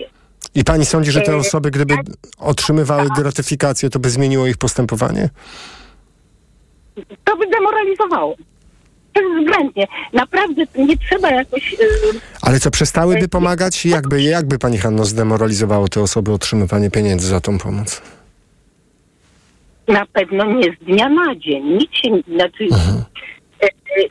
[0.54, 1.94] I pani sądzi, że te E, osoby, gdyby
[2.38, 5.28] otrzymywały gratyfikację, to by zmieniło ich postępowanie?
[7.24, 8.36] To by demoralizowało.
[9.16, 9.86] Bezwzględnie.
[10.12, 11.74] Naprawdę nie trzeba jakoś...
[11.74, 11.76] e,
[12.42, 13.86] Ale co, przestałyby pomagać?
[13.86, 18.02] Jakby, jakby pani Hanno zdemoralizowało te osoby otrzymywanie pieniędzy za tą pomoc?
[19.88, 21.64] na pewno nie z dnia na dzień.
[21.64, 22.68] Nic się, znaczy,
[23.62, 24.08] e, e,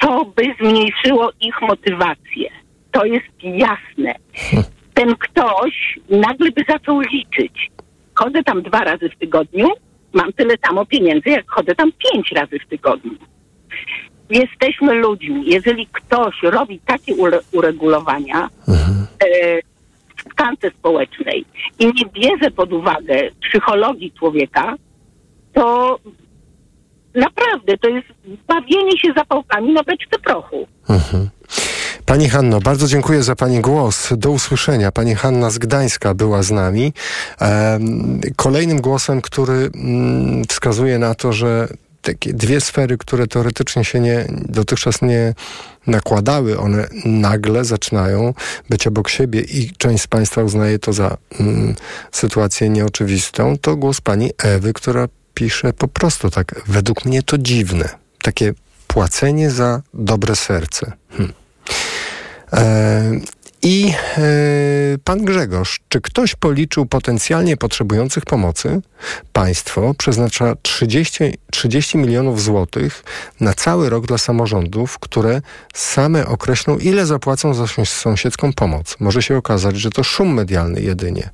[0.00, 2.50] to by zmniejszyło ich motywację.
[2.92, 4.14] To jest jasne.
[4.94, 7.70] Ten ktoś nagle by zaczął liczyć.
[8.14, 9.68] Chodzę tam dwa razy w tygodniu,
[10.12, 13.12] mam tyle samo pieniędzy, jak chodzę tam pięć razy w tygodniu.
[14.30, 15.42] Jesteśmy ludźmi.
[15.46, 19.24] Jeżeli ktoś robi takie ure- uregulowania e,
[20.16, 21.44] w tkance społecznej
[21.78, 24.74] i nie bierze pod uwagę psychologii człowieka,
[25.52, 25.98] to
[27.14, 28.06] naprawdę to jest
[28.48, 30.66] bawienie się zapałkami na beczce prochu.
[32.06, 34.12] Pani Hanno, bardzo dziękuję za Pani głos.
[34.16, 34.92] Do usłyszenia.
[34.92, 36.92] Pani Hanna z Gdańska była z nami.
[38.36, 41.68] Kolejnym głosem, który mm, wskazuje na to, że
[42.02, 45.34] takie dwie sfery, które teoretycznie się nie, dotychczas nie
[45.86, 48.34] nakładały, one nagle zaczynają
[48.70, 51.74] być obok siebie i część z Państwa uznaje to za mm,
[52.12, 57.88] sytuację nieoczywistą, to głos Pani Ewy, która pisze po prostu tak, według mnie to dziwne.
[58.22, 58.54] Takie
[58.86, 60.92] płacenie za dobre serce.
[61.10, 61.32] Hm.
[62.52, 63.20] E,
[63.62, 64.22] I e,
[65.04, 68.80] pan Grzegorz, czy ktoś policzył potencjalnie potrzebujących pomocy?
[69.32, 73.04] Państwo przeznacza 30, 30 milionów złotych
[73.40, 75.42] na cały rok dla samorządów, które
[75.74, 78.96] same określą, ile zapłacą za sąs- sąsiedzką pomoc.
[79.00, 81.30] Może się okazać, że to szum medialny jedynie.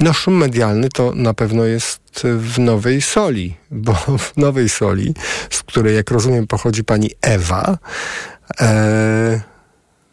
[0.00, 2.00] No szum medialny to na pewno jest
[2.38, 5.14] w Nowej Soli, bo w Nowej Soli,
[5.50, 7.78] z której jak rozumiem pochodzi pani Ewa,
[8.60, 9.49] e,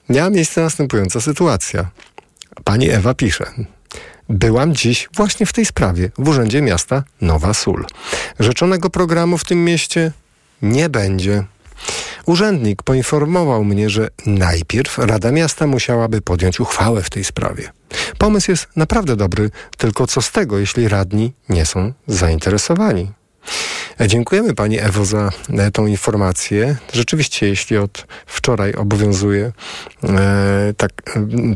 [0.09, 1.91] miała miejsce następująca sytuacja.
[2.63, 3.45] Pani Ewa pisze.
[4.29, 7.85] Byłam dziś właśnie w tej sprawie w Urzędzie Miasta Nowa Sól.
[8.39, 10.11] Rzeczonego programu w tym mieście
[10.61, 11.43] nie będzie.
[12.25, 17.69] Urzędnik poinformował mnie, że najpierw Rada Miasta musiałaby podjąć uchwałę w tej sprawie.
[18.17, 23.11] Pomysł jest naprawdę dobry, tylko co z tego, jeśli radni nie są zainteresowani?
[24.07, 26.75] Dziękujemy Pani Ewo za e, tą informację.
[26.93, 29.51] Rzeczywiście, jeśli od wczoraj obowiązuje
[30.03, 30.91] e, tak,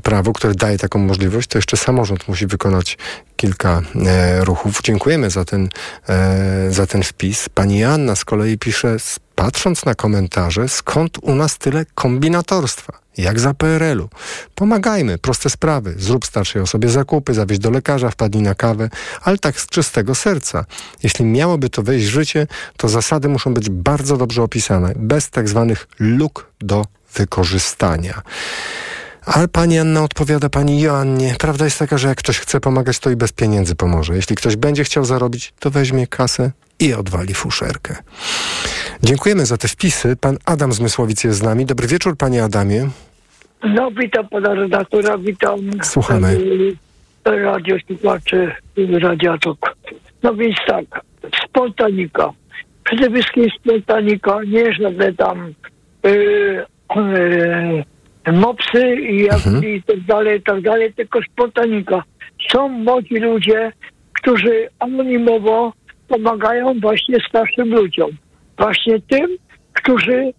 [0.04, 2.98] prawo, które daje taką możliwość, to jeszcze samorząd musi wykonać
[3.36, 4.80] kilka e, ruchów.
[4.84, 5.70] Dziękujemy za ten,
[6.10, 7.50] e, za ten wpis.
[7.50, 12.94] Pani Joanna z kolei pisze, s- patrząc na komentarze, skąd u nas tyle kombinatorstwa?
[13.18, 14.10] Jak za PRL-u.
[14.56, 15.96] Pomagajmy, proste sprawy.
[15.98, 18.90] Zrób starszej osobie zakupy, zawieź do lekarza, wpadnij na kawę,
[19.22, 20.66] ale tak z czystego serca.
[21.04, 22.48] Jeśli miałoby to wejść w życie,
[22.78, 28.22] to zasady muszą być bardzo dobrze opisane, bez tak zwanych luk do wykorzystania.
[29.26, 33.10] Ale pani Anna odpowiada pani Joannie, prawda jest taka, że jak ktoś chce pomagać, to
[33.10, 34.16] i bez pieniędzy pomoże.
[34.16, 36.52] Jeśli ktoś będzie chciał zarobić, to weźmie kasę
[36.82, 37.96] i odwali fuszerkę.
[39.04, 40.16] Dziękujemy za te wpisy.
[40.16, 41.66] Pan Adam z Mysłowic jest z nami.
[41.66, 42.90] Dobry wieczór, panie Adamie.
[43.64, 46.38] No witam pana redaktora, witam Słuchamy.
[47.26, 48.52] e, radiosłuchaczy
[49.02, 49.58] Radiatok.
[50.24, 50.86] No więc tak,
[51.46, 52.30] spontanika.
[52.84, 55.54] Przede wszystkim spontanika, nie żadne tam
[56.06, 56.10] e,
[58.26, 62.04] e, mopsy i, jak, i tak dalej, i tak dalej, tylko spontanika.
[62.52, 63.72] Są młodzi ludzie,
[64.14, 65.74] którzy anonimowo
[66.12, 68.12] pomagają właśnie starszym ludziom.
[68.58, 69.38] Właśnie tym,
[69.74, 70.34] którzy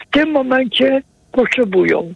[0.00, 1.02] w tym momencie
[1.32, 2.14] potrzebują.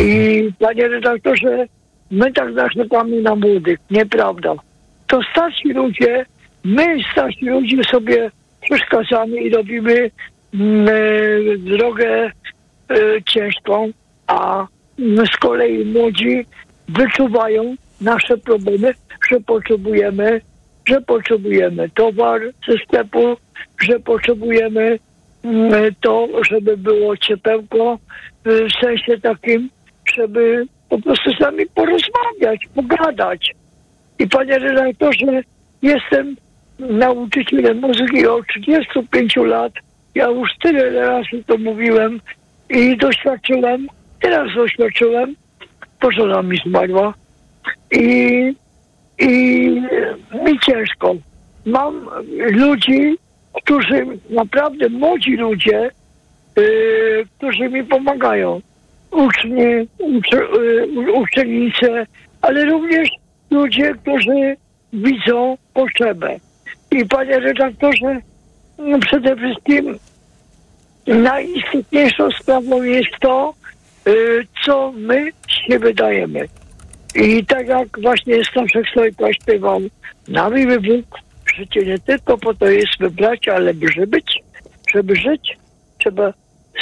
[0.00, 1.66] I panie redaktorze,
[2.10, 3.78] my tak narzekamy na młodych.
[3.90, 4.54] Nieprawda.
[5.06, 6.26] To starsi ludzie,
[6.64, 8.30] my starsi ludzie sobie
[8.60, 10.10] przeszkadzamy i robimy
[10.54, 12.32] mm, e, drogę e,
[13.28, 13.90] ciężką,
[14.26, 14.66] a
[14.98, 16.46] mm, z kolei młodzi
[16.88, 18.94] wyczuwają nasze problemy,
[19.30, 20.40] że potrzebujemy,
[20.88, 23.36] że potrzebujemy towar ze sklepu,
[23.80, 24.98] że potrzebujemy
[25.44, 27.98] mm, to, żeby było ciepełko
[28.46, 29.70] y, w sensie takim,
[30.14, 33.54] żeby po prostu z nami porozmawiać, pogadać.
[34.18, 35.42] I panie redaktorze,
[35.82, 36.36] jestem
[36.78, 39.72] nauczycielem muzyki od 35 lat.
[40.14, 42.20] Ja już tyle razy to mówiłem
[42.70, 43.86] i doświadczyłem,
[44.20, 45.34] teraz doświadczyłem,
[46.02, 47.14] bo żona mi zmarła
[47.90, 48.54] i,
[49.20, 49.68] i
[50.44, 51.14] mi ciężko.
[51.66, 52.08] Mam
[52.50, 53.16] ludzi,
[53.52, 55.90] którzy, naprawdę młodzi ludzie,
[56.56, 58.60] yy, którzy mi pomagają.
[59.10, 59.64] Uczni,
[59.98, 60.36] uczy,
[60.96, 62.06] yy, uczennice,
[62.42, 63.08] ale również
[63.50, 64.56] ludzie, którzy
[64.92, 66.36] widzą potrzebę.
[66.90, 68.20] I panie redaktorze,
[68.78, 69.98] no przede wszystkim
[71.06, 73.54] najistotniejszą sprawą jest to,
[74.08, 76.48] y, co my z siebie dajemy.
[77.14, 79.80] I tak jak właśnie Staszek Sojka śpiewał,
[80.28, 81.18] nami wybóg,
[81.56, 84.42] życie nie tylko po to jest wybrać, ale żeby żyć,
[84.94, 85.58] żeby żyć,
[85.98, 86.32] trzeba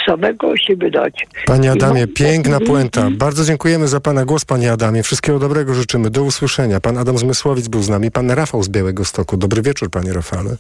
[0.07, 1.27] samego siebie dać.
[1.47, 3.09] Panie Adamie, mam piękna taki puenta.
[3.11, 5.03] Bardzo dziękujemy za Pana głos, Panie Adamie.
[5.03, 6.11] Wszystkiego dobrego życzymy.
[6.11, 6.81] Do usłyszenia.
[6.81, 8.11] Pan Adam Zmysłowic był z nami.
[8.11, 9.37] Pan Rafał z Białego Stoku.
[9.37, 10.57] Dobry wieczór, Panie Rafale.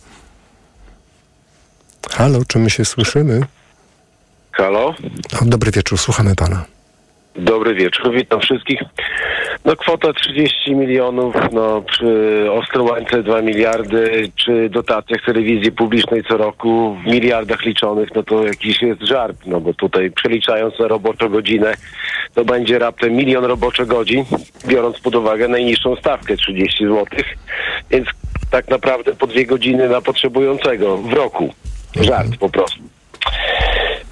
[2.10, 3.40] Halo, czy my się słyszymy?
[4.52, 4.94] Halo,
[5.42, 6.64] O, dobry wieczór, słuchamy Pana.
[7.38, 8.80] Dobry wieczór, witam wszystkich.
[9.64, 16.96] No kwota 30 milionów, no przy Ostrołańce 2 miliardy, przy dotacjach telewizji publicznej co roku
[17.02, 21.74] w miliardach liczonych, no to jakiś jest żart, no bo tutaj przeliczając na roboczą godzinę,
[22.34, 24.24] to będzie raptem milion roboczych godzin,
[24.66, 27.06] biorąc pod uwagę najniższą stawkę 30 zł,
[27.90, 28.08] więc
[28.50, 31.54] tak naprawdę po dwie godziny na potrzebującego w roku.
[32.00, 32.82] Żart po prostu.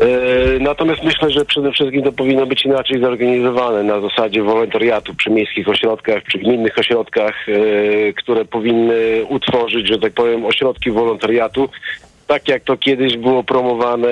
[0.01, 5.31] E, Natomiast myślę, że przede wszystkim to powinno być inaczej zorganizowane na zasadzie wolontariatu przy
[5.31, 11.69] miejskich ośrodkach, przy gminnych ośrodkach, e, które powinny utworzyć, że tak powiem, ośrodki wolontariatu,
[12.27, 14.09] tak jak to kiedyś było promowane,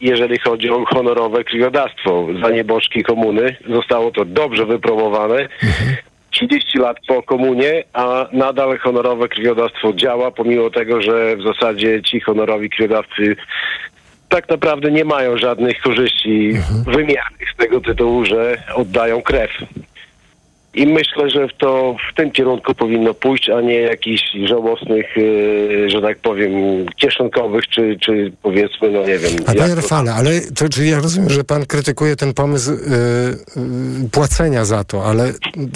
[0.00, 3.56] jeżeli chodzi o honorowe krwiodawstwo za nieboszki komuny.
[3.68, 5.48] Zostało to dobrze wypromowane.
[6.30, 12.20] 30 lat po komunie, a nadal honorowe krwiodawstwo działa, pomimo tego, że w zasadzie ci
[12.20, 13.36] honorowi krwiodawcy
[14.28, 16.52] tak naprawdę nie mają żadnych korzyści
[16.86, 19.50] wymiernych z tego tytułu, że oddają krew.
[20.74, 25.90] I myślę, że w to w tym kierunku powinno pójść, a nie jakichś żałosnych, e,
[25.90, 26.52] że tak powiem,
[26.96, 29.32] kieszonkowych, czy, czy powiedzmy, no nie wiem.
[29.46, 34.10] A panie Rafale, ale to czy ja rozumiem, że pan krytykuje ten pomysł y, y,
[34.10, 35.32] płacenia za to, ale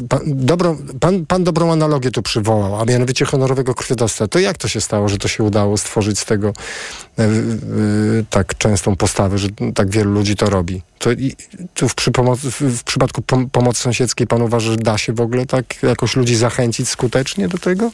[0.09, 4.29] pan, dobro, pan, pan dobrą analogię tu przywołał, a mianowicie honorowego krwiodawstwa.
[4.29, 8.59] To jak to się stało, że to się udało stworzyć z tego y, y, tak
[8.59, 10.83] częstą postawę, że tak wielu ludzi to robi?
[10.99, 11.35] To i,
[11.75, 15.21] tu w, przy w, w przypadku pom- pomocy sąsiedzkiej pan uważa, że da się w
[15.21, 17.91] ogóle tak jakoś ludzi zachęcić skutecznie do tego?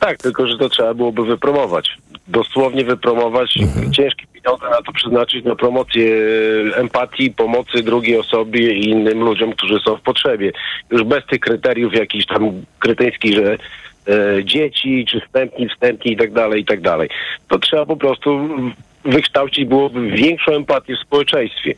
[0.00, 1.98] Tak, tylko że to trzeba byłoby wypromować.
[2.28, 3.58] Dosłownie wypromować,
[3.92, 6.06] ciężkie pieniądze na to przeznaczyć na promocję
[6.74, 10.52] empatii, pomocy drugiej osobie i innym ludziom, którzy są w potrzebie.
[10.90, 13.52] Już bez tych kryteriów jakichś tam kretyńskich, że
[14.08, 17.08] e, dzieci, czy wstępni, wstępni i tak dalej, i tak dalej.
[17.48, 18.48] To trzeba po prostu
[19.04, 21.74] wykształcić byłoby większą empatię w społeczeństwie.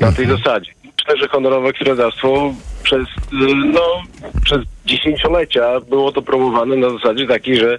[0.00, 0.72] Na tej zasadzie.
[1.08, 4.02] Myślę, że honorowe krwiodawstwo przez, y, no,
[4.44, 7.78] przez dziesięciolecia było to promowane na zasadzie takiej, że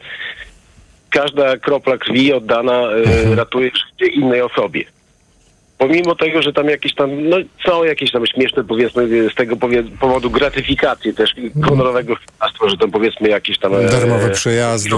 [1.09, 2.89] każda kropla krwi oddana
[3.31, 4.83] y, ratuje życie innej osobie.
[5.77, 9.55] Pomimo tego, że tam jakieś tam, no są jakieś tam śmieszne powiedzmy z tego
[9.99, 11.35] powodu gratyfikacje też
[11.65, 13.75] honorowego krwiodawstwa, że tam powiedzmy jakieś tam...
[13.75, 14.89] e, Darmowe przejazdy.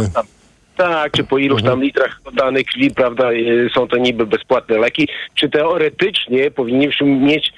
[0.78, 5.08] tak, czy po iluś tam litrach oddanej krwi, prawda, y, są to niby bezpłatne leki,
[5.36, 7.54] czy teoretycznie powinniśmy mieć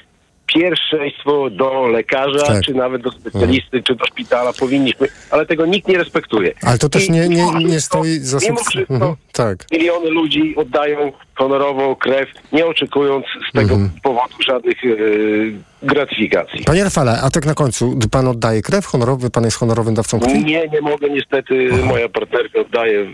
[0.46, 2.64] pierwszeństwo do lekarza, Tak.
[2.64, 6.54] czy nawet do specjalisty, czy do szpitala powinniśmy, ale tego nikt nie respektuje.
[6.62, 9.66] Ale to też I nie, nie, nie stoi za Mimo wszystko mhm, Tak.
[9.72, 13.92] miliony ludzi oddają honorową krew, nie oczekując z tego Mhm.
[14.04, 15.54] powodu żadnych y,
[15.84, 16.64] gratyfikacji.
[16.66, 19.30] Panie Rafale, a tak na końcu, pan oddaje krew honorowy?
[19.30, 20.44] Pan jest honorowym dawcą krwi?
[20.44, 23.06] Nie, nie mogę niestety, moja partnerka oddaje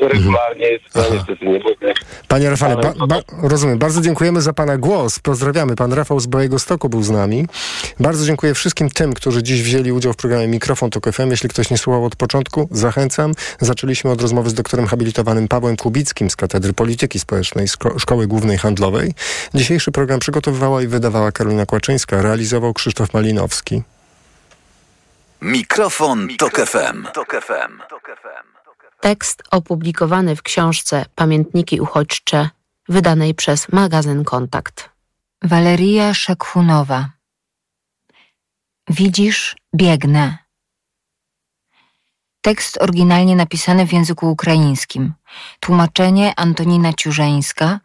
[0.00, 1.94] regularnie, ja niestety nie mogę.
[2.28, 3.78] Panie Rafale, Ale ba, ba, rozumiem.
[3.78, 5.18] Bardzo dziękujemy za Pana głos.
[5.18, 5.76] Pozdrawiamy.
[5.76, 7.46] Pan Rafał z Białego Stoku był z nami.
[8.00, 11.30] Bardzo dziękuję wszystkim tym, którzy dziś wzięli udział w programie Mikrofon Tok FM.
[11.30, 13.32] Jeśli ktoś nie słuchał od początku, zachęcam.
[13.60, 18.58] Zaczęliśmy od rozmowy z doktorem habilitowanym Pawłem Kubickim z Katedry Polityki Społecznej Szko- Szkoły Głównej
[18.58, 19.14] Handlowej.
[19.54, 22.22] Dzisiejszy program przygotowywała i wydawała Karolina Kłaczyńska.
[22.22, 23.82] Realizował Krzysztof Malinowski.
[25.42, 27.06] Mikrofon, Tok FM.
[27.14, 28.57] Tok FM.
[29.00, 32.50] Tekst opublikowany w książce Pamiętniki uchodźcze,
[32.88, 34.90] wydanej przez magazyn Kontakt.
[35.42, 37.10] Waleria Szekhunowa.
[38.88, 40.38] Widzisz, biegnę.
[42.40, 45.14] Tekst oryginalnie napisany w języku ukraińskim.
[45.60, 47.80] Tłumaczenie Antonina Ciurzeńska.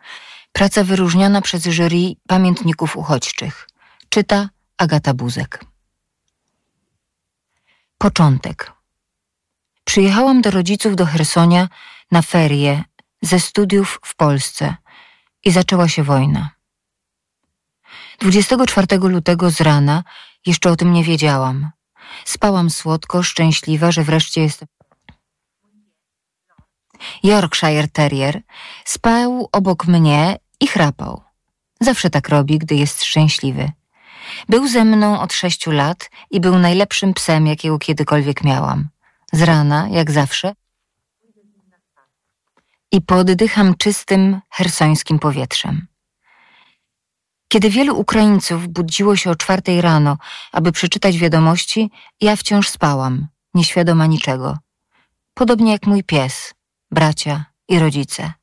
[0.51, 3.69] Praca wyróżniona przez jury pamiętników uchodźczych.
[4.09, 5.65] Czyta Agata Buzek.
[7.97, 8.72] Początek.
[9.83, 11.67] Przyjechałam do rodziców do Hersonia
[12.11, 12.83] na ferie
[13.21, 14.75] ze studiów w Polsce
[15.45, 16.49] i zaczęła się wojna.
[18.19, 20.03] 24 lutego z rana
[20.45, 21.71] jeszcze o tym nie wiedziałam.
[22.25, 24.67] Spałam słodko, szczęśliwa, że wreszcie jestem.
[27.23, 28.41] Yorkshire Terrier
[28.85, 31.21] spał obok mnie i chrapał.
[31.81, 33.71] Zawsze tak robi, gdy jest szczęśliwy.
[34.49, 38.92] Był ze mną od sześciu lat i był najlepszym psem, jakiego kiedykolwiek miałam.
[39.33, 40.53] Z rana, jak zawsze,
[42.91, 45.87] i poddycham czystym, hersońskim powietrzem.
[47.47, 50.17] Kiedy wielu Ukraińców budziło się o czwartej rano,
[50.51, 51.91] aby przeczytać wiadomości,
[52.21, 54.57] ja wciąż spałam, nieświadoma niczego.
[55.33, 56.53] Podobnie jak mój pies,
[56.91, 58.33] bracia i rodzice.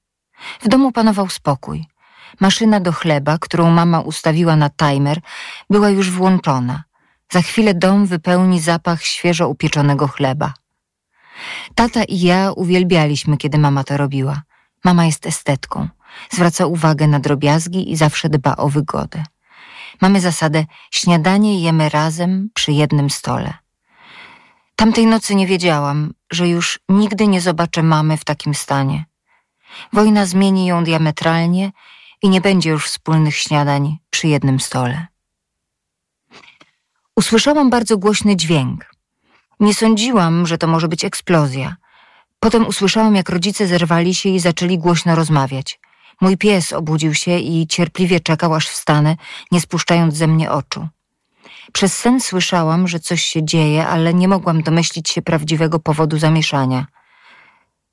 [0.61, 1.85] W domu panował spokój.
[2.41, 5.21] Maszyna do chleba, którą mama ustawiła na timer,
[5.71, 6.85] była już włączona.
[7.33, 10.55] Za chwilę dom wypełni zapach świeżo upieczonego chleba.
[11.75, 14.43] Tata i ja uwielbialiśmy, kiedy mama to robiła.
[14.85, 15.89] Mama jest estetką.
[16.31, 19.25] Zwraca uwagę na drobiazgi i zawsze dba o wygodę.
[20.01, 23.55] Mamy zasadę śniadanie jemy razem przy jednym stole.
[24.77, 29.05] Tamtej nocy nie wiedziałam, że już nigdy nie zobaczę mamy w takim stanie.
[29.93, 31.73] Wojna zmieni ją diametralnie
[32.23, 35.07] i nie będzie już wspólnych śniadań przy jednym stole.
[37.17, 38.90] Usłyszałam bardzo głośny dźwięk.
[39.61, 41.77] Nie sądziłam, że to może być eksplozja.
[42.41, 45.81] Potem usłyszałam, jak rodzice zerwali się i zaczęli głośno rozmawiać.
[46.21, 49.17] Mój pies obudził się i cierpliwie czekał, aż wstanę,
[49.53, 50.89] nie spuszczając ze mnie oczu.
[51.73, 56.87] Przez sen słyszałam, że coś się dzieje, ale nie mogłam domyślić się prawdziwego powodu zamieszania.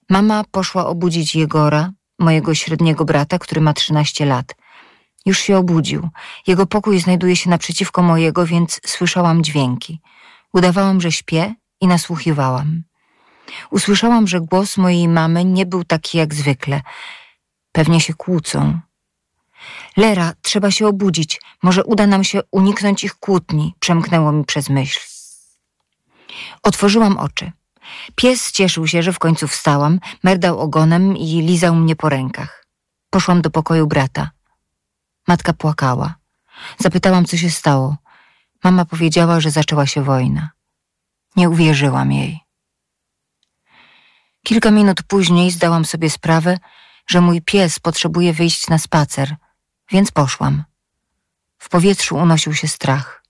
[0.09, 4.55] Mama poszła obudzić Jegora, mojego średniego brata, który ma 13 lat.
[5.25, 6.09] Już się obudził.
[6.47, 9.99] Jego pokój znajduje się naprzeciwko mojego, więc słyszałam dźwięki.
[10.57, 12.83] Udawałam, że śpię i nasłuchiwałam.
[13.71, 16.81] Usłyszałam, że głos mojej mamy nie był taki jak zwykle.
[17.71, 18.79] Pewnie się kłócą.
[19.97, 21.41] Lera, trzeba się obudzić.
[21.63, 24.99] Może uda nam się uniknąć ich kłótni, przemknęło mi przez myśl.
[26.63, 27.51] Otworzyłam oczy.
[28.15, 32.65] Pies cieszył się, że w końcu wstałam, merdał ogonem i lizał mnie po rękach.
[33.09, 34.31] Poszłam do pokoju brata.
[35.27, 36.15] Matka płakała.
[36.77, 37.97] Zapytałam, co się stało.
[38.67, 40.49] Mama powiedziała, że zaczęła się wojna.
[41.35, 42.39] Nie uwierzyłam jej.
[44.43, 46.57] Kilka minut później zdałam sobie sprawę,
[47.07, 49.35] że mój pies potrzebuje wyjść na spacer,
[49.91, 50.63] więc poszłam.
[51.57, 53.23] W powietrzu unosił się strach.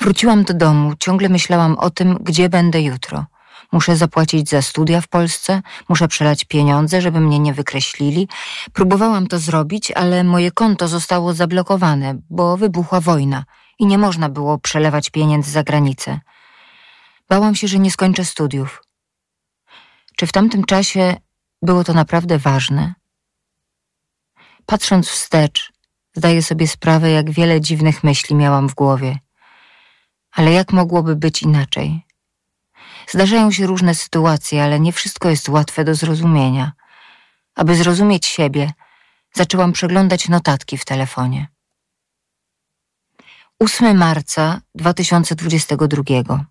[0.00, 3.26] Wróciłam do domu, ciągle myślałam o tym, gdzie będę jutro.
[3.72, 8.28] Muszę zapłacić za studia w Polsce, muszę przelać pieniądze, żeby mnie nie wykreślili.
[8.72, 13.44] Próbowałam to zrobić, ale moje konto zostało zablokowane, bo wybuchła wojna
[13.78, 16.20] i nie można było przelewać pieniędzy za granicę.
[17.28, 18.82] Bałam się, że nie skończę studiów.
[20.16, 21.16] Czy w tamtym czasie
[21.62, 22.94] było to naprawdę ważne?
[24.66, 25.72] Patrząc wstecz,
[26.14, 29.18] zdaję sobie sprawę, jak wiele dziwnych myśli miałam w głowie.
[30.32, 32.07] Ale jak mogłoby być inaczej?
[33.10, 36.72] Zdarzają się różne sytuacje, ale nie wszystko jest łatwe do zrozumienia.
[37.54, 38.72] Aby zrozumieć siebie,
[39.34, 41.48] zaczęłam przeglądać notatki w telefonie.
[43.58, 46.44] 8 marca 2022.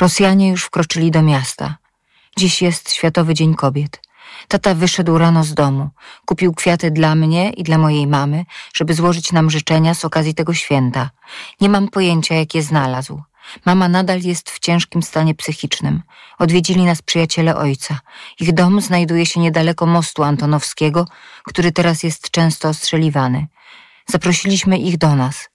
[0.00, 1.76] Rosjanie już wkroczyli do miasta.
[2.36, 4.00] Dziś jest Światowy Dzień Kobiet.
[4.48, 5.90] Tata wyszedł rano z domu,
[6.26, 8.44] kupił kwiaty dla mnie i dla mojej mamy,
[8.74, 11.10] żeby złożyć nam życzenia z okazji tego święta.
[11.60, 13.22] Nie mam pojęcia, jak je znalazł.
[13.66, 16.02] Mama nadal jest w ciężkim stanie psychicznym.
[16.38, 18.00] Odwiedzili nas przyjaciele ojca.
[18.40, 21.06] Ich dom znajduje się niedaleko mostu Antonowskiego,
[21.44, 23.46] który teraz jest często ostrzeliwany.
[24.06, 25.48] Zaprosiliśmy ich do nas.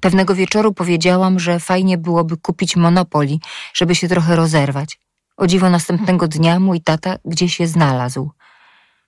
[0.00, 3.40] Pewnego wieczoru powiedziałam, że fajnie byłoby kupić monopoli,
[3.74, 4.98] żeby się trochę rozerwać.
[5.36, 8.30] O dziwo następnego dnia mój tata gdzieś je znalazł.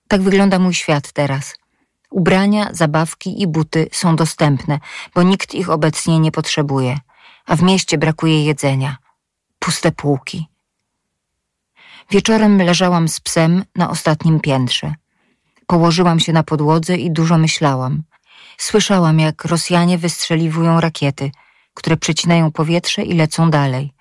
[0.07, 1.55] Tak wygląda mój świat teraz.
[2.11, 4.79] Ubrania, zabawki i buty są dostępne,
[5.15, 6.99] bo nikt ich obecnie nie potrzebuje,
[7.45, 8.97] a w mieście brakuje jedzenia.
[9.59, 10.47] Puste półki.
[12.11, 14.93] Wieczorem leżałam z psem na ostatnim piętrze.
[15.67, 18.03] Położyłam się na podłodze i dużo myślałam.
[18.57, 21.31] Słyszałam, jak Rosjanie wystrzeliwują rakiety,
[21.73, 23.93] które przecinają powietrze i lecą dalej.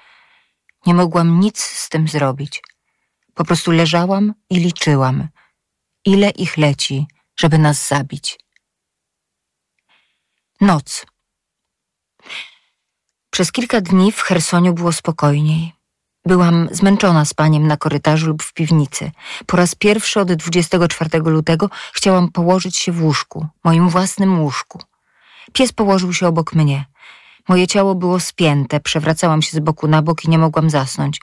[0.87, 2.63] Nie mogłam nic z tym zrobić.
[3.35, 5.29] Po prostu leżałam i liczyłam,
[6.05, 7.07] ile ich leci,
[7.37, 8.39] żeby nas zabić.
[10.61, 11.07] Noc.
[13.39, 15.73] Przez kilka dni w Chersoniu było spokojniej.
[16.27, 19.11] Byłam zmęczona spaniem na korytarzu lub w piwnicy.
[19.47, 24.83] Po raz pierwszy od 24 lutego chciałam położyć się w łóżku, moim własnym łóżku.
[25.53, 26.85] Pies położył się obok mnie.
[27.49, 31.21] Moje ciało było spięte, przewracałam się z boku na bok i nie mogłam zasnąć.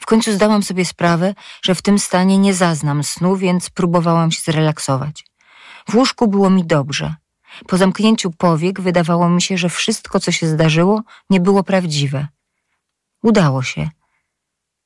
[0.00, 4.40] W końcu zdałam sobie sprawę, że w tym stanie nie zaznam snu, więc próbowałam się
[4.40, 5.24] zrelaksować.
[5.88, 7.14] W łóżku było mi dobrze.
[7.68, 12.28] Po zamknięciu powiek wydawało mi się, że wszystko, co się zdarzyło, nie było prawdziwe.
[13.22, 13.90] Udało się.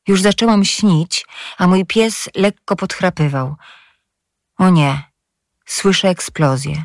[0.08, 1.26] Już zaczęłam śnić,
[1.58, 3.56] a mój pies lekko podchrapywał.
[4.58, 5.02] O nie,
[5.66, 6.84] słyszę eksplozję.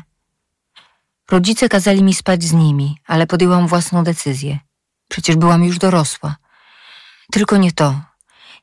[1.30, 4.58] Rodzice kazali mi spać z nimi, ale podjęłam własną decyzję.
[5.08, 6.36] Przecież byłam już dorosła.
[7.32, 8.00] Tylko nie to.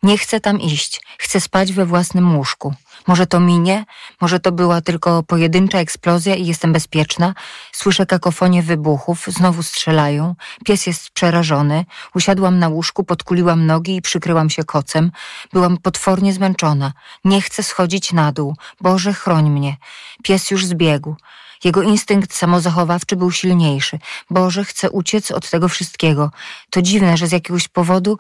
[0.04, 1.02] Nie chcę tam iść.
[1.18, 2.74] Chcę spać we własnym łóżku.
[3.08, 3.86] Może to minie,
[4.22, 7.34] może to była tylko pojedyncza eksplozja i jestem bezpieczna.
[7.72, 10.36] Słyszę kakofonię wybuchów, znowu strzelają.
[10.66, 11.86] Pies jest przerażony.
[12.16, 15.12] Usiadłam na łóżku, podkuliłam nogi i przykryłam się kocem.
[15.54, 16.94] Byłam potwornie zmęczona.
[17.26, 18.56] Nie chcę schodzić na dół.
[18.82, 19.78] Boże, chroń mnie.
[20.24, 21.16] Pies już zbiegł.
[21.64, 24.00] Jego instynkt samozachowawczy był silniejszy.
[24.30, 26.32] Boże, chcę uciec od tego wszystkiego.
[26.70, 28.18] To dziwne, że z jakiegoś powodu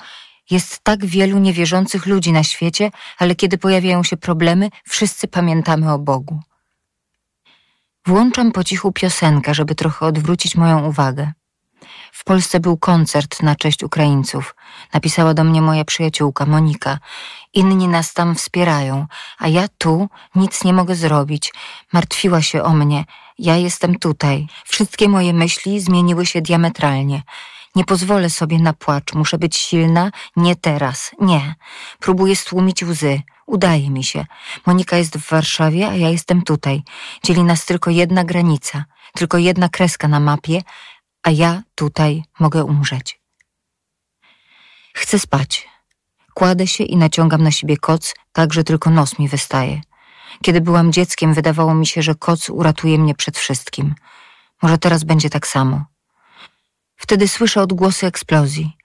[0.52, 6.00] jest tak wielu niewierzących ludzi na świecie, ale kiedy pojawiają się problemy, wszyscy pamiętamy o
[6.00, 6.40] Bogu.
[8.06, 11.32] Włączam po cichu piosenkę, żeby trochę odwrócić moją uwagę.
[12.12, 14.56] W Polsce był koncert na cześć Ukraińców.
[14.94, 17.00] Napisała do mnie moja przyjaciółka Monika.
[17.54, 19.08] Inni nas tam wspierają,
[19.40, 21.54] a ja tu nic nie mogę zrobić.
[21.94, 23.06] Martwiła się o mnie.
[23.40, 24.48] Ja jestem tutaj.
[24.66, 27.22] Wszystkie moje myśli zmieniły się diametralnie.
[27.76, 31.56] Nie pozwolę sobie na płacz, muszę być silna, nie teraz, nie.
[32.00, 33.22] Próbuję stłumić łzy.
[33.48, 34.26] Udaje mi się.
[34.66, 36.84] Monika jest w Warszawie, a ja jestem tutaj.
[37.24, 40.62] Dzieli nas tylko jedna granica, tylko jedna kreska na mapie,
[41.24, 43.22] a ja tutaj mogę umrzeć.
[44.94, 45.70] Chcę spać.
[46.34, 49.82] Kładę się i naciągam na siebie koc, tak że tylko nos mi wystaje.
[50.42, 53.96] Kiedy byłam dzieckiem, wydawało mi się, że koc uratuje mnie przed wszystkim.
[54.62, 55.86] Może teraz będzie tak samo.
[57.02, 58.78] Wtedy słyszę odgłosy eksplozji.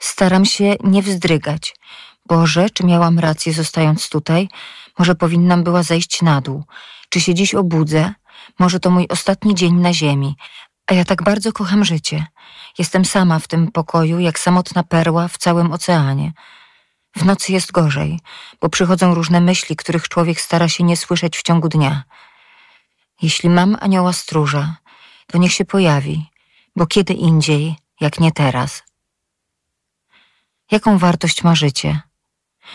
[0.00, 1.74] Staram się nie wzdrygać.
[2.26, 4.48] Boże, czy miałam rację zostając tutaj?
[4.98, 6.64] Może powinnam była zejść na dół?
[7.08, 8.14] Czy się dziś obudzę?
[8.58, 10.36] Może to mój ostatni dzień na ziemi,
[10.86, 12.26] a ja tak bardzo kocham życie.
[12.78, 16.32] Jestem sama w tym pokoju, jak samotna perła w całym oceanie.
[17.16, 18.20] W nocy jest gorzej,
[18.60, 22.04] bo przychodzą różne myśli, których człowiek stara się nie słyszeć w ciągu dnia.
[23.22, 24.76] Jeśli mam anioła stróża,
[25.26, 26.31] to niech się pojawi,
[26.76, 28.82] bo kiedy indziej, jak nie teraz.
[30.70, 32.00] Jaką wartość ma życie?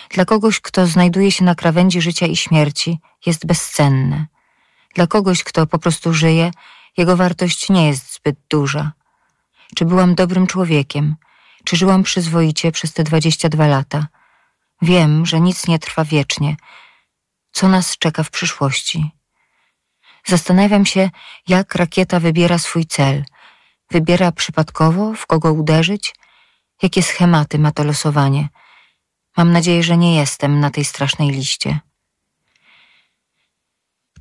[0.09, 4.25] Dla kogoś, kto znajduje się na krawędzi życia i śmierci, jest bezcenne.
[4.95, 6.51] Dla kogoś, kto po prostu żyje,
[6.97, 8.91] jego wartość nie jest zbyt duża.
[9.75, 11.15] Czy byłam dobrym człowiekiem?
[11.63, 14.07] Czy żyłam przyzwoicie przez te dwadzieścia dwa lata?
[14.81, 16.55] Wiem, że nic nie trwa wiecznie.
[17.51, 19.11] Co nas czeka w przyszłości?
[20.25, 21.09] Zastanawiam się,
[21.47, 23.25] jak rakieta wybiera swój cel.
[23.91, 26.15] Wybiera przypadkowo, w kogo uderzyć?
[26.81, 28.49] Jakie schematy ma to losowanie?
[29.38, 31.80] Mam nadzieję, że nie jestem na tej strasznej liście.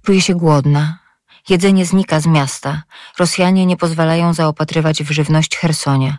[0.02, 0.98] Czuję się głodna.
[1.48, 2.82] Jedzenie znika z miasta.
[3.18, 6.18] Rosjanie nie pozwalają zaopatrywać w żywność Hersonia.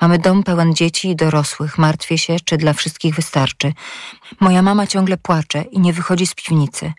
[0.00, 1.78] Mamy dom pełen dzieci i dorosłych.
[1.78, 3.72] Martwię się, czy dla wszystkich wystarczy.
[4.40, 6.92] Moja mama ciągle płacze i nie wychodzi z piwnicy.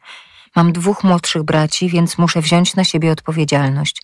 [0.57, 4.01] Mam dwóch młodszych braci, więc muszę wziąć na siebie odpowiedzialność.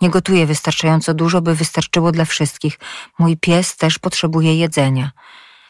[0.00, 2.78] Nie gotuję wystarczająco dużo, by wystarczyło dla wszystkich.
[3.18, 5.10] Mój pies też potrzebuje jedzenia.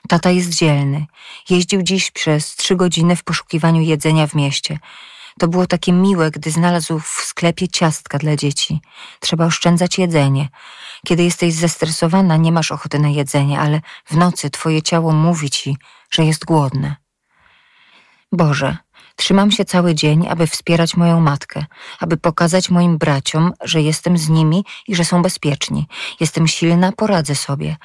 [0.09, 1.06] Tata jest dzielny.
[1.51, 4.78] Jeździł dziś przez trzy godziny w poszukiwaniu jedzenia w mieście.
[5.39, 8.81] To było takie miłe, gdy znalazł w sklepie ciastka dla dzieci.
[9.20, 10.48] Trzeba oszczędzać jedzenie.
[11.06, 15.77] Kiedy jesteś zestresowana, nie masz ochoty na jedzenie, ale w nocy twoje ciało mówi ci,
[16.11, 16.97] że jest głodne.
[18.32, 18.84] Boże,
[19.16, 21.65] trzymam się cały dzień, aby wspierać moją matkę,
[22.01, 25.86] aby pokazać moim braciom, że jestem z nimi i że są bezpieczni.
[26.20, 27.77] Jestem silna, poradzę sobie,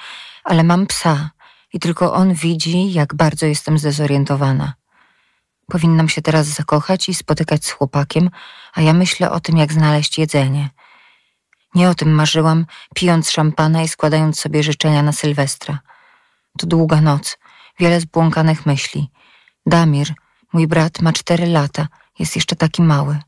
[0.44, 1.30] ale mam psa
[1.72, 4.74] i tylko on widzi, jak bardzo jestem zdezorientowana.
[5.66, 8.30] Powinnam się teraz zakochać i spotykać z chłopakiem,
[8.74, 10.70] a ja myślę o tym, jak znaleźć jedzenie.
[11.74, 15.78] Nie o tym marzyłam, pijąc szampana i składając sobie życzenia na Sylwestra.
[16.58, 17.38] To długa noc,
[17.78, 19.10] wiele zbłąkanych myśli.
[19.66, 20.14] Damir,
[20.52, 23.18] mój brat, ma cztery lata, jest jeszcze taki mały.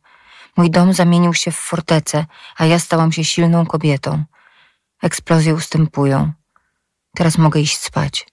[0.56, 2.26] Mój dom zamienił się w fortecę,
[2.56, 4.24] a ja stałam się silną kobietą.
[5.02, 6.32] Eksplozje ustępują.
[7.14, 8.26] Teraz mogę iść spać.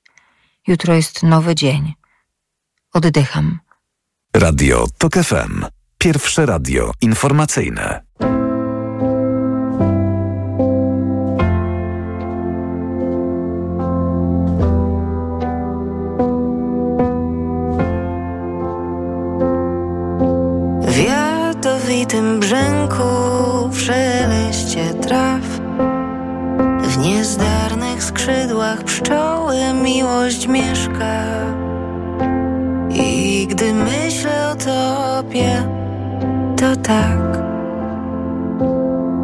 [0.68, 1.94] Jutro jest nowy dzień.
[2.94, 3.60] Oddycham.
[4.36, 5.66] Radio TOK FM.
[5.98, 8.02] Pierwsze radio informacyjne.
[22.20, 25.42] Jadowitym brzęku, w szeleście traw
[27.02, 31.24] niezdarnych skrzydłach pszczoły miłość mieszka.
[32.90, 35.64] I gdy myślę o tobie,
[36.58, 37.40] to tak.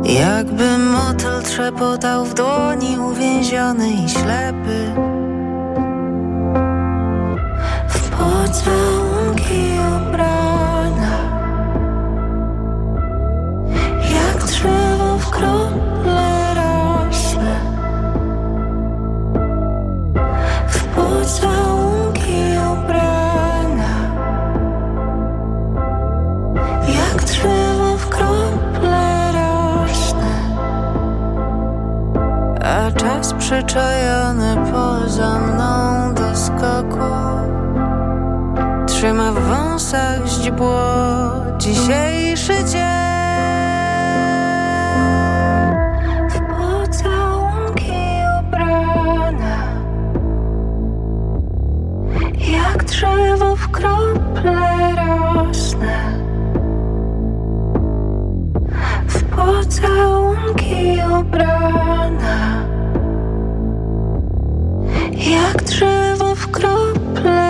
[0.03, 4.91] Jakby motyl trzepotał w dłoni uwięziony i ślepy.
[7.87, 10.34] W pocałunki ubrana,
[33.45, 37.13] przyczajony poza mną do skoku.
[38.87, 40.81] Trzyma w wąsach źdźbło
[41.57, 42.81] dzisiejszy dzień.
[46.29, 47.93] W pocałunki
[48.39, 49.57] ubrana
[52.63, 56.19] Jak drzewo w krople rosnę.
[59.07, 60.14] W pocałunki
[67.15, 67.44] krople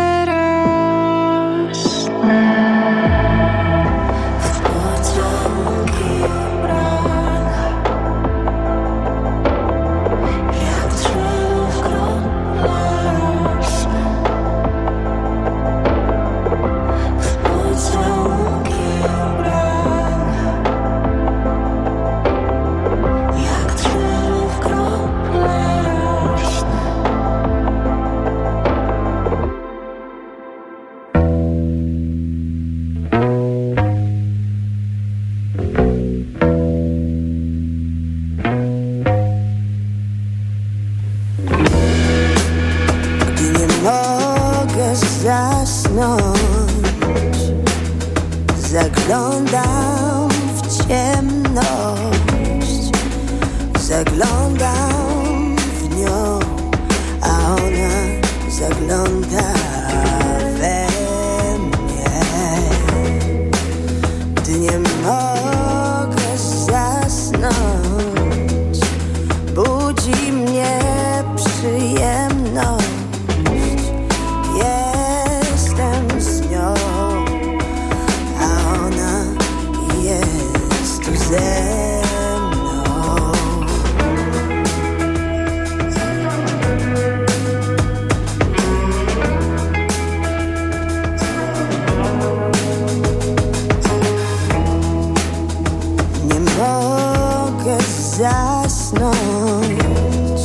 [98.76, 100.43] zasnąć.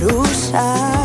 [0.00, 0.95] rusa.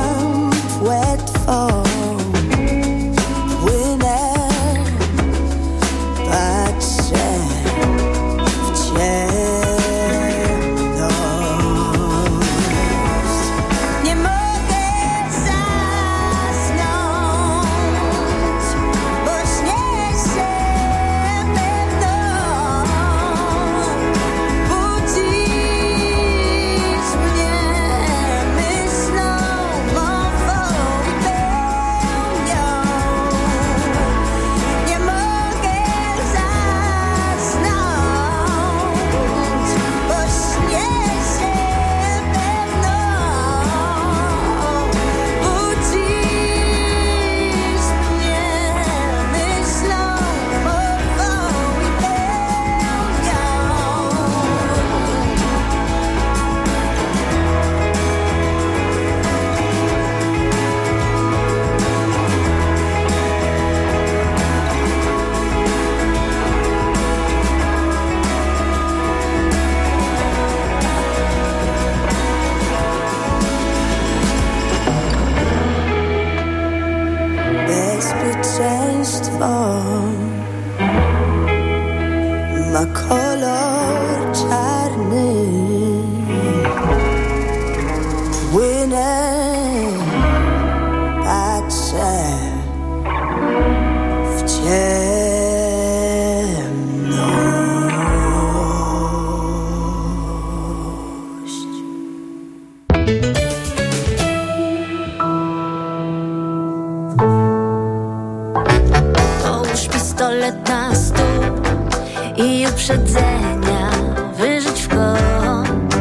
[112.71, 113.91] wyprzedzenia
[114.37, 115.95] Wyżyć w kąt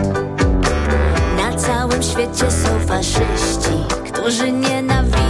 [1.37, 5.30] Na całym świecie są faszyści Którzy nienawidzą